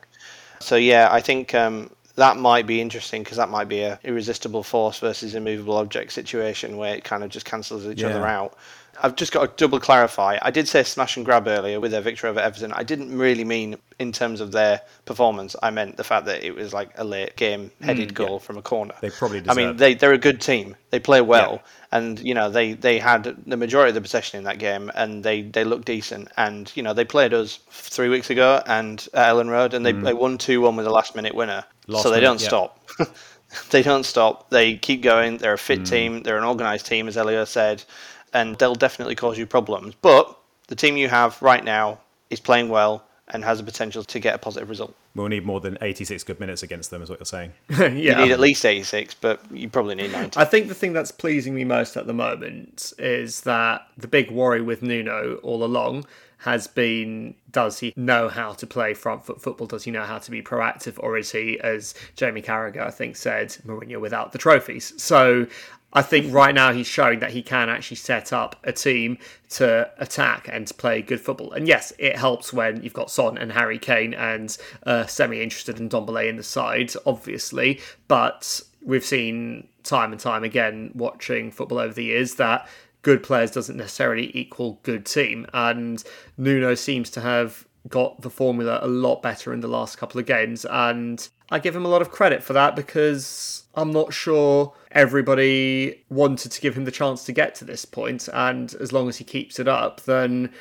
So 0.60 0.76
yeah, 0.76 1.08
I 1.10 1.20
think 1.20 1.54
um, 1.54 1.90
that 2.16 2.36
might 2.36 2.66
be 2.66 2.80
interesting 2.80 3.22
because 3.22 3.36
that 3.36 3.48
might 3.48 3.68
be 3.68 3.80
a 3.80 3.98
irresistible 4.04 4.62
force 4.62 4.98
versus 4.98 5.34
immovable 5.34 5.78
object 5.78 6.12
situation 6.12 6.76
where 6.76 6.94
it 6.94 7.04
kind 7.04 7.24
of 7.24 7.30
just 7.30 7.46
cancels 7.46 7.86
each 7.86 8.02
yeah. 8.02 8.08
other 8.08 8.26
out. 8.26 8.58
I've 9.02 9.16
just 9.16 9.32
got 9.32 9.56
to 9.56 9.64
double 9.64 9.80
clarify. 9.80 10.38
I 10.42 10.50
did 10.50 10.68
say 10.68 10.82
smash 10.82 11.16
and 11.16 11.24
grab 11.24 11.46
earlier 11.46 11.80
with 11.80 11.90
their 11.90 12.00
victory 12.00 12.30
over 12.30 12.40
Everton. 12.40 12.72
I 12.72 12.82
didn't 12.82 13.16
really 13.16 13.44
mean 13.44 13.76
in 13.98 14.12
terms 14.12 14.40
of 14.40 14.52
their 14.52 14.80
performance. 15.04 15.54
I 15.62 15.70
meant 15.70 15.96
the 15.96 16.04
fact 16.04 16.26
that 16.26 16.44
it 16.44 16.54
was 16.54 16.72
like 16.72 16.90
a 16.96 17.04
late 17.04 17.36
game 17.36 17.70
headed 17.80 18.10
mm, 18.10 18.14
goal 18.14 18.32
yeah. 18.32 18.38
from 18.38 18.58
a 18.58 18.62
corner. 18.62 18.94
They 19.00 19.10
probably 19.10 19.40
deserve. 19.40 19.58
I 19.58 19.60
mean, 19.60 19.76
they 19.76 19.94
they're 19.94 20.12
a 20.12 20.18
good 20.18 20.40
team. 20.40 20.76
They 20.90 20.98
play 20.98 21.20
well, 21.20 21.54
yeah. 21.54 21.98
and 21.98 22.20
you 22.20 22.34
know 22.34 22.50
they 22.50 22.72
they 22.72 22.98
had 22.98 23.36
the 23.46 23.56
majority 23.56 23.90
of 23.90 23.94
the 23.94 24.00
possession 24.00 24.38
in 24.38 24.44
that 24.44 24.58
game, 24.58 24.90
and 24.94 25.22
they 25.22 25.42
they 25.42 25.64
look 25.64 25.84
decent. 25.84 26.28
And 26.36 26.70
you 26.74 26.82
know 26.82 26.94
they 26.94 27.04
played 27.04 27.32
us 27.34 27.60
three 27.70 28.08
weeks 28.08 28.30
ago 28.30 28.62
and 28.66 29.06
at 29.14 29.32
Elland 29.32 29.50
Road, 29.50 29.74
and 29.74 29.84
they 29.84 29.92
mm. 29.92 30.02
they 30.02 30.14
won 30.14 30.38
two 30.38 30.60
one 30.60 30.76
with 30.76 30.86
a 30.86 30.90
last 30.90 31.14
minute 31.14 31.34
winner. 31.34 31.64
Last 31.86 32.02
so 32.02 32.10
they 32.10 32.16
minute, 32.16 32.26
don't 32.26 32.42
yeah. 32.42 32.48
stop. 32.48 32.90
they 33.70 33.82
don't 33.82 34.04
stop. 34.04 34.50
They 34.50 34.76
keep 34.76 35.02
going. 35.02 35.38
They're 35.38 35.54
a 35.54 35.58
fit 35.58 35.80
mm. 35.80 35.88
team. 35.88 36.22
They're 36.22 36.38
an 36.38 36.44
organised 36.44 36.86
team, 36.86 37.08
as 37.08 37.16
Elio 37.16 37.44
said 37.44 37.84
and 38.32 38.56
they'll 38.58 38.74
definitely 38.74 39.14
cause 39.14 39.38
you 39.38 39.46
problems. 39.46 39.94
But 40.00 40.36
the 40.68 40.76
team 40.76 40.96
you 40.96 41.08
have 41.08 41.40
right 41.42 41.64
now 41.64 41.98
is 42.30 42.40
playing 42.40 42.68
well 42.68 43.04
and 43.28 43.44
has 43.44 43.58
the 43.58 43.64
potential 43.64 44.02
to 44.04 44.20
get 44.20 44.34
a 44.34 44.38
positive 44.38 44.68
result. 44.68 44.94
We'll 45.14 45.28
need 45.28 45.44
more 45.44 45.60
than 45.60 45.76
86 45.80 46.24
good 46.24 46.40
minutes 46.40 46.62
against 46.62 46.90
them, 46.90 47.02
is 47.02 47.10
what 47.10 47.18
you're 47.18 47.26
saying. 47.26 47.52
yeah. 47.70 47.88
You 47.88 48.14
need 48.16 48.32
at 48.32 48.40
least 48.40 48.64
86, 48.64 49.14
but 49.14 49.40
you 49.50 49.68
probably 49.68 49.96
need 49.96 50.12
90. 50.12 50.38
I 50.38 50.44
think 50.44 50.68
the 50.68 50.74
thing 50.74 50.92
that's 50.92 51.10
pleasing 51.10 51.54
me 51.54 51.64
most 51.64 51.96
at 51.96 52.06
the 52.06 52.12
moment 52.12 52.92
is 52.98 53.42
that 53.42 53.86
the 53.96 54.08
big 54.08 54.30
worry 54.30 54.62
with 54.62 54.82
Nuno 54.82 55.36
all 55.42 55.64
along 55.64 56.06
has 56.38 56.68
been 56.68 57.34
does 57.50 57.80
he 57.80 57.92
know 57.96 58.28
how 58.28 58.52
to 58.52 58.66
play 58.66 58.94
front 58.94 59.24
foot 59.24 59.42
football? 59.42 59.66
Does 59.66 59.84
he 59.84 59.90
know 59.90 60.04
how 60.04 60.18
to 60.18 60.30
be 60.30 60.40
proactive? 60.40 60.94
Or 61.00 61.18
is 61.18 61.32
he, 61.32 61.58
as 61.60 61.94
Jamie 62.14 62.42
Carragher, 62.42 62.80
I 62.80 62.90
think, 62.90 63.16
said, 63.16 63.48
Mourinho 63.66 64.00
without 64.00 64.30
the 64.30 64.38
trophies? 64.38 64.94
So 65.02 65.48
I 65.92 66.02
think 66.02 66.32
right 66.32 66.54
now 66.54 66.72
he's 66.72 66.86
showing 66.86 67.20
that 67.20 67.30
he 67.30 67.42
can 67.42 67.70
actually 67.70 67.96
set 67.96 68.32
up 68.32 68.56
a 68.62 68.72
team 68.72 69.18
to 69.50 69.90
attack 69.98 70.46
and 70.50 70.66
to 70.66 70.74
play 70.74 71.00
good 71.00 71.20
football. 71.20 71.52
And 71.52 71.66
yes, 71.66 71.92
it 71.98 72.16
helps 72.16 72.52
when 72.52 72.82
you've 72.82 72.92
got 72.92 73.10
Son 73.10 73.38
and 73.38 73.52
Harry 73.52 73.78
Kane 73.78 74.12
and 74.12 74.56
uh, 74.84 75.06
semi-interested 75.06 75.80
in 75.80 75.88
Ndombele 75.88 76.28
in 76.28 76.36
the 76.36 76.42
side, 76.42 76.92
obviously. 77.06 77.80
But 78.06 78.60
we've 78.84 79.04
seen 79.04 79.68
time 79.82 80.12
and 80.12 80.20
time 80.20 80.44
again 80.44 80.90
watching 80.94 81.50
football 81.50 81.78
over 81.78 81.94
the 81.94 82.04
years 82.04 82.34
that 82.34 82.68
good 83.00 83.22
players 83.22 83.50
doesn't 83.50 83.76
necessarily 83.76 84.30
equal 84.36 84.80
good 84.82 85.06
team. 85.06 85.46
And 85.54 86.04
Nuno 86.36 86.74
seems 86.74 87.08
to 87.10 87.22
have 87.22 87.66
got 87.88 88.20
the 88.20 88.30
formula 88.30 88.78
a 88.82 88.88
lot 88.88 89.22
better 89.22 89.54
in 89.54 89.60
the 89.60 89.68
last 89.68 89.96
couple 89.96 90.20
of 90.20 90.26
games. 90.26 90.66
And 90.66 91.26
I 91.50 91.58
give 91.58 91.74
him 91.74 91.84
a 91.84 91.88
lot 91.88 92.02
of 92.02 92.10
credit 92.10 92.42
for 92.42 92.52
that 92.52 92.76
because 92.76 93.64
I'm 93.74 93.90
not 93.90 94.12
sure 94.12 94.74
everybody 94.90 96.04
wanted 96.10 96.52
to 96.52 96.60
give 96.60 96.76
him 96.76 96.84
the 96.84 96.90
chance 96.90 97.24
to 97.24 97.32
get 97.32 97.54
to 97.56 97.64
this 97.64 97.84
point. 97.84 98.28
And 98.32 98.74
as 98.74 98.92
long 98.92 99.08
as 99.08 99.16
he 99.16 99.24
keeps 99.24 99.58
it 99.58 99.68
up, 99.68 100.02
then 100.02 100.52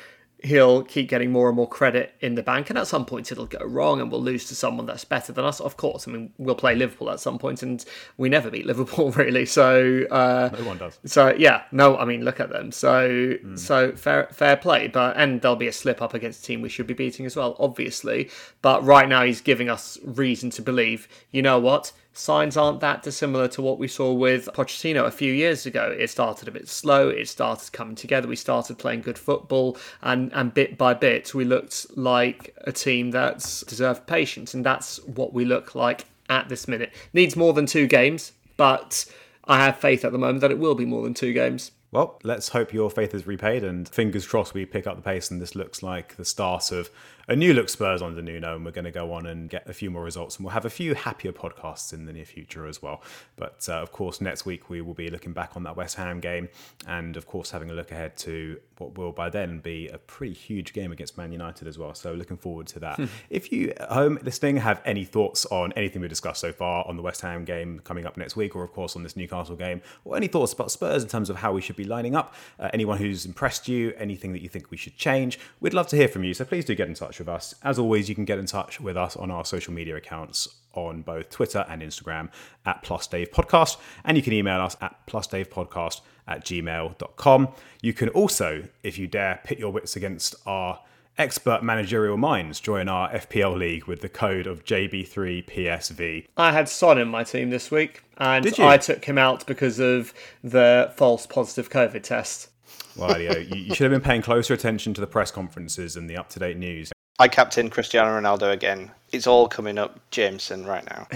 he'll 0.44 0.82
keep 0.84 1.08
getting 1.08 1.32
more 1.32 1.48
and 1.48 1.56
more 1.56 1.68
credit 1.68 2.14
in 2.20 2.34
the 2.36 2.42
bank. 2.42 2.70
And 2.70 2.78
at 2.78 2.86
some 2.86 3.04
point, 3.04 3.32
it'll 3.32 3.46
go 3.46 3.64
wrong 3.64 4.00
and 4.00 4.10
we'll 4.10 4.22
lose 4.22 4.46
to 4.48 4.54
someone 4.54 4.86
that's 4.86 5.04
better 5.04 5.32
than 5.32 5.44
us. 5.44 5.60
Of 5.60 5.76
course, 5.76 6.06
I 6.06 6.12
mean, 6.12 6.32
we'll 6.38 6.54
play 6.54 6.74
Liverpool 6.74 7.10
at 7.10 7.18
some 7.20 7.38
point 7.38 7.62
and 7.62 7.84
we 8.16 8.28
never 8.28 8.50
beat 8.50 8.64
Liverpool, 8.66 9.10
really. 9.16 9.46
So, 9.46 10.04
uh, 10.10 10.50
No 10.58 10.64
one 10.64 10.78
does. 10.78 10.98
so 11.04 11.34
yeah, 11.36 11.62
no, 11.72 11.96
I 11.96 12.04
mean, 12.04 12.24
look 12.24 12.38
at 12.40 12.50
them. 12.50 12.70
So, 12.72 13.36
so 13.56 13.92
fair, 13.92 14.28
fair 14.32 14.56
play. 14.56 14.88
But 14.88 15.16
and 15.16 15.40
there'll 15.42 15.56
be 15.56 15.68
a 15.68 15.72
slip 15.72 16.00
up 16.00 16.14
against 16.14 16.44
a 16.44 16.46
team 16.46 16.62
we 16.62 16.68
should 16.68 16.86
be 16.86 16.94
beating 16.94 17.26
as 17.26 17.34
well, 17.34 17.56
obviously. 17.58 18.30
But 18.62 18.84
right 18.84 19.08
now, 19.08 19.24
he's 19.24 19.40
giving 19.40 19.68
us 19.68 19.98
reason 20.04 20.50
to 20.50 20.62
believe. 20.62 21.08
You 21.32 21.42
know 21.42 21.58
what? 21.58 21.92
Signs 22.18 22.56
aren't 22.56 22.80
that 22.80 23.04
dissimilar 23.04 23.46
to 23.46 23.62
what 23.62 23.78
we 23.78 23.86
saw 23.86 24.12
with 24.12 24.48
Pochettino 24.52 25.04
a 25.04 25.10
few 25.12 25.32
years 25.32 25.66
ago. 25.66 25.94
It 25.96 26.10
started 26.10 26.48
a 26.48 26.50
bit 26.50 26.68
slow. 26.68 27.08
It 27.08 27.28
started 27.28 27.72
coming 27.72 27.94
together. 27.94 28.26
We 28.26 28.34
started 28.34 28.76
playing 28.76 29.02
good 29.02 29.16
football, 29.16 29.78
and 30.02 30.32
and 30.32 30.52
bit 30.52 30.76
by 30.76 30.94
bit, 30.94 31.32
we 31.32 31.44
looked 31.44 31.96
like 31.96 32.56
a 32.62 32.72
team 32.72 33.12
that's 33.12 33.60
deserved 33.62 34.08
patience, 34.08 34.52
and 34.52 34.66
that's 34.66 34.98
what 35.04 35.32
we 35.32 35.44
look 35.44 35.76
like 35.76 36.06
at 36.28 36.48
this 36.48 36.66
minute. 36.66 36.92
Needs 37.12 37.36
more 37.36 37.52
than 37.52 37.66
two 37.66 37.86
games, 37.86 38.32
but 38.56 39.04
I 39.44 39.64
have 39.64 39.78
faith 39.78 40.04
at 40.04 40.10
the 40.10 40.18
moment 40.18 40.40
that 40.40 40.50
it 40.50 40.58
will 40.58 40.74
be 40.74 40.84
more 40.84 41.04
than 41.04 41.14
two 41.14 41.32
games. 41.32 41.70
Well, 41.92 42.18
let's 42.24 42.48
hope 42.48 42.72
your 42.72 42.90
faith 42.90 43.14
is 43.14 43.28
repaid, 43.28 43.62
and 43.62 43.88
fingers 43.88 44.26
crossed 44.26 44.54
we 44.54 44.66
pick 44.66 44.88
up 44.88 44.96
the 44.96 45.02
pace. 45.02 45.30
And 45.30 45.40
this 45.40 45.54
looks 45.54 45.84
like 45.84 46.16
the 46.16 46.24
start 46.24 46.72
of 46.72 46.90
a 47.28 47.36
new 47.36 47.52
look 47.52 47.68
Spurs 47.68 48.00
under 48.00 48.22
Nuno, 48.22 48.56
and 48.56 48.64
we're 48.64 48.70
going 48.70 48.86
to 48.86 48.90
go 48.90 49.12
on 49.12 49.26
and 49.26 49.50
get 49.50 49.68
a 49.68 49.74
few 49.74 49.90
more 49.90 50.02
results, 50.02 50.36
and 50.36 50.44
we'll 50.44 50.54
have 50.54 50.64
a 50.64 50.70
few 50.70 50.94
happier 50.94 51.32
podcasts 51.32 51.92
in 51.92 52.06
the 52.06 52.12
near 52.12 52.24
future 52.24 52.66
as 52.66 52.80
well. 52.80 53.02
But 53.36 53.66
uh, 53.68 53.74
of 53.74 53.92
course, 53.92 54.20
next 54.20 54.46
week 54.46 54.70
we 54.70 54.80
will 54.80 54.94
be 54.94 55.08
looking 55.08 55.34
back 55.34 55.54
on 55.54 55.62
that 55.64 55.76
West 55.76 55.96
Ham 55.96 56.20
game, 56.20 56.48
and 56.86 57.16
of 57.16 57.26
course 57.26 57.50
having 57.50 57.70
a 57.70 57.74
look 57.74 57.92
ahead 57.92 58.16
to 58.18 58.58
what 58.78 58.96
will 58.96 59.12
by 59.12 59.28
then 59.28 59.58
be 59.58 59.88
a 59.88 59.98
pretty 59.98 60.32
huge 60.32 60.72
game 60.72 60.90
against 60.92 61.18
Man 61.18 61.32
United 61.32 61.68
as 61.68 61.78
well. 61.78 61.94
So 61.94 62.14
looking 62.14 62.36
forward 62.36 62.66
to 62.68 62.78
that. 62.80 63.00
if 63.28 63.52
you 63.52 63.72
at 63.76 63.90
home 63.90 64.18
listening 64.22 64.56
have 64.58 64.80
any 64.84 65.04
thoughts 65.04 65.44
on 65.46 65.72
anything 65.72 66.00
we 66.00 66.08
discussed 66.08 66.40
so 66.40 66.52
far 66.52 66.86
on 66.88 66.96
the 66.96 67.02
West 67.02 67.20
Ham 67.20 67.44
game 67.44 67.80
coming 67.80 68.06
up 68.06 68.16
next 68.16 68.36
week, 68.36 68.56
or 68.56 68.64
of 68.64 68.72
course 68.72 68.96
on 68.96 69.02
this 69.02 69.16
Newcastle 69.16 69.56
game, 69.56 69.82
or 70.04 70.16
any 70.16 70.28
thoughts 70.28 70.54
about 70.54 70.70
Spurs 70.70 71.02
in 71.02 71.08
terms 71.08 71.28
of 71.28 71.36
how 71.36 71.52
we 71.52 71.60
should 71.60 71.76
be 71.76 71.84
lining 71.84 72.14
up, 72.16 72.34
uh, 72.58 72.70
anyone 72.72 72.96
who's 72.96 73.26
impressed 73.26 73.68
you, 73.68 73.92
anything 73.98 74.32
that 74.32 74.40
you 74.40 74.48
think 74.48 74.70
we 74.70 74.78
should 74.78 74.96
change, 74.96 75.38
we'd 75.60 75.74
love 75.74 75.88
to 75.88 75.96
hear 75.96 76.08
from 76.08 76.24
you. 76.24 76.32
So 76.32 76.44
please 76.46 76.64
do 76.64 76.74
get 76.74 76.88
in 76.88 76.94
touch 76.94 77.17
with 77.18 77.28
us. 77.28 77.54
As 77.62 77.78
always, 77.78 78.08
you 78.08 78.14
can 78.14 78.24
get 78.24 78.38
in 78.38 78.46
touch 78.46 78.80
with 78.80 78.96
us 78.96 79.16
on 79.16 79.30
our 79.30 79.44
social 79.44 79.72
media 79.72 79.96
accounts 79.96 80.48
on 80.74 81.02
both 81.02 81.30
Twitter 81.30 81.64
and 81.68 81.82
Instagram 81.82 82.30
at 82.64 82.82
Plus 82.82 83.06
Dave 83.06 83.30
Podcast, 83.30 83.76
and 84.04 84.16
you 84.16 84.22
can 84.22 84.32
email 84.32 84.60
us 84.60 84.76
at 84.80 85.06
plusdavepodcast 85.06 86.00
at 86.26 86.44
gmail.com. 86.44 87.48
You 87.82 87.92
can 87.92 88.08
also, 88.10 88.64
if 88.82 88.98
you 88.98 89.06
dare, 89.06 89.40
pit 89.44 89.58
your 89.58 89.72
wits 89.72 89.96
against 89.96 90.34
our 90.46 90.80
expert 91.16 91.62
managerial 91.62 92.16
minds, 92.16 92.60
join 92.60 92.88
our 92.88 93.10
FPL 93.10 93.58
league 93.58 93.84
with 93.86 94.00
the 94.00 94.08
code 94.08 94.46
of 94.46 94.64
JB3PSV. 94.64 96.26
I 96.36 96.52
had 96.52 96.68
Son 96.68 96.98
in 96.98 97.08
my 97.08 97.24
team 97.24 97.50
this 97.50 97.70
week, 97.70 98.02
and? 98.18 98.46
I 98.58 98.76
took 98.78 99.04
him 99.04 99.18
out 99.18 99.46
because 99.46 99.80
of 99.80 100.14
the 100.44 100.92
false 100.96 101.26
positive 101.26 101.70
COVID 101.70 102.02
test. 102.02 102.50
Well, 102.96 103.12
Elio, 103.12 103.38
you, 103.38 103.56
you 103.56 103.74
should 103.74 103.90
have 103.90 104.00
been 104.00 104.06
paying 104.06 104.22
closer 104.22 104.54
attention 104.54 104.94
to 104.94 105.00
the 105.00 105.06
press 105.06 105.30
conferences 105.30 105.96
and 105.96 106.08
the 106.08 106.16
up 106.16 106.28
to 106.30 106.38
date 106.38 106.56
news. 106.56 106.92
I 107.18 107.28
captain 107.28 107.68
Cristiano 107.68 108.10
Ronaldo 108.20 108.52
again. 108.52 108.90
It's 109.10 109.26
all 109.26 109.48
coming 109.48 109.76
up 109.78 109.98
Jameson 110.10 110.64
right 110.66 110.84
now. 110.88 111.06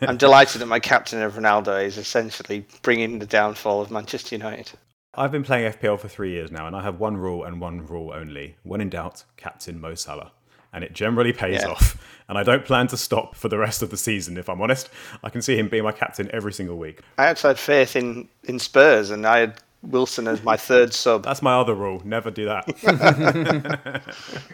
I'm 0.08 0.16
delighted 0.16 0.60
that 0.60 0.66
my 0.66 0.80
captain 0.80 1.22
of 1.22 1.34
Ronaldo 1.34 1.84
is 1.84 1.96
essentially 1.98 2.66
bringing 2.82 3.18
the 3.18 3.26
downfall 3.26 3.82
of 3.82 3.90
Manchester 3.90 4.34
United. 4.34 4.70
I've 5.14 5.30
been 5.30 5.44
playing 5.44 5.72
FPL 5.72 6.00
for 6.00 6.08
three 6.08 6.32
years 6.32 6.50
now, 6.50 6.66
and 6.66 6.74
I 6.74 6.82
have 6.82 6.98
one 6.98 7.16
rule 7.16 7.44
and 7.44 7.60
one 7.60 7.86
rule 7.86 8.12
only. 8.12 8.56
When 8.64 8.80
in 8.80 8.90
doubt, 8.90 9.24
captain 9.36 9.80
Mo 9.80 9.94
Salah. 9.94 10.32
And 10.72 10.82
it 10.82 10.92
generally 10.92 11.32
pays 11.32 11.62
Yeah. 11.62 11.70
off. 11.70 11.96
And 12.28 12.36
I 12.36 12.42
don't 12.42 12.64
plan 12.64 12.88
to 12.88 12.96
stop 12.96 13.36
for 13.36 13.48
the 13.48 13.56
rest 13.56 13.82
of 13.82 13.90
the 13.90 13.96
season, 13.96 14.36
if 14.36 14.48
I'm 14.48 14.60
honest. 14.60 14.90
I 15.22 15.30
can 15.30 15.40
see 15.40 15.56
him 15.56 15.68
being 15.68 15.84
my 15.84 15.92
captain 15.92 16.28
every 16.32 16.52
single 16.52 16.76
week. 16.76 17.00
I 17.16 17.26
actually 17.26 17.50
had 17.50 17.58
faith 17.58 17.94
in, 17.96 18.28
in 18.44 18.58
Spurs, 18.58 19.10
and 19.10 19.24
I 19.26 19.38
had 19.38 19.60
Wilson 19.86 20.28
as 20.28 20.42
my 20.42 20.56
third 20.56 20.92
sub. 20.92 21.24
That's 21.24 21.42
my 21.42 21.54
other 21.54 21.74
rule. 21.74 22.02
Never 22.04 22.30
do 22.30 22.46
that. 22.46 24.02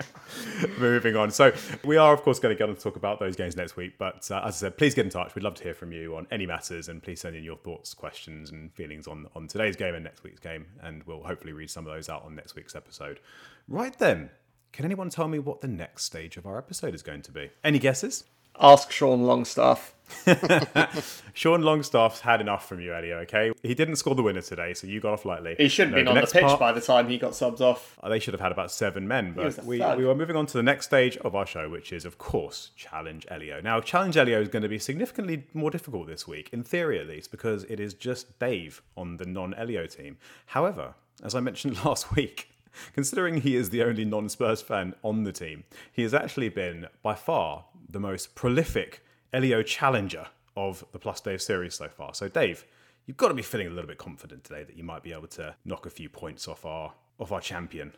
Moving 0.78 1.16
on. 1.16 1.30
So, 1.30 1.52
we 1.84 1.96
are, 1.96 2.12
of 2.12 2.22
course, 2.22 2.38
going 2.38 2.54
to 2.54 2.58
get 2.58 2.68
on 2.68 2.76
to 2.76 2.80
talk 2.80 2.96
about 2.96 3.18
those 3.18 3.36
games 3.36 3.56
next 3.56 3.76
week. 3.76 3.98
But 3.98 4.30
uh, 4.30 4.42
as 4.44 4.56
I 4.56 4.58
said, 4.66 4.78
please 4.78 4.94
get 4.94 5.04
in 5.04 5.10
touch. 5.10 5.34
We'd 5.34 5.44
love 5.44 5.54
to 5.54 5.62
hear 5.62 5.74
from 5.74 5.92
you 5.92 6.16
on 6.16 6.26
any 6.30 6.46
matters. 6.46 6.88
And 6.88 7.02
please 7.02 7.20
send 7.20 7.36
in 7.36 7.44
your 7.44 7.56
thoughts, 7.56 7.94
questions, 7.94 8.50
and 8.50 8.72
feelings 8.72 9.06
on, 9.06 9.26
on 9.34 9.46
today's 9.46 9.76
game 9.76 9.94
and 9.94 10.04
next 10.04 10.22
week's 10.24 10.40
game. 10.40 10.66
And 10.82 11.02
we'll 11.04 11.22
hopefully 11.22 11.52
read 11.52 11.70
some 11.70 11.86
of 11.86 11.92
those 11.92 12.08
out 12.08 12.24
on 12.24 12.34
next 12.34 12.54
week's 12.54 12.74
episode. 12.74 13.20
Right 13.68 13.96
then, 13.98 14.30
can 14.72 14.84
anyone 14.84 15.10
tell 15.10 15.28
me 15.28 15.38
what 15.38 15.60
the 15.60 15.68
next 15.68 16.04
stage 16.04 16.36
of 16.36 16.46
our 16.46 16.58
episode 16.58 16.94
is 16.94 17.02
going 17.02 17.22
to 17.22 17.32
be? 17.32 17.50
Any 17.62 17.78
guesses? 17.78 18.24
Ask 18.60 18.90
Sean 18.92 19.22
Longstaff. 19.22 19.94
Sean 21.34 21.62
Longstaff's 21.62 22.20
had 22.20 22.40
enough 22.42 22.68
from 22.68 22.80
you, 22.80 22.92
Elio, 22.94 23.18
okay? 23.20 23.52
He 23.62 23.74
didn't 23.74 23.96
score 23.96 24.14
the 24.14 24.22
winner 24.22 24.42
today, 24.42 24.74
so 24.74 24.86
you 24.86 25.00
got 25.00 25.14
off 25.14 25.24
lightly. 25.24 25.54
He 25.56 25.68
should 25.68 25.88
have 25.88 25.92
No, 25.92 25.96
been 26.04 26.08
on 26.08 26.14
the 26.16 26.26
pitch 26.30 26.42
part- 26.42 26.60
by 26.60 26.72
the 26.72 26.80
time 26.82 27.08
he 27.08 27.16
got 27.16 27.32
subbed 27.32 27.60
off. 27.62 27.98
Uh, 28.02 28.10
They 28.10 28.18
should 28.18 28.34
have 28.34 28.40
had 28.40 28.52
about 28.52 28.70
seven 28.70 29.08
men, 29.08 29.32
but 29.32 29.64
we, 29.64 29.78
we 29.96 30.04
were 30.04 30.14
moving 30.14 30.36
on 30.36 30.44
to 30.46 30.56
the 30.58 30.62
next 30.62 30.86
stage 30.86 31.16
of 31.18 31.34
our 31.34 31.46
show, 31.46 31.68
which 31.70 31.92
is, 31.92 32.04
of 32.04 32.18
course, 32.18 32.70
Challenge 32.76 33.26
Elio. 33.30 33.60
Now, 33.62 33.80
Challenge 33.80 34.16
Elio 34.16 34.40
is 34.42 34.48
going 34.48 34.62
to 34.62 34.68
be 34.68 34.78
significantly 34.78 35.44
more 35.54 35.70
difficult 35.70 36.06
this 36.06 36.28
week, 36.28 36.50
in 36.52 36.62
theory 36.62 37.00
at 37.00 37.06
least, 37.08 37.30
because 37.30 37.64
it 37.64 37.80
is 37.80 37.94
just 37.94 38.38
Dave 38.38 38.82
on 38.96 39.16
the 39.16 39.24
non 39.24 39.54
Elio 39.54 39.86
team. 39.86 40.18
However, 40.46 40.94
as 41.24 41.34
I 41.34 41.40
mentioned 41.40 41.82
last 41.86 42.14
week, 42.14 42.48
considering 42.94 43.40
he 43.40 43.56
is 43.56 43.70
the 43.70 43.82
only 43.82 44.04
non 44.04 44.28
Spurs 44.28 44.60
fan 44.60 44.94
on 45.02 45.24
the 45.24 45.32
team, 45.32 45.64
he 45.90 46.02
has 46.02 46.12
actually 46.12 46.50
been 46.50 46.88
by 47.02 47.14
far 47.14 47.64
the 47.92 48.00
most 48.00 48.34
prolific 48.34 49.04
Elio 49.32 49.62
challenger 49.62 50.26
of 50.56 50.84
the 50.92 50.98
Plus 50.98 51.20
Dave 51.20 51.40
series 51.40 51.74
so 51.74 51.88
far. 51.88 52.14
So, 52.14 52.28
Dave, 52.28 52.64
you've 53.06 53.16
got 53.16 53.28
to 53.28 53.34
be 53.34 53.42
feeling 53.42 53.68
a 53.68 53.70
little 53.70 53.88
bit 53.88 53.98
confident 53.98 54.44
today 54.44 54.64
that 54.64 54.76
you 54.76 54.84
might 54.84 55.02
be 55.02 55.12
able 55.12 55.28
to 55.28 55.54
knock 55.64 55.86
a 55.86 55.90
few 55.90 56.08
points 56.08 56.48
off 56.48 56.64
our 56.64 56.92
off 57.18 57.32
our 57.32 57.40
champion. 57.40 57.92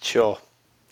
Sure, 0.00 0.38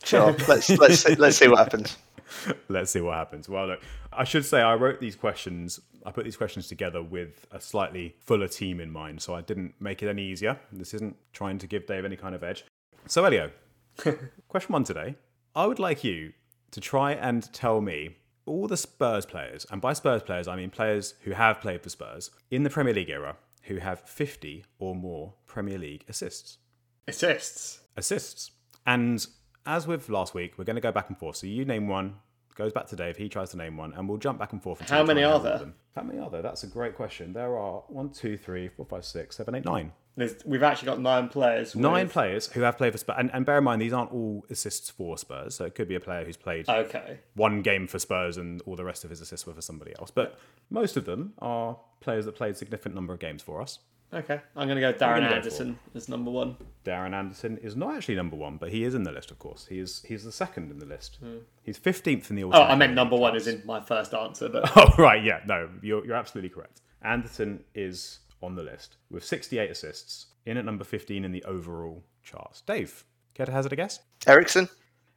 sure. 0.04 0.34
let's 0.48 0.68
let's 0.70 1.00
see, 1.00 1.14
let's 1.14 1.36
see 1.36 1.48
what 1.48 1.58
happens. 1.58 1.96
Let's 2.68 2.90
see 2.90 3.00
what 3.00 3.14
happens. 3.14 3.46
Well, 3.46 3.66
look, 3.66 3.82
I 4.10 4.24
should 4.24 4.46
say 4.46 4.62
I 4.62 4.74
wrote 4.74 5.00
these 5.00 5.16
questions. 5.16 5.80
I 6.06 6.10
put 6.10 6.24
these 6.24 6.36
questions 6.36 6.66
together 6.66 7.02
with 7.02 7.46
a 7.50 7.60
slightly 7.60 8.16
fuller 8.20 8.48
team 8.48 8.80
in 8.80 8.90
mind, 8.90 9.20
so 9.20 9.34
I 9.34 9.42
didn't 9.42 9.74
make 9.80 10.02
it 10.02 10.08
any 10.08 10.22
easier. 10.22 10.58
This 10.72 10.94
isn't 10.94 11.16
trying 11.34 11.58
to 11.58 11.66
give 11.66 11.86
Dave 11.86 12.06
any 12.06 12.16
kind 12.16 12.34
of 12.34 12.42
edge. 12.42 12.64
So, 13.06 13.24
Elio, 13.24 13.50
question 14.48 14.72
one 14.72 14.84
today. 14.84 15.16
I 15.54 15.66
would 15.66 15.78
like 15.78 16.02
you 16.02 16.32
to 16.70 16.80
try 16.80 17.12
and 17.12 17.52
tell 17.52 17.80
me 17.80 18.16
all 18.46 18.66
the 18.66 18.76
Spurs 18.76 19.26
players, 19.26 19.66
and 19.70 19.80
by 19.80 19.92
Spurs 19.92 20.22
players, 20.22 20.48
I 20.48 20.56
mean 20.56 20.70
players 20.70 21.14
who 21.22 21.32
have 21.32 21.60
played 21.60 21.82
for 21.82 21.90
Spurs 21.90 22.30
in 22.50 22.62
the 22.62 22.70
Premier 22.70 22.94
League 22.94 23.10
era 23.10 23.36
who 23.64 23.76
have 23.76 24.00
50 24.00 24.64
or 24.78 24.94
more 24.94 25.34
Premier 25.46 25.78
League 25.78 26.04
assists. 26.08 26.58
Assists. 27.06 27.80
Assists. 27.96 28.50
And 28.86 29.24
as 29.66 29.86
with 29.86 30.08
last 30.08 30.34
week, 30.34 30.58
we're 30.58 30.64
going 30.64 30.76
to 30.76 30.82
go 30.82 30.92
back 30.92 31.08
and 31.08 31.18
forth. 31.18 31.36
So 31.36 31.46
you 31.46 31.64
name 31.64 31.88
one, 31.88 32.16
goes 32.54 32.72
back 32.72 32.86
to 32.88 32.96
Dave, 32.96 33.16
he 33.16 33.28
tries 33.28 33.50
to 33.50 33.56
name 33.56 33.76
one, 33.76 33.92
and 33.94 34.08
we'll 34.08 34.18
jump 34.18 34.38
back 34.38 34.52
and 34.52 34.62
forth. 34.62 34.80
until 34.80 34.96
How 34.96 35.04
many 35.04 35.22
are 35.22 35.40
there? 35.40 35.72
How 35.94 36.02
many 36.02 36.18
are 36.18 36.30
there? 36.30 36.42
That's 36.42 36.64
a 36.64 36.66
great 36.66 36.96
question. 36.96 37.32
There 37.32 37.56
are 37.56 37.82
one, 37.88 38.10
two, 38.10 38.36
three, 38.36 38.68
four, 38.68 38.86
five, 38.86 39.04
six, 39.04 39.36
seven, 39.36 39.54
eight, 39.54 39.64
nine. 39.64 39.92
There's, 40.14 40.36
we've 40.44 40.62
actually 40.62 40.86
got 40.86 41.00
nine 41.00 41.28
players. 41.28 41.74
Nine 41.74 42.04
with- 42.04 42.12
players 42.12 42.46
who 42.48 42.60
have 42.60 42.76
played 42.76 42.92
for 42.92 42.98
Spurs. 42.98 43.16
And, 43.18 43.30
and 43.32 43.46
bear 43.46 43.58
in 43.58 43.64
mind, 43.64 43.80
these 43.80 43.92
aren't 43.94 44.12
all 44.12 44.44
assists 44.50 44.90
for 44.90 45.16
Spurs. 45.16 45.54
So 45.54 45.64
it 45.64 45.74
could 45.74 45.88
be 45.88 45.94
a 45.94 46.00
player 46.00 46.24
who's 46.24 46.36
played 46.36 46.68
Okay. 46.68 47.20
one 47.34 47.62
game 47.62 47.86
for 47.86 47.98
Spurs 47.98 48.36
and 48.36 48.60
all 48.66 48.76
the 48.76 48.84
rest 48.84 49.04
of 49.04 49.10
his 49.10 49.20
assists 49.22 49.46
were 49.46 49.54
for 49.54 49.62
somebody 49.62 49.92
else. 49.98 50.10
But 50.10 50.38
most 50.68 50.96
of 50.98 51.06
them 51.06 51.32
are 51.38 51.78
players 52.00 52.26
that 52.26 52.34
played 52.34 52.52
a 52.52 52.54
significant 52.56 52.94
number 52.94 53.12
of 53.14 53.20
games 53.20 53.40
for 53.42 53.62
us. 53.62 53.78
Okay. 54.14 54.38
I'm 54.54 54.68
going 54.68 54.76
to 54.76 54.82
go 54.82 54.92
Darren 54.92 55.20
gonna 55.20 55.30
go 55.30 55.34
Anderson 55.36 55.78
as 55.94 56.06
number 56.10 56.30
one. 56.30 56.56
Darren 56.84 57.14
Anderson 57.14 57.56
is 57.62 57.74
not 57.74 57.94
actually 57.96 58.16
number 58.16 58.36
one, 58.36 58.58
but 58.58 58.68
he 58.68 58.84
is 58.84 58.94
in 58.94 59.04
the 59.04 59.12
list, 59.12 59.30
of 59.30 59.38
course. 59.38 59.64
He 59.70 59.78
is 59.78 60.04
he's 60.06 60.22
the 60.24 60.32
second 60.32 60.70
in 60.70 60.78
the 60.78 60.84
list. 60.84 61.16
Hmm. 61.22 61.36
He's 61.62 61.78
fifteenth 61.78 62.28
in 62.28 62.36
the. 62.36 62.44
Oh, 62.44 62.50
all-time 62.50 62.70
I 62.72 62.74
meant 62.76 62.92
number 62.92 63.16
one 63.16 63.32
class. 63.32 63.46
is 63.46 63.54
in 63.54 63.62
my 63.64 63.80
first 63.80 64.12
answer, 64.12 64.50
but 64.50 64.70
Oh 64.76 64.92
right, 64.98 65.24
yeah, 65.24 65.40
no, 65.46 65.70
you're 65.80 66.04
you're 66.04 66.14
absolutely 66.16 66.50
correct. 66.50 66.82
Anderson 67.02 67.64
is 67.74 68.18
on 68.42 68.54
the 68.54 68.62
list 68.62 68.96
with 69.10 69.24
sixty-eight 69.24 69.70
assists, 69.70 70.26
in 70.46 70.56
at 70.56 70.64
number 70.64 70.84
fifteen 70.84 71.24
in 71.24 71.32
the 71.32 71.44
overall 71.44 72.02
charts. 72.22 72.60
Dave, 72.62 73.04
care 73.34 73.46
to 73.46 73.52
hazard 73.52 73.72
a 73.72 73.76
guess? 73.76 74.00
Eriksen, 74.26 74.68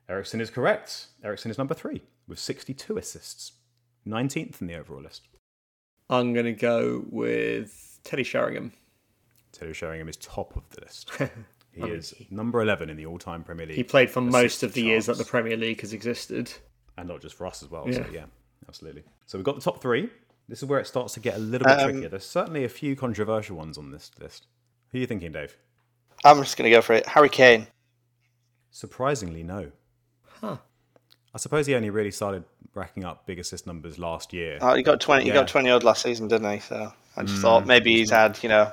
Eriksen 0.09 0.41
is 0.41 0.49
correct. 0.49 1.07
Eriksen 1.23 1.51
is 1.51 1.57
number 1.57 1.73
three 1.73 2.01
with 2.27 2.39
sixty-two 2.39 2.97
assists, 2.97 3.53
nineteenth 4.05 4.61
in 4.61 4.67
the 4.67 4.75
overall 4.77 5.01
list. 5.01 5.27
I'm 6.09 6.33
going 6.33 6.45
to 6.45 6.51
go 6.53 7.03
with 7.09 7.99
Teddy 8.03 8.23
Sheringham. 8.23 8.73
Teddy 9.51 9.73
Sheringham 9.73 10.07
is 10.09 10.17
top 10.17 10.55
of 10.55 10.63
the 10.69 10.81
list. 10.81 11.11
He 11.75 11.81
is 11.89 12.13
number 12.29 12.61
11 12.61 12.89
in 12.89 12.95
the 12.95 13.05
all 13.05 13.19
time 13.19 13.43
Premier 13.43 13.65
League. 13.65 13.75
He 13.75 13.83
played 13.83 14.09
for 14.09 14.21
most 14.21 14.63
of 14.63 14.71
the 14.71 14.81
years 14.81 15.07
that 15.07 15.17
the 15.17 15.25
Premier 15.25 15.57
League 15.57 15.81
has 15.81 15.91
existed. 15.91 16.49
and 16.97 17.05
not 17.09 17.19
just 17.21 17.35
for 17.35 17.45
us 17.45 17.61
as 17.63 17.69
well. 17.69 17.83
So 17.91 17.99
Yeah. 17.99 18.07
yeah, 18.13 18.25
absolutely. 18.69 19.03
So 19.25 19.37
we've 19.37 19.43
got 19.43 19.55
the 19.55 19.61
top 19.61 19.81
three. 19.81 20.09
This 20.47 20.59
is 20.61 20.65
where 20.65 20.79
it 20.79 20.87
starts 20.87 21.13
to 21.15 21.19
get 21.19 21.35
a 21.35 21.39
little 21.39 21.67
bit 21.67 21.79
Um, 21.79 21.89
trickier. 21.89 22.09
There's 22.09 22.25
certainly 22.25 22.63
a 22.63 22.69
few 22.69 22.95
controversial 22.95 23.57
ones 23.57 23.77
on 23.77 23.91
this 23.91 24.11
list. 24.19 24.45
Who 24.91 24.97
are 24.97 25.01
you 25.01 25.07
thinking, 25.07 25.31
Dave? 25.31 25.55
I'm 26.23 26.37
just 26.39 26.55
going 26.57 26.69
to 26.69 26.75
go 26.75 26.81
for 26.81 26.93
it. 26.93 27.05
Harry 27.07 27.29
Kane. 27.29 27.67
Surprisingly, 28.71 29.43
no. 29.43 29.71
Huh. 30.41 30.57
I 31.33 31.37
suppose 31.37 31.65
he 31.67 31.75
only 31.75 31.89
really 31.89 32.11
started 32.11 32.43
racking 32.73 33.05
up 33.05 33.25
big 33.25 33.39
assist 33.39 33.65
numbers 33.67 33.97
last 33.97 34.33
year. 34.33 34.57
Oh, 34.61 34.73
he 34.75 34.83
got 34.83 34.99
twenty. 35.01 35.23
He 35.23 35.29
Yeah. 35.29 35.35
Mm, 35.35 35.39
got 35.41 35.47
twenty 35.47 35.69
odd 35.69 35.83
last 35.83 36.01
season, 36.03 36.27
didn't 36.27 36.51
he? 36.51 36.59
So 36.59 36.93
I 37.17 37.23
just 37.23 37.41
thought 37.41 37.65
maybe 37.65 37.93
he's 37.95 38.09
had 38.09 38.41
you 38.43 38.49
know 38.49 38.71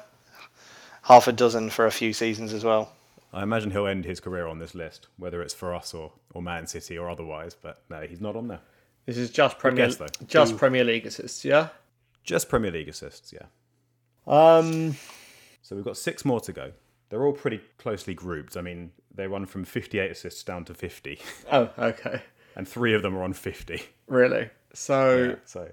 half 1.02 1.26
a 1.28 1.32
dozen 1.32 1.70
for 1.70 1.86
a 1.86 1.90
few 1.90 2.12
seasons 2.12 2.52
as 2.52 2.64
well. 2.64 2.92
I 3.32 3.42
imagine 3.42 3.70
he'll 3.70 3.86
end 3.86 4.04
his 4.04 4.20
career 4.20 4.46
on 4.46 4.58
this 4.58 4.74
list, 4.74 5.08
whether 5.16 5.40
it's 5.40 5.54
for 5.54 5.74
us 5.74 5.94
or, 5.94 6.12
or 6.34 6.42
Man 6.42 6.66
City 6.66 6.98
or 6.98 7.08
otherwise. 7.08 7.54
But 7.60 7.82
no, 7.88 8.02
he's 8.02 8.20
not 8.20 8.36
on 8.36 8.48
there. 8.48 8.60
This 9.06 9.16
is 9.18 9.30
just 9.30 9.58
Premier 9.58 9.86
guess, 9.86 9.96
though. 9.96 10.06
just 10.26 10.56
Premier 10.56 10.84
League 10.84 11.06
assists, 11.06 11.44
yeah. 11.44 11.68
Just 12.24 12.48
Premier 12.48 12.70
League 12.70 12.88
assists, 12.88 13.32
yeah. 13.32 13.46
Um, 14.26 14.96
So 15.62 15.74
we've 15.76 15.84
got 15.84 15.96
six 15.96 16.24
more 16.24 16.40
to 16.40 16.52
go. 16.52 16.72
They're 17.08 17.24
all 17.24 17.32
pretty 17.32 17.60
closely 17.78 18.14
grouped. 18.14 18.56
I 18.56 18.60
mean, 18.62 18.92
they 19.14 19.26
run 19.26 19.46
from 19.46 19.64
58 19.64 20.10
assists 20.10 20.42
down 20.42 20.64
to 20.66 20.74
50, 20.74 21.20
oh, 21.52 21.68
okay, 21.78 22.22
and 22.56 22.66
three 22.66 22.94
of 22.94 23.02
them 23.02 23.16
are 23.16 23.22
on 23.22 23.32
50. 23.32 23.82
really. 24.06 24.50
So 24.74 25.36
So 25.44 25.70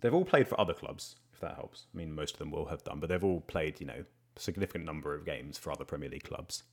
they've 0.00 0.12
all 0.14 0.24
played 0.24 0.48
for 0.48 0.58
other 0.60 0.74
clubs, 0.74 1.16
if 1.32 1.40
that 1.40 1.54
helps. 1.54 1.84
I 1.94 1.98
mean, 1.98 2.12
most 2.14 2.34
of 2.34 2.38
them 2.40 2.50
will 2.50 2.66
have 2.66 2.82
done, 2.82 2.98
but 2.98 3.08
they've 3.08 3.22
all 3.22 3.40
played, 3.42 3.78
you 3.80 3.86
know, 3.86 4.04
a 4.36 4.40
significant 4.40 4.84
number 4.84 5.14
of 5.14 5.24
games 5.24 5.58
for 5.58 5.70
other 5.72 5.84
Premier 5.84 6.08
League 6.08 6.24
clubs. 6.24 6.64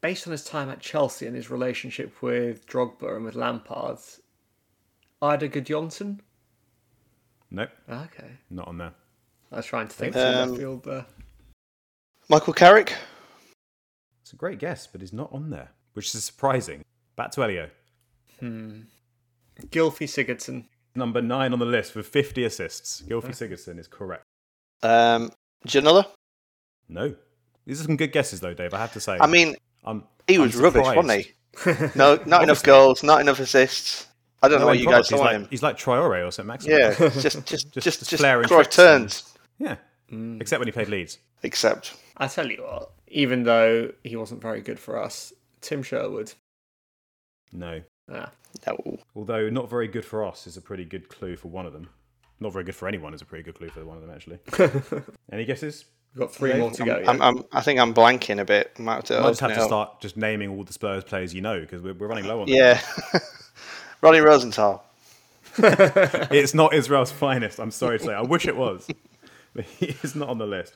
based 0.00 0.26
on 0.26 0.32
his 0.32 0.44
time 0.44 0.68
at 0.70 0.80
Chelsea 0.80 1.26
and 1.26 1.34
his 1.34 1.50
relationship 1.50 2.22
with 2.22 2.66
Drogba 2.66 3.16
and 3.16 3.24
with 3.24 3.34
Lampard, 3.34 3.98
Eidur 5.24 5.50
Gudjohnsen. 5.50 6.18
Nope, 7.50 7.70
Okay, 7.88 8.30
not 8.50 8.68
on 8.68 8.78
there. 8.78 8.92
I 9.52 9.56
was 9.56 9.66
trying 9.66 9.88
to 9.88 9.94
think 9.94 10.16
Um, 10.16 10.50
left 10.50 10.60
field 10.60 10.84
there. 10.84 11.06
Michael 12.28 12.52
Carrick. 12.52 12.94
It's 14.22 14.32
a 14.32 14.36
great 14.36 14.58
guess, 14.58 14.86
but 14.86 15.00
he's 15.00 15.12
not 15.12 15.32
on 15.32 15.50
there, 15.50 15.70
which 15.92 16.14
is 16.14 16.24
surprising. 16.24 16.84
Back 17.16 17.30
to 17.32 17.42
Elio. 17.44 17.70
Hmm. 18.40 18.80
Gylfi 19.66 20.06
Sigurdsson. 20.08 20.64
Number 20.96 21.22
nine 21.22 21.52
on 21.52 21.58
the 21.58 21.64
list 21.66 21.94
with 21.94 22.06
50 22.06 22.44
assists. 22.44 23.02
Gylfi 23.02 23.30
Sigurdsson 23.30 23.78
is 23.78 23.86
correct. 23.86 24.24
Um, 24.82 25.30
Ginola. 25.66 26.06
No. 26.88 27.14
These 27.66 27.80
are 27.80 27.84
some 27.84 27.96
good 27.96 28.12
guesses, 28.12 28.40
though, 28.40 28.54
Dave. 28.54 28.74
I 28.74 28.78
have 28.78 28.92
to 28.94 29.00
say. 29.00 29.16
I 29.20 29.26
mean, 29.26 29.54
I'm, 29.84 30.04
he 30.26 30.34
I'm 30.36 30.42
was 30.42 30.56
rubbish, 30.56 30.84
wasn't 30.84 31.24
he? 31.24 31.98
No, 31.98 32.18
not 32.26 32.42
enough 32.46 32.62
goals, 32.62 33.02
not 33.02 33.20
enough 33.20 33.38
assists. 33.38 34.06
I 34.44 34.48
don't 34.48 34.58
know 34.58 34.64
No 34.64 34.66
what 34.66 34.72
end 34.72 34.80
you 34.80 34.86
guys 34.86 35.08
product. 35.08 35.08
saw 35.08 35.16
like, 35.18 35.32
him. 35.36 35.46
He's 35.50 35.62
like 35.62 35.76
Traore 35.78 36.26
or 36.26 36.30
St. 36.30 36.46
Maximin. 36.46 36.78
Yeah, 36.78 36.94
just 36.98 37.20
just 37.22 37.46
Just- 37.46 37.72
just 37.72 37.84
just 37.84 38.10
just, 38.10 38.20
flair 38.20 38.40
and 38.40 38.48
Cruyff 38.50 38.56
tricks 38.64 38.78
and- 38.78 39.00
turns. 39.10 39.34
Yeah. 39.58 39.76
Except 40.40 40.60
when 40.60 40.68
he 40.68 40.72
played 40.72 40.88
Leeds. 40.88 41.18
Except 41.42 41.96
I 42.16 42.28
tell 42.28 42.48
you 42.50 42.62
what, 42.62 42.92
even 43.08 43.42
though 43.42 43.90
he 44.04 44.16
wasn't 44.16 44.40
very 44.40 44.60
good 44.60 44.78
for 44.78 45.02
us, 45.02 45.32
Tim 45.60 45.82
Sherwood. 45.82 46.32
No. 47.52 47.80
Ah, 48.12 48.30
no. 48.66 48.98
Although 49.16 49.48
not 49.50 49.68
very 49.70 49.88
good 49.88 50.04
for 50.04 50.24
us 50.24 50.46
is 50.46 50.56
a 50.56 50.60
pretty 50.60 50.84
good 50.84 51.08
clue 51.08 51.36
for 51.36 51.48
one 51.48 51.66
of 51.66 51.72
them. 51.72 51.88
Not 52.40 52.52
very 52.52 52.64
good 52.64 52.74
for 52.74 52.86
anyone 52.88 53.14
is 53.14 53.22
a 53.22 53.24
pretty 53.24 53.42
good 53.44 53.54
clue 53.54 53.68
for 53.70 53.84
one 53.84 53.96
of 53.96 54.02
them, 54.02 54.10
actually. 54.14 54.38
Any 55.32 55.44
guesses? 55.44 55.86
we've 56.14 56.20
got 56.20 56.32
three 56.34 56.52
more 56.54 56.70
to 56.70 56.84
go. 56.84 57.02
I'm, 57.06 57.18
yeah. 57.18 57.24
I'm, 57.26 57.44
I 57.52 57.60
think 57.60 57.80
I'm 57.80 57.94
blanking 57.94 58.40
a 58.40 58.44
bit. 58.44 58.78
Might 58.78 58.96
have 58.96 59.04
to, 59.04 59.18
I 59.20 59.28
just 59.30 59.42
open 59.42 59.50
have 59.50 59.50
it 59.50 59.54
to 59.54 59.60
up. 59.62 59.68
start 59.68 60.00
just 60.00 60.16
naming 60.16 60.50
all 60.50 60.62
the 60.64 60.72
Spurs 60.72 61.02
players 61.04 61.32
you 61.34 61.40
know 61.40 61.60
because 61.60 61.80
we're, 61.82 61.94
we're 61.94 62.06
running 62.08 62.26
low 62.26 62.40
on 62.42 62.46
them. 62.48 62.54
Yeah, 62.56 62.80
Ronnie 64.04 64.20
Rosenthal. 64.20 64.84
It's 65.58 66.52
not 66.52 66.74
Israel's 66.74 67.10
finest, 67.10 67.58
I'm 67.58 67.70
sorry 67.70 67.98
to 67.98 68.04
say. 68.04 68.12
I 68.12 68.20
wish 68.20 68.46
it 68.46 68.54
was. 68.54 68.86
But 69.54 69.64
he 69.64 69.96
is 70.02 70.14
not 70.14 70.28
on 70.28 70.36
the 70.36 70.46
list. 70.46 70.74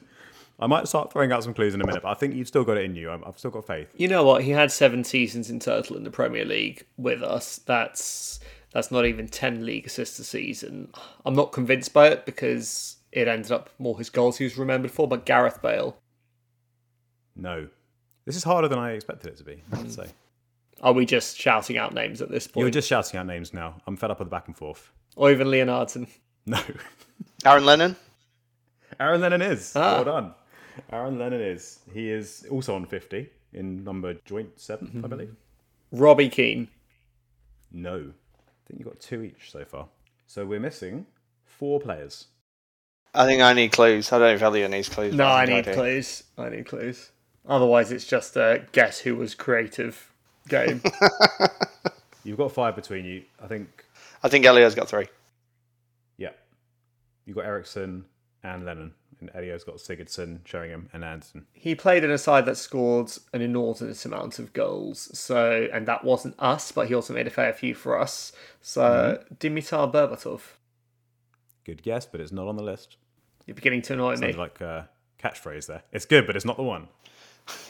I 0.59 0.66
might 0.66 0.89
start 0.89 1.12
throwing 1.12 1.31
out 1.31 1.43
some 1.45 1.53
clues 1.53 1.74
in 1.74 1.83
a 1.83 1.87
minute, 1.87 2.03
but 2.03 2.09
I 2.09 2.14
think 2.14 2.35
you've 2.35 2.49
still 2.49 2.64
got 2.64 2.79
it 2.79 2.85
in 2.85 2.95
you. 2.95 3.11
I'm- 3.11 3.22
I've 3.26 3.39
still 3.39 3.51
got 3.51 3.66
faith. 3.66 3.89
You 3.97 4.09
know 4.09 4.24
what? 4.24 4.45
He 4.45 4.53
had 4.53 4.72
seven 4.72 5.05
seasons 5.05 5.51
in 5.51 5.61
total 5.61 5.97
in 5.97 6.05
the 6.05 6.11
Premier 6.11 6.45
League 6.45 6.87
with 6.97 7.22
us. 7.22 7.59
That's 7.59 8.41
that's 8.72 8.91
not 8.91 9.05
even 9.05 9.29
ten 9.29 9.66
league 9.66 9.87
assists 9.87 10.18
a 10.20 10.24
season. 10.24 10.91
I'm 11.26 11.35
not 11.35 11.53
convinced 11.53 11.93
by 11.93 12.07
it 12.09 12.24
because 12.24 12.97
it 13.12 13.29
ended 13.29 13.53
up 13.53 13.68
more 13.79 13.99
his 13.99 14.09
goals 14.11 14.39
he 14.39 14.45
was 14.45 14.57
remembered 14.57 14.91
for. 14.93 15.07
But 15.07 15.26
Gareth 15.26 15.61
Bale, 15.61 15.99
No. 17.37 17.68
This 18.24 18.37
is 18.37 18.45
harder 18.45 18.68
than 18.68 18.79
I 18.79 18.93
expected 18.93 19.33
it 19.33 19.37
to 19.39 19.45
be, 19.45 19.62
I 19.72 19.76
have 19.76 19.87
to 19.87 20.03
hmm. 20.03 20.07
say. 20.07 20.12
Are 20.81 20.93
we 20.93 21.07
just 21.07 21.37
shouting 21.37 21.76
out 21.76 21.95
names 21.95 22.22
at 22.22 22.31
this 22.31 22.47
point? 22.47 22.62
You're 22.62 22.70
just 22.70 22.89
shouting 22.89 23.18
out 23.18 23.26
names 23.26 23.53
now. 23.53 23.76
I'm 23.87 23.97
fed 23.97 24.11
up 24.11 24.18
with 24.18 24.26
the 24.26 24.31
back 24.31 24.47
and 24.47 24.57
forth. 24.57 24.91
Or 25.16 25.31
even 25.31 25.49
Leonardson? 25.49 26.09
No. 26.47 26.61
Aaron 27.45 27.66
Lennon. 27.66 27.97
Aaron 28.99 29.20
Lennon 29.20 29.43
is. 29.43 29.72
Ah. 29.76 29.97
Well 29.97 30.05
done. 30.05 30.35
Aaron 30.93 31.18
Lennon 31.18 31.41
is. 31.41 31.81
He 31.93 32.11
is 32.11 32.47
also 32.51 32.74
on 32.74 32.87
50 32.87 33.29
in 33.53 33.85
number 33.85 34.14
joint 34.24 34.57
7th, 34.57 35.05
I 35.05 35.09
believe. 35.09 35.35
Robbie 35.93 36.29
Keane. 36.29 36.68
No. 37.72 37.97
I 37.97 38.68
think 38.68 38.79
you've 38.81 38.89
got 38.89 39.01
two 39.01 39.22
each 39.22 39.51
so 39.51 39.64
far. 39.64 39.89
So 40.26 40.47
we're 40.47 40.61
missing 40.61 41.07
four 41.45 41.81
players. 41.81 42.26
I 43.14 43.26
think 43.26 43.43
I 43.43 43.53
need 43.53 43.72
clues. 43.72 44.12
I 44.12 44.18
don't 44.18 44.29
know 44.29 44.35
if 44.35 44.43
Elio 44.43 44.68
needs 44.68 44.89
clues. 44.89 45.14
No, 45.14 45.24
but 45.24 45.33
I 45.33 45.45
need 45.47 45.64
do. 45.64 45.74
clues. 45.74 46.22
I 46.37 46.49
need 46.51 46.66
clues. 46.66 47.11
Otherwise, 47.47 47.91
it's 47.93 48.07
just 48.07 48.37
a 48.37 48.66
guess 48.72 49.01
who 49.01 49.16
was 49.16 49.35
creative 49.35 50.12
game. 50.49 50.82
You've 52.24 52.38
got 52.38 52.53
five 52.53 52.74
between 52.76 53.05
you. 53.05 53.22
I 53.42 53.46
think, 53.46 53.84
I 54.22 54.28
think 54.28 54.44
Elio's 54.44 54.74
got 54.74 54.88
three. 54.88 55.07
yeah. 56.16 56.30
You've 57.24 57.36
got 57.36 57.46
Eriksen 57.46 58.05
and 58.42 58.64
Lennon. 58.64 58.94
And 59.20 59.30
Elio's 59.34 59.64
got 59.64 59.76
Sigurdsson, 59.76 60.40
Sheringham, 60.44 60.88
and 60.92 61.05
Anderson. 61.05 61.46
he 61.53 61.74
played 61.74 62.05
in 62.05 62.11
a 62.12 62.18
side 62.18 62.46
that 62.46 62.57
scored 62.57 63.11
an 63.32 63.40
inordinate 63.42 64.05
amount 64.05 64.38
of 64.38 64.53
goals. 64.53 65.11
So, 65.18 65.68
and 65.72 65.88
that 65.88 66.05
wasn't 66.05 66.36
us, 66.38 66.70
but 66.70 66.86
he 66.86 66.94
also 66.94 67.14
made 67.14 67.26
a 67.26 67.30
fair 67.30 67.53
few 67.53 67.74
for 67.74 67.99
us. 67.99 68.30
So, 68.61 69.18
mm-hmm. 69.28 69.34
Dimitar 69.34 69.92
Berbatov. 69.92 70.42
Good 71.64 71.82
guess, 71.82 72.07
but 72.07 72.20
it's 72.20 72.30
not 72.30 72.46
on 72.46 72.55
the 72.55 72.62
list. 72.62 72.96
You're 73.46 73.57
beginning 73.57 73.82
to 73.82 73.94
annoy 73.94 74.12
me. 74.12 74.18
Sounds 74.18 74.36
like 74.36 74.61
a 74.61 74.88
catchphrase 75.18 75.66
there. 75.66 75.82
It's 75.90 76.07
good, 76.07 76.26
but 76.26 76.36
it's 76.36 76.44
not 76.44 76.57
the 76.57 76.62
one. 76.62 76.86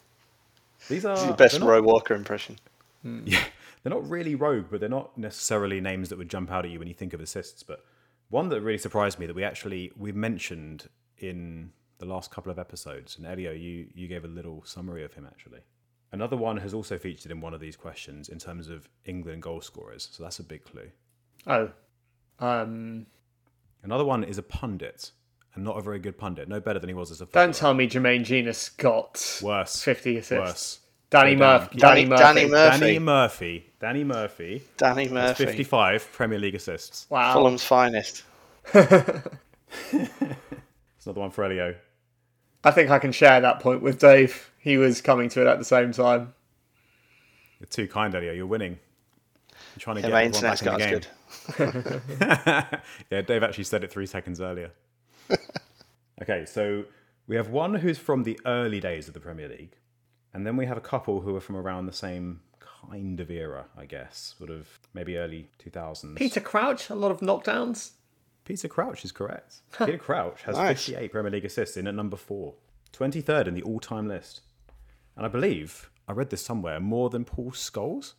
These 0.88 1.04
are 1.04 1.16
Your 1.26 1.34
best 1.36 1.52
they're 1.52 1.60
not- 1.60 1.68
Roy 1.68 1.82
Walker 1.82 2.14
impression. 2.14 2.56
Yeah, 3.04 3.44
they're 3.82 3.92
not 3.92 4.08
really 4.08 4.34
rogue, 4.34 4.66
but 4.70 4.80
they're 4.80 4.88
not 4.88 5.16
necessarily 5.16 5.80
names 5.80 6.08
that 6.08 6.18
would 6.18 6.28
jump 6.28 6.50
out 6.50 6.64
at 6.64 6.70
you 6.70 6.78
when 6.78 6.88
you 6.88 6.94
think 6.94 7.12
of 7.12 7.20
assists. 7.20 7.62
But 7.62 7.84
one 8.28 8.48
that 8.50 8.60
really 8.60 8.78
surprised 8.78 9.18
me 9.18 9.26
that 9.26 9.36
we 9.36 9.44
actually 9.44 9.92
we 9.96 10.12
mentioned 10.12 10.88
in 11.18 11.72
the 11.98 12.04
last 12.06 12.30
couple 12.30 12.50
of 12.52 12.58
episodes, 12.58 13.16
and 13.16 13.26
Elio, 13.26 13.52
you 13.52 13.86
you 13.94 14.08
gave 14.08 14.24
a 14.24 14.28
little 14.28 14.62
summary 14.64 15.04
of 15.04 15.14
him 15.14 15.26
actually. 15.26 15.60
Another 16.10 16.36
one 16.36 16.56
has 16.58 16.72
also 16.74 16.98
featured 16.98 17.30
in 17.30 17.40
one 17.40 17.54
of 17.54 17.60
these 17.60 17.76
questions 17.76 18.28
in 18.28 18.38
terms 18.38 18.68
of 18.68 18.88
England 19.04 19.42
goal 19.42 19.60
scorers, 19.60 20.08
so 20.10 20.22
that's 20.22 20.38
a 20.38 20.42
big 20.44 20.64
clue. 20.64 20.90
Oh, 21.46 21.70
um, 22.40 23.06
Another 23.82 24.04
one 24.04 24.24
is 24.24 24.38
a 24.38 24.42
pundit, 24.42 25.12
and 25.58 25.64
not 25.64 25.76
a 25.76 25.82
very 25.82 25.98
good 25.98 26.16
pundit, 26.16 26.48
no 26.48 26.60
better 26.60 26.78
than 26.78 26.88
he 26.88 26.94
was 26.94 27.10
as 27.10 27.20
a 27.20 27.26
footballer. 27.26 27.46
don't 27.46 27.54
tell 27.54 27.74
me 27.74 27.88
Jermaine 27.88 28.24
Jenas 28.24 28.68
got 28.70 29.40
Worse. 29.42 29.82
50 29.82 30.16
assists. 30.18 30.40
Worse. 30.40 30.78
Danny 31.10 31.34
Go. 31.34 31.38
Murphy. 31.40 31.78
Danny, 31.78 32.04
Danny- 32.04 32.46
Murphy. 32.46 32.78
Danny 32.80 32.98
Murphy. 32.98 32.98
Danny 32.98 32.98
Murphy. 32.98 33.64
Danny 33.80 34.04
Murphy. 34.04 34.62
Danny 34.76 35.08
Murphy. 35.08 35.44
55 35.46 36.12
Premier 36.12 36.38
League 36.38 36.54
assists. 36.54 37.06
Wow. 37.10 37.32
Fulham's 37.34 37.64
finest. 37.64 38.22
It's 38.74 41.06
another 41.06 41.20
one 41.20 41.30
for 41.30 41.44
Elio. 41.44 41.74
I 42.64 42.70
think 42.70 42.90
I 42.90 42.98
can 42.98 43.12
share 43.12 43.40
that 43.40 43.60
point 43.60 43.82
with 43.82 43.98
Dave. 43.98 44.50
He 44.58 44.76
was 44.76 45.00
coming 45.00 45.28
to 45.30 45.40
it 45.40 45.46
at 45.46 45.58
the 45.58 45.64
same 45.64 45.92
time. 45.92 46.34
You're 47.60 47.68
too 47.68 47.88
kind, 47.88 48.14
Elio. 48.14 48.32
You're 48.32 48.46
winning. 48.46 48.78
You're 49.76 49.80
trying 49.80 49.96
to 49.96 50.02
Yeah, 50.02 50.08
get 50.08 50.12
my 50.12 50.22
everyone 50.24 50.34
internet's 50.34 50.62
back 50.62 50.78
got 50.78 50.80
in 50.80 51.00
the 51.58 51.72
good. 51.80 52.20
game. 52.20 52.80
yeah, 53.10 53.22
Dave 53.22 53.42
actually 53.42 53.64
said 53.64 53.84
it 53.84 53.90
three 53.90 54.06
seconds 54.06 54.40
earlier. 54.40 54.70
okay, 56.22 56.44
so 56.46 56.84
we 57.26 57.36
have 57.36 57.48
one 57.50 57.74
who's 57.74 57.98
from 57.98 58.22
the 58.22 58.38
early 58.46 58.80
days 58.80 59.08
of 59.08 59.14
the 59.14 59.20
Premier 59.20 59.48
League, 59.48 59.76
and 60.32 60.46
then 60.46 60.56
we 60.56 60.66
have 60.66 60.76
a 60.76 60.82
couple 60.82 61.20
who 61.20 61.34
are 61.36 61.40
from 61.40 61.56
around 61.56 61.86
the 61.86 61.92
same 61.92 62.40
kind 62.60 63.20
of 63.20 63.30
era, 63.30 63.66
I 63.76 63.86
guess, 63.86 64.34
sort 64.38 64.50
of 64.50 64.66
maybe 64.94 65.16
early 65.16 65.48
2000s. 65.64 66.16
Peter 66.16 66.40
Crouch, 66.40 66.90
a 66.90 66.94
lot 66.94 67.10
of 67.10 67.20
knockdowns. 67.20 67.92
Peter 68.44 68.68
Crouch 68.68 69.04
is 69.04 69.12
correct. 69.12 69.56
Peter 69.78 69.98
Crouch 69.98 70.42
has 70.42 70.56
Nice. 70.56 70.86
58 70.86 71.12
Premier 71.12 71.30
League 71.32 71.44
assists 71.44 71.76
in 71.76 71.86
at 71.86 71.94
number 71.94 72.16
four, 72.16 72.54
23rd 72.92 73.48
in 73.48 73.54
the 73.54 73.62
all 73.62 73.80
time 73.80 74.08
list. 74.08 74.40
And 75.16 75.26
I 75.26 75.28
believe, 75.28 75.90
I 76.06 76.12
read 76.12 76.30
this 76.30 76.44
somewhere, 76.44 76.80
more 76.80 77.10
than 77.10 77.24
Paul 77.24 77.50
Scholes, 77.50 78.14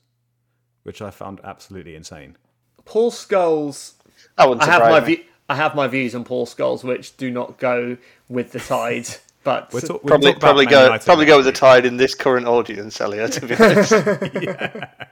which 0.84 1.01
I 1.01 1.10
found 1.10 1.39
absolutely 1.43 1.95
insane. 1.95 2.38
Paul 2.86 3.12
Scholes. 3.12 3.93
That 4.38 4.49
wouldn't 4.49 4.68
I 4.68 4.72
have 4.72 4.82
my 4.89 4.99
view. 4.99 5.24
I 5.50 5.56
have 5.56 5.74
my 5.76 5.88
views 5.88 6.14
on 6.16 6.24
Paul 6.24 6.45
Scholes, 6.45 6.84
which 6.84 7.18
do 7.18 7.32
not 7.32 7.58
go 7.58 7.97
with 8.30 8.52
the 8.52 8.60
tide. 8.60 9.08
But 9.41 9.72
We'll 9.72 9.82
talk, 9.82 10.04
we'll 10.04 10.10
Probably, 10.10 10.34
probably 10.36 10.66
go, 10.66 10.84
United 10.84 11.06
probably 11.06 11.26
go 11.26 11.38
with 11.38 11.45
the 11.45 11.54
tide 11.54 11.86
in 11.86 11.95
this 11.95 12.14
current 12.14 12.45
audience, 12.45 13.00
Elio. 13.00 13.26
To 13.26 13.47
be 13.47 13.56
honest, 13.56 13.93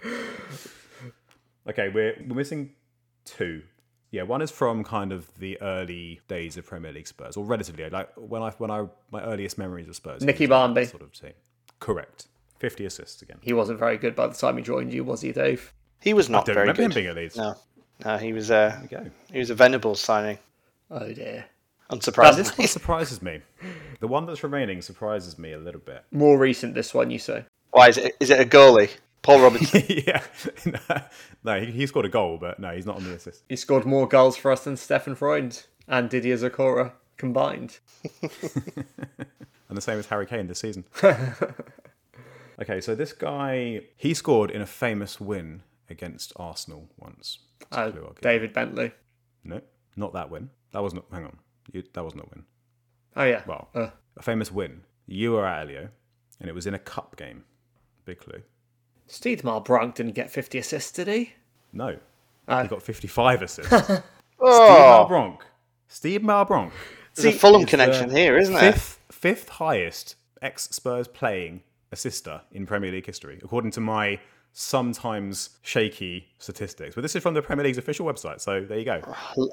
Okay, 1.68 1.88
we're 1.88 2.16
we're 2.26 2.34
missing 2.36 2.70
two. 3.26 3.62
Yeah, 4.10 4.22
one 4.22 4.42
is 4.42 4.50
from 4.50 4.82
kind 4.84 5.12
of 5.12 5.26
the 5.38 5.60
early 5.60 6.20
days 6.28 6.56
of 6.56 6.66
Premier 6.66 6.92
League 6.92 7.06
Spurs, 7.06 7.36
or 7.36 7.44
relatively 7.44 7.88
like 7.90 8.08
when 8.16 8.42
I 8.42 8.50
when 8.52 8.70
I 8.70 8.86
my 9.10 9.22
earliest 9.22 9.58
memories 9.58 9.88
of 9.88 9.96
Spurs. 9.96 10.22
Nicky 10.22 10.38
he 10.44 10.46
was 10.46 10.54
on 10.54 10.74
that 10.74 10.80
Barmby. 10.80 10.90
sort 10.90 11.02
of 11.02 11.12
team. 11.12 11.32
Correct. 11.80 12.28
Fifty 12.58 12.86
assists 12.86 13.20
again. 13.22 13.38
he 13.42 13.52
wasn't 13.52 13.78
very 13.78 13.98
good 13.98 14.14
by 14.16 14.26
the 14.26 14.34
time 14.34 14.56
he 14.56 14.62
joined 14.62 14.92
you, 14.92 15.04
was 15.04 15.20
he, 15.20 15.32
Dave? 15.32 15.72
he 16.00 16.14
was 16.14 16.28
not 16.30 16.46
Don't 16.46 16.54
very 16.54 16.64
remember 16.68 16.82
him 16.82 16.88
good. 16.90 16.94
being 16.94 17.06
at 17.08 17.16
Leeds. 17.16 17.36
No, 17.36 17.54
no, 18.04 18.16
he 18.18 18.32
was. 18.32 18.50
Uh, 18.50 18.80
There 18.90 19.00
go. 19.04 19.10
he 19.32 19.38
was 19.38 19.50
a 19.50 19.54
Venables 19.54 20.00
signing. 20.00 20.38
Oh 20.90 21.12
dear. 21.12 21.46
This 21.90 21.98
Unsurprisingly, 22.06 22.58
one 22.58 22.68
surprises 22.68 23.20
me. 23.22 23.40
The 24.00 24.08
one 24.08 24.26
that's 24.26 24.42
remaining 24.42 24.80
surprises 24.82 25.38
me 25.38 25.52
a 25.52 25.58
little 25.58 25.80
bit. 25.80 26.04
More 26.10 26.38
recent, 26.38 26.74
this 26.74 26.94
one, 26.94 27.10
you 27.10 27.18
say? 27.18 27.44
why 27.70 27.88
is 27.88 27.98
it? 27.98 28.16
Is 28.20 28.30
it 28.30 28.40
a 28.40 28.44
goalie? 28.44 28.90
Paul 29.22 29.40
Robinson. 29.40 29.82
yeah. 29.88 30.22
no, 31.44 31.60
he, 31.60 31.66
he 31.72 31.86
scored 31.86 32.06
a 32.06 32.10
goal, 32.10 32.38
but 32.38 32.58
no, 32.58 32.70
he's 32.70 32.86
not 32.86 32.96
on 32.96 33.04
the 33.04 33.14
assist. 33.14 33.42
He 33.48 33.56
scored 33.56 33.84
more 33.86 34.06
goals 34.06 34.36
for 34.36 34.50
us 34.52 34.64
than 34.64 34.76
Stefan 34.76 35.14
Freund 35.14 35.64
and 35.88 36.08
Didier 36.10 36.36
Zokora 36.36 36.92
combined. 37.16 37.78
And 39.68 39.76
the 39.76 39.80
same 39.82 39.98
as 39.98 40.06
Harry 40.06 40.26
Kane 40.26 40.46
this 40.46 40.58
season. 40.60 40.84
okay, 42.60 42.80
so 42.80 42.94
this 42.94 43.12
guy, 43.12 43.80
he 43.96 44.14
scored 44.14 44.50
in 44.50 44.60
a 44.60 44.66
famous 44.66 45.20
win 45.20 45.62
against 45.90 46.32
Arsenal 46.36 46.88
once. 46.98 47.38
That's 47.70 47.88
Uh, 47.88 47.90
clue 47.92 48.02
I'll 48.02 48.12
give. 48.12 48.20
David 48.20 48.52
Bentley. 48.52 48.92
No, 49.44 49.60
not 49.96 50.12
that 50.14 50.30
win. 50.30 50.50
That 50.72 50.82
wasn't. 50.82 51.04
Hang 51.12 51.24
on, 51.24 51.38
you, 51.72 51.82
that 51.92 52.02
wasn't 52.04 52.22
a 52.24 52.26
win. 52.34 52.44
Oh, 53.16 53.24
yeah. 53.24 53.42
Well, 53.46 53.68
Uh, 53.74 53.90
a 54.16 54.22
famous 54.22 54.50
win. 54.50 54.82
You 55.06 55.32
were 55.32 55.46
at 55.46 55.62
Elio, 55.62 55.88
and 56.40 56.48
it 56.48 56.54
was 56.54 56.66
in 56.66 56.74
a 56.74 56.78
cup 56.78 57.16
game. 57.16 57.44
Big 58.04 58.18
clue. 58.20 58.42
Steed 59.06 59.42
Malbranque 59.42 59.94
didn't 59.94 60.12
get 60.14 60.30
50 60.30 60.58
assists, 60.58 60.90
did 60.92 61.08
he? 61.08 61.32
No, 61.72 61.98
Ah. 62.48 62.62
he 62.62 62.68
got 62.68 62.82
55 62.82 63.42
assists. 63.42 63.70
Steve 63.86 64.02
Oh, 64.40 65.06
Malbronk. 65.08 65.40
Steed 65.88 66.22
Malbranque. 66.22 66.72
there's 67.14 67.34
a 67.34 67.38
Fulham 67.38 67.62
is 67.62 67.68
connection 67.70 68.10
here, 68.10 68.36
isn't 68.36 68.54
there? 68.54 68.72
Fifth, 68.72 69.00
fifth 69.10 69.48
highest 69.48 70.16
ex 70.42 70.68
Spurs 70.70 71.06
playing 71.08 71.62
assister 71.92 72.42
in 72.50 72.66
Premier 72.66 72.90
League 72.90 73.06
history, 73.06 73.38
according 73.44 73.70
to 73.72 73.80
my 73.80 74.18
sometimes 74.56 75.50
shaky 75.62 76.28
statistics. 76.38 76.94
But 76.94 77.02
this 77.02 77.16
is 77.16 77.22
from 77.22 77.34
the 77.34 77.42
Premier 77.42 77.64
League's 77.64 77.76
official 77.76 78.06
website, 78.06 78.40
so 78.40 78.60
there 78.60 78.78
you 78.78 78.84
go. 78.84 79.02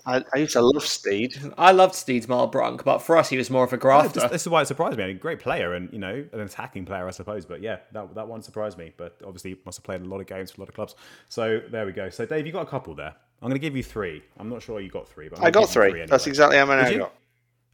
I, 0.06 0.24
I 0.34 0.38
used 0.38 0.54
to 0.54 0.62
love 0.62 0.86
Steed. 0.86 1.36
I 1.58 1.72
loved 1.72 1.96
Steed 1.96 2.28
Malbranque, 2.28 2.84
but 2.84 3.00
for 3.00 3.18
us, 3.18 3.28
he 3.28 3.36
was 3.36 3.50
more 3.50 3.64
of 3.64 3.74
a 3.74 3.78
grafter. 3.78 4.22
This, 4.22 4.30
this 4.30 4.42
is 4.44 4.50
why 4.50 4.62
it 4.62 4.68
surprised 4.68 4.98
me. 4.98 5.04
I 5.04 5.08
mean, 5.08 5.18
great 5.18 5.40
player 5.40 5.74
and, 5.74 5.92
you 5.92 5.98
know, 5.98 6.24
an 6.32 6.40
attacking 6.40 6.86
player, 6.86 7.08
I 7.08 7.12
suppose. 7.12 7.46
But 7.46 7.62
yeah, 7.62 7.78
that, 7.94 8.14
that 8.14 8.28
one 8.28 8.44
surprised 8.44 8.78
me. 8.78 8.94
But 8.96 9.20
obviously, 9.26 9.58
must 9.66 9.80
have 9.80 9.84
played 9.84 10.02
a 10.02 10.06
lot 10.06 10.22
of 10.22 10.28
games 10.28 10.52
for 10.52 10.58
a 10.58 10.62
lot 10.62 10.70
of 10.70 10.76
clubs. 10.76 10.96
So 11.30 11.62
there 11.72 11.88
we 11.88 11.94
go. 11.94 12.12
So, 12.12 12.28
Dave, 12.28 12.46
you 12.46 12.52
got 12.52 12.68
a 12.68 12.70
couple 12.70 12.94
there. 12.94 13.16
I'm 13.42 13.50
going 13.50 13.54
to 13.54 13.60
give 13.60 13.76
you 13.76 13.82
three. 13.82 14.22
I'm 14.38 14.50
not 14.50 14.62
sure 14.62 14.80
you 14.80 14.92
got 14.92 15.10
three, 15.10 15.30
but 15.30 15.40
I'm 15.40 15.46
I 15.46 15.50
got 15.50 15.62
give 15.62 15.70
you 15.70 15.74
three. 15.74 15.90
anyway. 15.90 16.06
That's 16.08 16.28
exactly 16.28 16.58
how 16.58 16.68
many 16.68 16.82
I 16.82 16.98
got. 17.00 17.16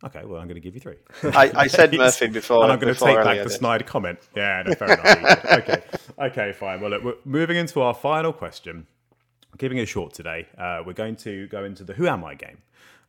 Okay, 0.03 0.23
well, 0.25 0.39
I'm 0.39 0.47
going 0.47 0.55
to 0.55 0.61
give 0.61 0.75
you 0.75 0.79
three. 0.79 0.97
I, 1.23 1.51
I 1.55 1.67
said 1.67 1.91
Murphy 1.97 2.27
before. 2.27 2.63
and 2.63 2.71
I'm 2.71 2.77
going 2.79 2.93
to 2.93 2.99
take 2.99 3.17
back 3.23 3.43
the 3.43 3.49
snide 3.49 3.85
comment. 3.87 4.19
Yeah, 4.35 4.63
no, 4.65 4.73
fair 4.75 4.93
enough. 4.93 5.45
okay, 5.59 5.83
okay, 6.19 6.51
fine. 6.51 6.81
Well, 6.81 6.91
look, 6.91 7.03
we're 7.03 7.15
moving 7.25 7.57
into 7.57 7.81
our 7.81 7.95
final 7.95 8.31
question. 8.31 8.85
Keeping 9.57 9.79
it 9.79 9.87
short 9.87 10.13
today, 10.13 10.47
uh, 10.57 10.83
we're 10.85 10.93
going 10.93 11.15
to 11.17 11.47
go 11.47 11.63
into 11.63 11.83
the 11.83 11.93
Who 11.93 12.07
Am 12.07 12.23
I 12.23 12.35
game, 12.35 12.59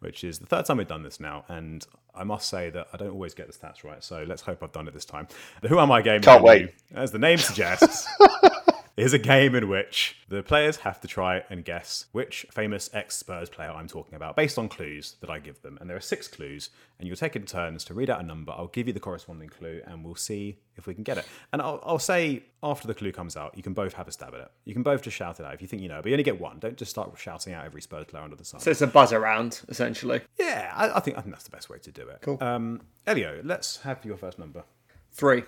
which 0.01 0.25
is 0.25 0.39
the 0.39 0.47
third 0.47 0.65
time 0.65 0.79
we've 0.79 0.89
done 0.89 1.03
this 1.03 1.21
now, 1.21 1.45
and 1.49 1.87
I 2.15 2.25
must 2.25 2.49
say 2.49 2.71
that 2.71 2.89
I 2.95 2.97
don't 2.97 3.11
always 3.11 3.35
get 3.35 3.49
the 3.49 3.53
stats 3.53 3.85
right. 3.85 4.03
So 4.03 4.25
let's 4.27 4.41
hope 4.41 4.63
I've 4.63 4.73
done 4.73 4.89
it 4.89 4.95
this 4.95 5.05
time. 5.05 5.29
The 5.61 5.69
Who 5.69 5.79
Am 5.79 5.93
I 5.93 6.01
game, 6.01 6.23
Can't 6.23 6.43
wait. 6.43 6.73
as 6.95 7.13
the 7.13 7.19
name 7.19 7.37
suggests. 7.37 8.07
is 8.99 9.13
a 9.13 9.19
game 9.19 9.55
in 9.55 9.69
which 9.69 10.17
the 10.29 10.43
players 10.43 10.79
have 10.79 11.01
to 11.01 11.09
try 11.09 11.43
and 11.51 11.65
guess 11.65 12.07
which 12.13 12.47
famous 12.51 12.91
ex 12.93 13.17
Spurs 13.17 13.49
player 13.49 13.71
I'm 13.71 13.87
talking 13.89 14.15
about 14.15 14.37
based 14.37 14.59
on 14.59 14.69
clues 14.69 15.17
that 15.21 15.31
I 15.31 15.39
give 15.39 15.63
them. 15.63 15.79
And 15.81 15.89
there 15.89 15.97
are 15.97 16.01
six 16.01 16.27
clues, 16.29 16.71
and 16.99 17.07
you'll 17.07 17.17
take 17.17 17.37
it 17.37 17.43
in 17.43 17.47
turns 17.47 17.85
to 17.85 17.95
read 17.95 18.11
out 18.11 18.21
a 18.21 18.23
number. 18.23 18.53
I'll 18.53 18.67
give 18.67 18.87
you 18.87 18.93
the 18.93 19.01
corresponding 19.01 19.49
clue, 19.49 19.81
and 19.87 20.05
we'll 20.05 20.17
see 20.17 20.59
if 20.77 20.87
we 20.87 20.95
can 20.95 21.05
get 21.05 21.19
it. 21.19 21.27
And 21.53 21.63
I'll, 21.63 21.81
I'll 21.85 21.99
say 21.99 22.43
after 22.63 22.87
the 22.87 22.95
clue 22.95 23.13
comes 23.13 23.37
out, 23.37 23.57
you 23.57 23.63
can 23.63 23.73
both 23.73 23.93
have 23.95 24.09
a 24.09 24.13
stab 24.13 24.35
at 24.35 24.41
it. 24.41 24.51
You 24.65 24.75
can 24.75 24.83
both 24.83 25.03
just 25.03 25.17
shout 25.17 25.39
it 25.39 25.47
out 25.47 25.55
if 25.55 25.63
you 25.63 25.69
think 25.69 25.83
you 25.83 25.89
know, 25.89 26.01
but 26.03 26.09
you 26.09 26.15
only 26.15 26.25
get 26.25 26.41
one. 26.41 26.59
Don't 26.59 26.77
just 26.77 26.91
start 26.91 27.13
shouting 27.17 27.53
out 27.53 27.65
every 27.65 27.83
Spurs 27.83 28.07
player 28.07 28.23
under 28.23 28.37
the 28.37 28.45
sun. 28.45 28.61
so 28.61 28.71
it's 28.71 28.83
a 28.83 28.87
buzz 28.87 29.13
around, 29.13 29.61
essentially. 29.69 30.21
yeah, 30.39 30.73
I, 30.75 30.97
I 30.97 31.01
think 31.01 31.17
I 31.17 31.21
think 31.21 31.35
that's 31.35 31.45
the 31.45 31.51
best 31.51 31.71
way 31.71 31.79
to 31.79 31.91
do 31.93 32.09
it. 32.09 32.19
Cool. 32.23 32.39
Um, 32.41 32.81
Elio, 33.07 33.41
let's 33.45 33.79
have 33.79 34.05
your 34.05 34.17
first 34.17 34.39
number. 34.39 34.65
Three. 35.13 35.45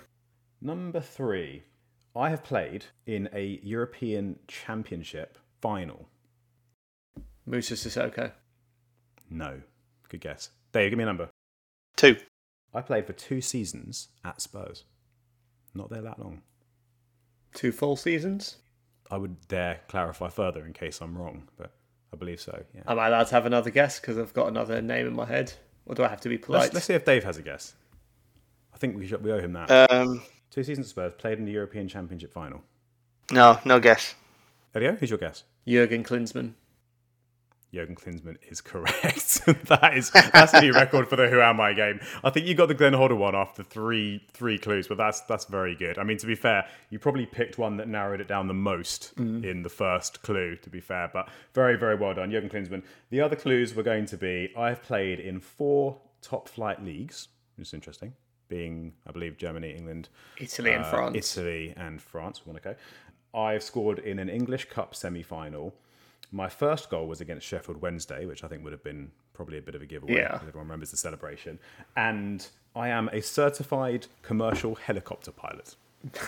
Number 0.61 0.99
three, 0.99 1.63
I 2.15 2.29
have 2.29 2.43
played 2.43 2.85
in 3.05 3.29
a 3.33 3.59
European 3.63 4.39
Championship 4.47 5.37
final. 5.61 6.07
Moussa 7.45 7.75
Sissoko. 7.75 8.31
No. 9.29 9.61
Good 10.09 10.21
guess. 10.21 10.49
Dave, 10.73 10.91
give 10.91 10.97
me 10.97 11.03
a 11.03 11.07
number. 11.07 11.29
Two. 11.95 12.17
I 12.73 12.81
played 12.81 13.07
for 13.07 13.13
two 13.13 13.41
seasons 13.41 14.09
at 14.23 14.41
Spurs. 14.41 14.83
Not 15.73 15.89
there 15.89 16.01
that 16.01 16.19
long. 16.19 16.41
Two 17.53 17.71
full 17.71 17.95
seasons. 17.95 18.57
I 19.09 19.17
would 19.17 19.47
dare 19.47 19.81
clarify 19.87 20.29
further 20.29 20.65
in 20.65 20.73
case 20.73 21.01
I'm 21.01 21.17
wrong, 21.17 21.49
but 21.57 21.71
I 22.13 22.17
believe 22.17 22.39
so. 22.39 22.63
Yeah. 22.73 22.81
Am 22.87 22.99
I 22.99 23.07
allowed 23.07 23.27
to 23.27 23.35
have 23.35 23.45
another 23.45 23.69
guess 23.69 23.99
because 23.99 24.17
I've 24.17 24.33
got 24.33 24.47
another 24.47 24.81
name 24.81 25.07
in 25.07 25.13
my 25.13 25.25
head? 25.25 25.53
Or 25.85 25.95
do 25.95 26.03
I 26.03 26.07
have 26.07 26.21
to 26.21 26.29
be 26.29 26.37
polite? 26.37 26.61
Let's, 26.61 26.73
let's 26.73 26.85
see 26.85 26.93
if 26.93 27.05
Dave 27.05 27.23
has 27.23 27.37
a 27.37 27.41
guess. 27.41 27.73
I 28.73 28.77
think 28.77 28.97
we 28.97 29.07
should, 29.07 29.23
we 29.23 29.31
owe 29.31 29.39
him 29.39 29.53
that. 29.53 29.91
Um, 29.91 30.21
two 30.51 30.63
seasons 30.63 30.87
at 30.87 30.89
Spurs, 30.91 31.13
played 31.17 31.39
in 31.39 31.45
the 31.45 31.51
European 31.51 31.87
Championship 31.87 32.31
final. 32.31 32.61
no, 33.31 33.59
no 33.65 33.79
guess. 33.79 34.15
Elio, 34.75 34.93
who's 34.93 35.09
your 35.09 35.19
guess? 35.19 35.43
Jurgen 35.67 36.03
Klinsmann. 36.03 36.53
Jurgen 37.73 37.95
Klinsmann 37.95 38.35
is 38.49 38.59
correct. 38.59 39.45
that 39.67 39.93
is 39.95 40.11
that's 40.11 40.53
a 40.53 40.59
new 40.59 40.73
record 40.73 41.07
for 41.07 41.15
the 41.15 41.29
Who 41.29 41.39
Am 41.39 41.61
I 41.61 41.71
game. 41.71 42.01
I 42.21 42.29
think 42.29 42.45
you 42.45 42.53
got 42.53 42.67
the 42.67 42.73
Glenn 42.73 42.91
Hoddle 42.91 43.17
one 43.17 43.33
after 43.33 43.63
three 43.63 44.25
three 44.33 44.57
clues, 44.57 44.87
but 44.87 44.97
that's 44.97 45.21
that's 45.21 45.45
very 45.45 45.75
good. 45.75 45.97
I 45.97 46.03
mean, 46.03 46.17
to 46.17 46.27
be 46.27 46.35
fair, 46.35 46.67
you 46.89 46.99
probably 46.99 47.25
picked 47.25 47.57
one 47.57 47.77
that 47.77 47.87
narrowed 47.87 48.19
it 48.19 48.27
down 48.27 48.47
the 48.47 48.53
most 48.53 49.15
mm. 49.15 49.43
in 49.45 49.63
the 49.63 49.69
first 49.69 50.21
clue. 50.21 50.57
To 50.57 50.69
be 50.69 50.81
fair, 50.81 51.09
but 51.13 51.29
very 51.53 51.77
very 51.77 51.95
well 51.95 52.13
done, 52.13 52.29
Jurgen 52.29 52.49
Klinsmann. 52.49 52.83
The 53.09 53.21
other 53.21 53.37
clues 53.37 53.73
were 53.73 53.83
going 53.83 54.05
to 54.07 54.17
be 54.17 54.53
I've 54.57 54.83
played 54.83 55.21
in 55.21 55.39
four 55.39 55.97
top 56.21 56.49
flight 56.49 56.83
leagues, 56.83 57.29
which 57.55 57.69
is 57.69 57.73
interesting. 57.73 58.13
Being, 58.51 58.91
I 59.07 59.11
believe, 59.13 59.37
Germany, 59.37 59.71
England, 59.71 60.09
Italy 60.37 60.71
and 60.73 60.83
uh, 60.83 60.89
France. 60.91 61.15
Italy 61.17 61.73
and 61.77 62.01
France, 62.01 62.41
Monaco. 62.45 62.75
I've 63.33 63.63
scored 63.63 63.99
in 63.99 64.19
an 64.19 64.27
English 64.27 64.65
Cup 64.65 64.93
semi 64.93 65.23
final. 65.23 65.73
My 66.33 66.49
first 66.49 66.89
goal 66.89 67.07
was 67.07 67.21
against 67.21 67.47
Sheffield 67.47 67.81
Wednesday, 67.81 68.25
which 68.25 68.43
I 68.43 68.47
think 68.49 68.63
would 68.65 68.73
have 68.73 68.83
been 68.83 69.11
probably 69.33 69.57
a 69.57 69.61
bit 69.61 69.73
of 69.73 69.81
a 69.81 69.85
giveaway 69.85 70.15
Yeah. 70.15 70.33
because 70.33 70.49
everyone 70.49 70.67
remembers 70.67 70.91
the 70.91 70.97
celebration. 70.97 71.59
And 71.95 72.45
I 72.75 72.89
am 72.89 73.09
a 73.13 73.21
certified 73.21 74.07
commercial 74.21 74.75
helicopter 74.75 75.31
pilot. 75.31 75.75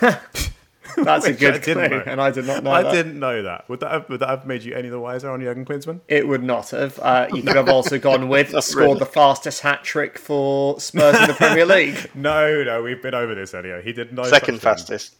That's 0.96 1.26
a 1.26 1.32
good 1.34 1.68
I 1.68 1.88
know. 1.88 2.02
and 2.06 2.20
I 2.20 2.30
did 2.30 2.46
not 2.46 2.62
know 2.64 2.70
I 2.70 2.82
that. 2.82 2.92
didn't 2.92 3.18
know 3.18 3.42
that. 3.42 3.68
Would 3.68 3.80
that 3.80 3.90
have, 3.90 4.08
would 4.08 4.20
that 4.20 4.28
have 4.28 4.46
made 4.46 4.62
you 4.62 4.74
any 4.74 4.88
the 4.88 5.00
wiser 5.00 5.30
on 5.30 5.40
Jurgen 5.40 5.64
Klinsmann? 5.64 6.00
It 6.08 6.26
would 6.28 6.42
not 6.42 6.70
have. 6.70 6.98
Uh, 7.00 7.26
you 7.32 7.42
could 7.42 7.56
have 7.56 7.68
also 7.68 7.98
gone 7.98 8.28
with 8.28 8.50
scored 8.62 8.86
really. 8.86 8.98
the 8.98 9.06
fastest 9.06 9.60
hat 9.62 9.82
trick 9.84 10.18
for 10.18 10.78
Spurs 10.80 11.20
in 11.20 11.26
the 11.28 11.34
Premier 11.34 11.66
League. 11.66 12.10
No, 12.14 12.62
no, 12.64 12.82
we've 12.82 13.02
been 13.02 13.14
over 13.14 13.34
this 13.34 13.54
earlier. 13.54 13.80
He 13.82 13.92
did 13.92 14.12
no 14.12 14.24
Second 14.24 14.60
fastest. 14.60 15.16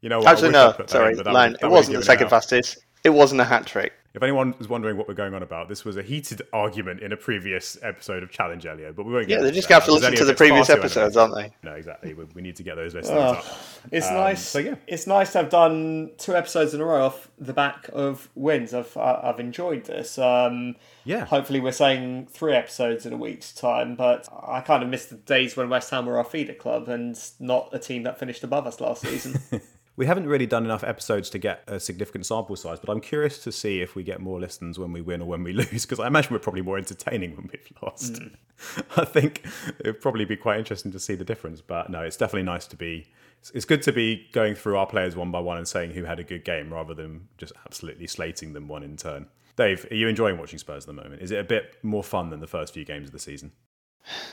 You 0.00 0.08
know 0.08 0.18
what? 0.18 0.28
Actually, 0.28 0.50
no. 0.50 0.74
Sorry, 0.86 1.12
in, 1.12 1.22
but 1.22 1.32
line. 1.32 1.50
would- 1.52 1.54
It 1.56 1.60
that 1.60 1.70
would 1.70 1.70
have 1.70 1.72
wasn't 1.72 1.96
the 1.98 2.02
second 2.04 2.24
out. 2.26 2.30
fastest. 2.30 2.78
It 3.04 3.10
wasn't 3.10 3.40
a 3.40 3.44
hat 3.44 3.66
trick. 3.66 3.92
If 4.14 4.22
anyone 4.22 4.54
is 4.60 4.68
wondering 4.68 4.98
what 4.98 5.08
we're 5.08 5.14
going 5.14 5.32
on 5.32 5.42
about, 5.42 5.70
this 5.70 5.86
was 5.86 5.96
a 5.96 6.02
heated 6.02 6.42
argument 6.52 7.00
in 7.00 7.12
a 7.12 7.16
previous 7.16 7.78
episode 7.82 8.22
of 8.22 8.30
Challenge 8.30 8.66
Elio, 8.66 8.92
but 8.92 9.06
we 9.06 9.12
won't 9.14 9.26
get 9.26 9.36
Yeah, 9.36 9.40
they 9.40 9.48
into 9.48 9.56
just 9.56 9.68
that 9.68 9.74
have 9.74 9.84
to 9.86 9.92
listen 9.92 10.10
because 10.10 10.26
to 10.26 10.32
the 10.32 10.36
previous 10.36 10.68
episodes, 10.68 11.16
animated. 11.16 11.38
aren't 11.40 11.54
they? 11.62 11.68
No, 11.70 11.74
exactly. 11.76 12.12
We, 12.12 12.24
we 12.34 12.42
need 12.42 12.56
to 12.56 12.62
get 12.62 12.74
those 12.76 12.94
listeners 12.94 13.18
up. 13.18 13.44
It's 13.90 14.06
Um, 14.08 14.14
nice. 14.14 14.46
so, 14.46 14.58
yeah. 14.58 14.74
it's 14.86 15.06
nice 15.06 15.32
to 15.32 15.38
have 15.38 15.48
done 15.48 16.10
two 16.18 16.36
episodes 16.36 16.74
in 16.74 16.82
a 16.82 16.84
row 16.84 17.06
off 17.06 17.30
the 17.38 17.54
back 17.54 17.88
of 17.94 18.28
wins. 18.34 18.74
I've 18.74 18.94
I- 18.98 19.20
I've 19.30 19.40
enjoyed 19.40 19.84
this. 19.86 20.18
Um, 20.18 20.76
Yeah. 21.04 21.24
Hopefully, 21.24 21.60
we're 21.60 21.72
saying 21.72 22.26
three 22.30 22.52
episodes 22.52 23.06
in 23.06 23.14
a 23.14 23.16
week's 23.16 23.52
time, 23.54 23.96
but 23.96 24.28
I 24.46 24.60
kind 24.60 24.82
of 24.82 24.90
missed 24.90 25.08
the 25.08 25.16
days 25.16 25.56
when 25.56 25.70
West 25.70 25.88
Ham 25.90 26.04
were 26.04 26.18
our 26.18 26.24
feeder 26.24 26.52
club 26.54 26.86
and 26.88 27.18
not 27.40 27.70
a 27.72 27.78
team 27.78 28.02
that 28.02 28.18
finished 28.18 28.44
above 28.44 28.66
us 28.66 28.78
last 28.78 29.00
season. 29.02 29.40
We 29.94 30.06
haven't 30.06 30.26
really 30.26 30.46
done 30.46 30.64
enough 30.64 30.82
episodes 30.84 31.28
to 31.30 31.38
get 31.38 31.62
a 31.66 31.78
significant 31.78 32.24
sample 32.24 32.56
size, 32.56 32.80
but 32.80 32.90
I'm 32.90 33.00
curious 33.00 33.42
to 33.44 33.52
see 33.52 33.82
if 33.82 33.94
we 33.94 34.02
get 34.02 34.20
more 34.20 34.40
listens 34.40 34.78
when 34.78 34.90
we 34.92 35.02
win 35.02 35.20
or 35.20 35.28
when 35.28 35.42
we 35.42 35.52
lose, 35.62 35.82
because 35.84 36.00
I 36.00 36.06
imagine 36.06 36.32
we're 36.32 36.38
probably 36.38 36.62
more 36.62 36.78
entertaining 36.78 37.36
when 37.36 37.50
we've 37.52 37.72
lost. 37.82 38.14
Mm. 38.14 38.34
I 38.96 39.04
think 39.04 39.44
it'd 39.80 40.00
probably 40.00 40.24
be 40.24 40.36
quite 40.36 40.58
interesting 40.58 40.92
to 40.92 40.98
see 40.98 41.14
the 41.14 41.24
difference, 41.24 41.60
but 41.60 41.90
no, 41.90 42.00
it's 42.00 42.16
definitely 42.16 42.44
nice 42.44 42.66
to 42.68 42.76
be. 42.76 43.00
it's- 43.40 43.52
It's 43.54 43.64
good 43.66 43.82
to 43.82 43.92
be 43.92 44.28
going 44.32 44.54
through 44.54 44.76
our 44.78 44.86
players 44.86 45.14
one 45.14 45.30
by 45.30 45.40
one 45.40 45.58
and 45.58 45.68
saying 45.68 45.90
who 45.90 46.04
had 46.04 46.18
a 46.18 46.24
good 46.24 46.44
game 46.44 46.72
rather 46.72 46.94
than 46.94 47.28
just 47.36 47.52
absolutely 47.66 48.06
slating 48.06 48.54
them 48.54 48.68
one 48.68 48.82
in 48.82 48.96
turn. 48.96 49.26
Dave, 49.56 49.86
are 49.90 49.94
you 49.94 50.08
enjoying 50.08 50.38
watching 50.38 50.58
Spurs 50.58 50.84
at 50.84 50.86
the 50.86 50.92
moment? 51.02 51.20
Is 51.20 51.30
it 51.30 51.38
a 51.38 51.44
bit 51.44 51.76
more 51.82 52.02
fun 52.02 52.30
than 52.30 52.40
the 52.40 52.46
first 52.46 52.72
few 52.72 52.86
games 52.86 53.08
of 53.08 53.12
the 53.12 53.18
season? 53.18 53.52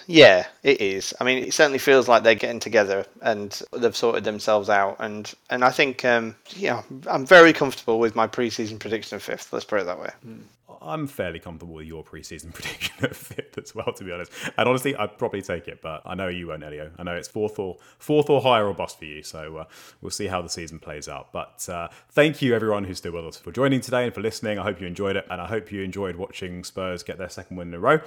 Yeah, 0.08 0.48
it 0.64 0.82
is. 0.82 1.14
I 1.20 1.24
mean, 1.24 1.44
it 1.44 1.54
certainly 1.54 1.78
feels 1.78 2.08
like 2.08 2.24
they're 2.24 2.36
getting 2.36 2.60
together 2.60 3.06
and 3.22 3.60
they've 3.72 3.96
sorted 3.96 4.24
themselves 4.24 4.70
out. 4.70 4.98
And 5.00 5.32
and 5.50 5.64
I 5.64 5.70
think, 5.70 6.04
um, 6.06 6.36
yeah, 6.56 6.82
I'm 7.08 7.26
very 7.26 7.54
comfortable 7.54 8.00
with 8.00 8.16
my 8.16 8.28
preseason 8.28 8.80
prediction 8.80 9.16
of 9.16 9.24
fifth. 9.24 9.54
Let's 9.54 9.66
put 9.66 9.82
it 9.82 9.86
that 9.86 10.00
way. 10.00 10.10
I'm 10.82 11.08
fairly 11.08 11.40
comfortable 11.40 11.76
with 11.76 11.88
your 11.88 12.04
preseason 12.04 12.54
prediction 12.54 13.06
of 13.06 13.16
fifth 13.16 13.58
as 13.58 13.76
well, 13.76 13.92
to 13.94 14.04
be 14.04 14.12
honest. 14.12 14.32
And 14.58 14.68
honestly, 14.68 14.96
I'd 14.96 15.18
probably 15.18 15.42
take 15.42 15.68
it, 15.68 15.82
but 15.82 16.02
I 16.06 16.16
know 16.16 16.28
you 16.28 16.48
won't, 16.48 16.64
Elio. 16.64 16.92
I 16.98 17.04
know 17.04 17.16
it's 17.16 17.28
fourth 17.28 17.60
or 17.60 17.78
fourth 17.98 18.30
or 18.30 18.42
higher 18.42 18.68
or 18.68 18.74
bust 18.74 19.00
for 19.00 19.06
you, 19.06 19.24
so 19.24 19.58
uh, 19.58 19.66
we'll 20.02 20.12
see 20.12 20.28
how 20.28 20.42
the 20.42 20.50
season 20.50 20.80
plays 20.80 21.08
out. 21.08 21.32
But 21.32 21.68
uh, 21.70 21.90
thank 22.12 22.42
you, 22.42 22.56
everyone 22.56 22.84
who's 22.84 22.98
still 22.98 23.14
with 23.14 23.26
us, 23.26 23.38
for 23.38 23.52
joining 23.52 23.82
today 23.82 24.06
and 24.06 24.14
for 24.14 24.22
listening. 24.22 24.60
I 24.60 24.64
hope 24.64 24.80
you 24.82 24.88
enjoyed 24.88 25.16
it, 25.16 25.26
and 25.30 25.42
I 25.42 25.48
hope 25.48 25.72
you 25.72 25.82
enjoyed 25.82 26.16
watching 26.16 26.64
Spurs 26.64 27.04
get 27.04 27.18
their 27.18 27.30
second 27.30 27.58
win 27.58 27.70
in 27.70 27.74
a 27.74 27.80
row. 27.80 28.00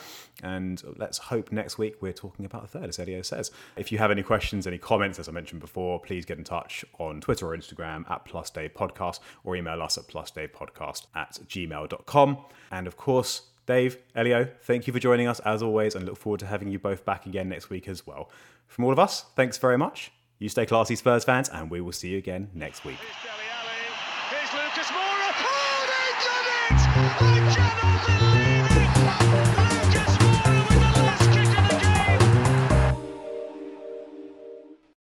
And 0.43 0.83
let's 0.97 1.19
hope 1.19 1.53
next 1.53 1.79
week 1.79 1.97
we're 2.01 2.13
talking 2.13 2.45
about 2.45 2.63
the 2.63 2.69
third, 2.69 2.89
as 2.89 2.99
Elio 2.99 3.23
says. 3.23 3.51
If 3.77 3.93
you 3.93 3.99
have 3.99 4.11
any 4.11 4.23
questions, 4.23 4.67
any 4.67 4.79
comments, 4.79 5.19
as 5.19 5.29
I 5.29 5.33
mentioned 5.33 5.61
before, 5.61 6.01
please 6.01 6.25
get 6.25 6.39
in 6.39 6.45
touch 6.45 6.85
on 6.99 7.21
Twitter 7.21 7.47
or 7.49 7.57
Instagram 7.57 8.09
at 8.11 8.25
Plus 8.25 8.51
Dave 8.51 8.75
Podcast 8.75 9.21
or 9.45 9.57
email 9.57 9.83
us 9.83 9.99
at 9.99 10.07
plusdavepodcast 10.09 11.07
at 11.15 11.39
gmail.com. 11.49 12.39
And 12.71 12.87
of 12.87 12.97
course, 12.97 13.43
Dave, 13.67 13.99
Elio, 14.15 14.49
thank 14.63 14.87
you 14.87 14.93
for 14.93 14.99
joining 14.99 15.29
us 15.29 15.41
as 15.41 15.63
always, 15.63 15.95
and 15.95 16.05
look 16.05 16.17
forward 16.17 16.41
to 16.41 16.47
having 16.47 16.69
you 16.69 16.79
both 16.79 17.05
back 17.05 17.27
again 17.27 17.49
next 17.49 17.71
week 17.71 17.89
as 17.89 18.07
well. 18.07 18.31
From 18.67 18.85
all 18.85 18.93
of 18.93 18.99
us, 18.99 19.27
thanks 19.37 19.59
very 19.59 19.79
much. 19.79 20.11
You 20.39 20.49
stay 20.49 20.67
classy, 20.67 20.97
Spurs 20.97 21.25
fans, 21.25 21.49
and 21.49 21.71
we 21.71 21.81
will 21.81 21.93
see 21.93 22.09
you 22.09 22.19
again 22.19 22.51
next 22.55 22.85
week. 22.85 22.99
Here's 24.31 24.53
Lucas 24.53 24.91
Moura. 24.91 25.33
Oh, 25.39 25.87
they 25.89 27.39
done 27.39 27.59
it! 27.59 27.62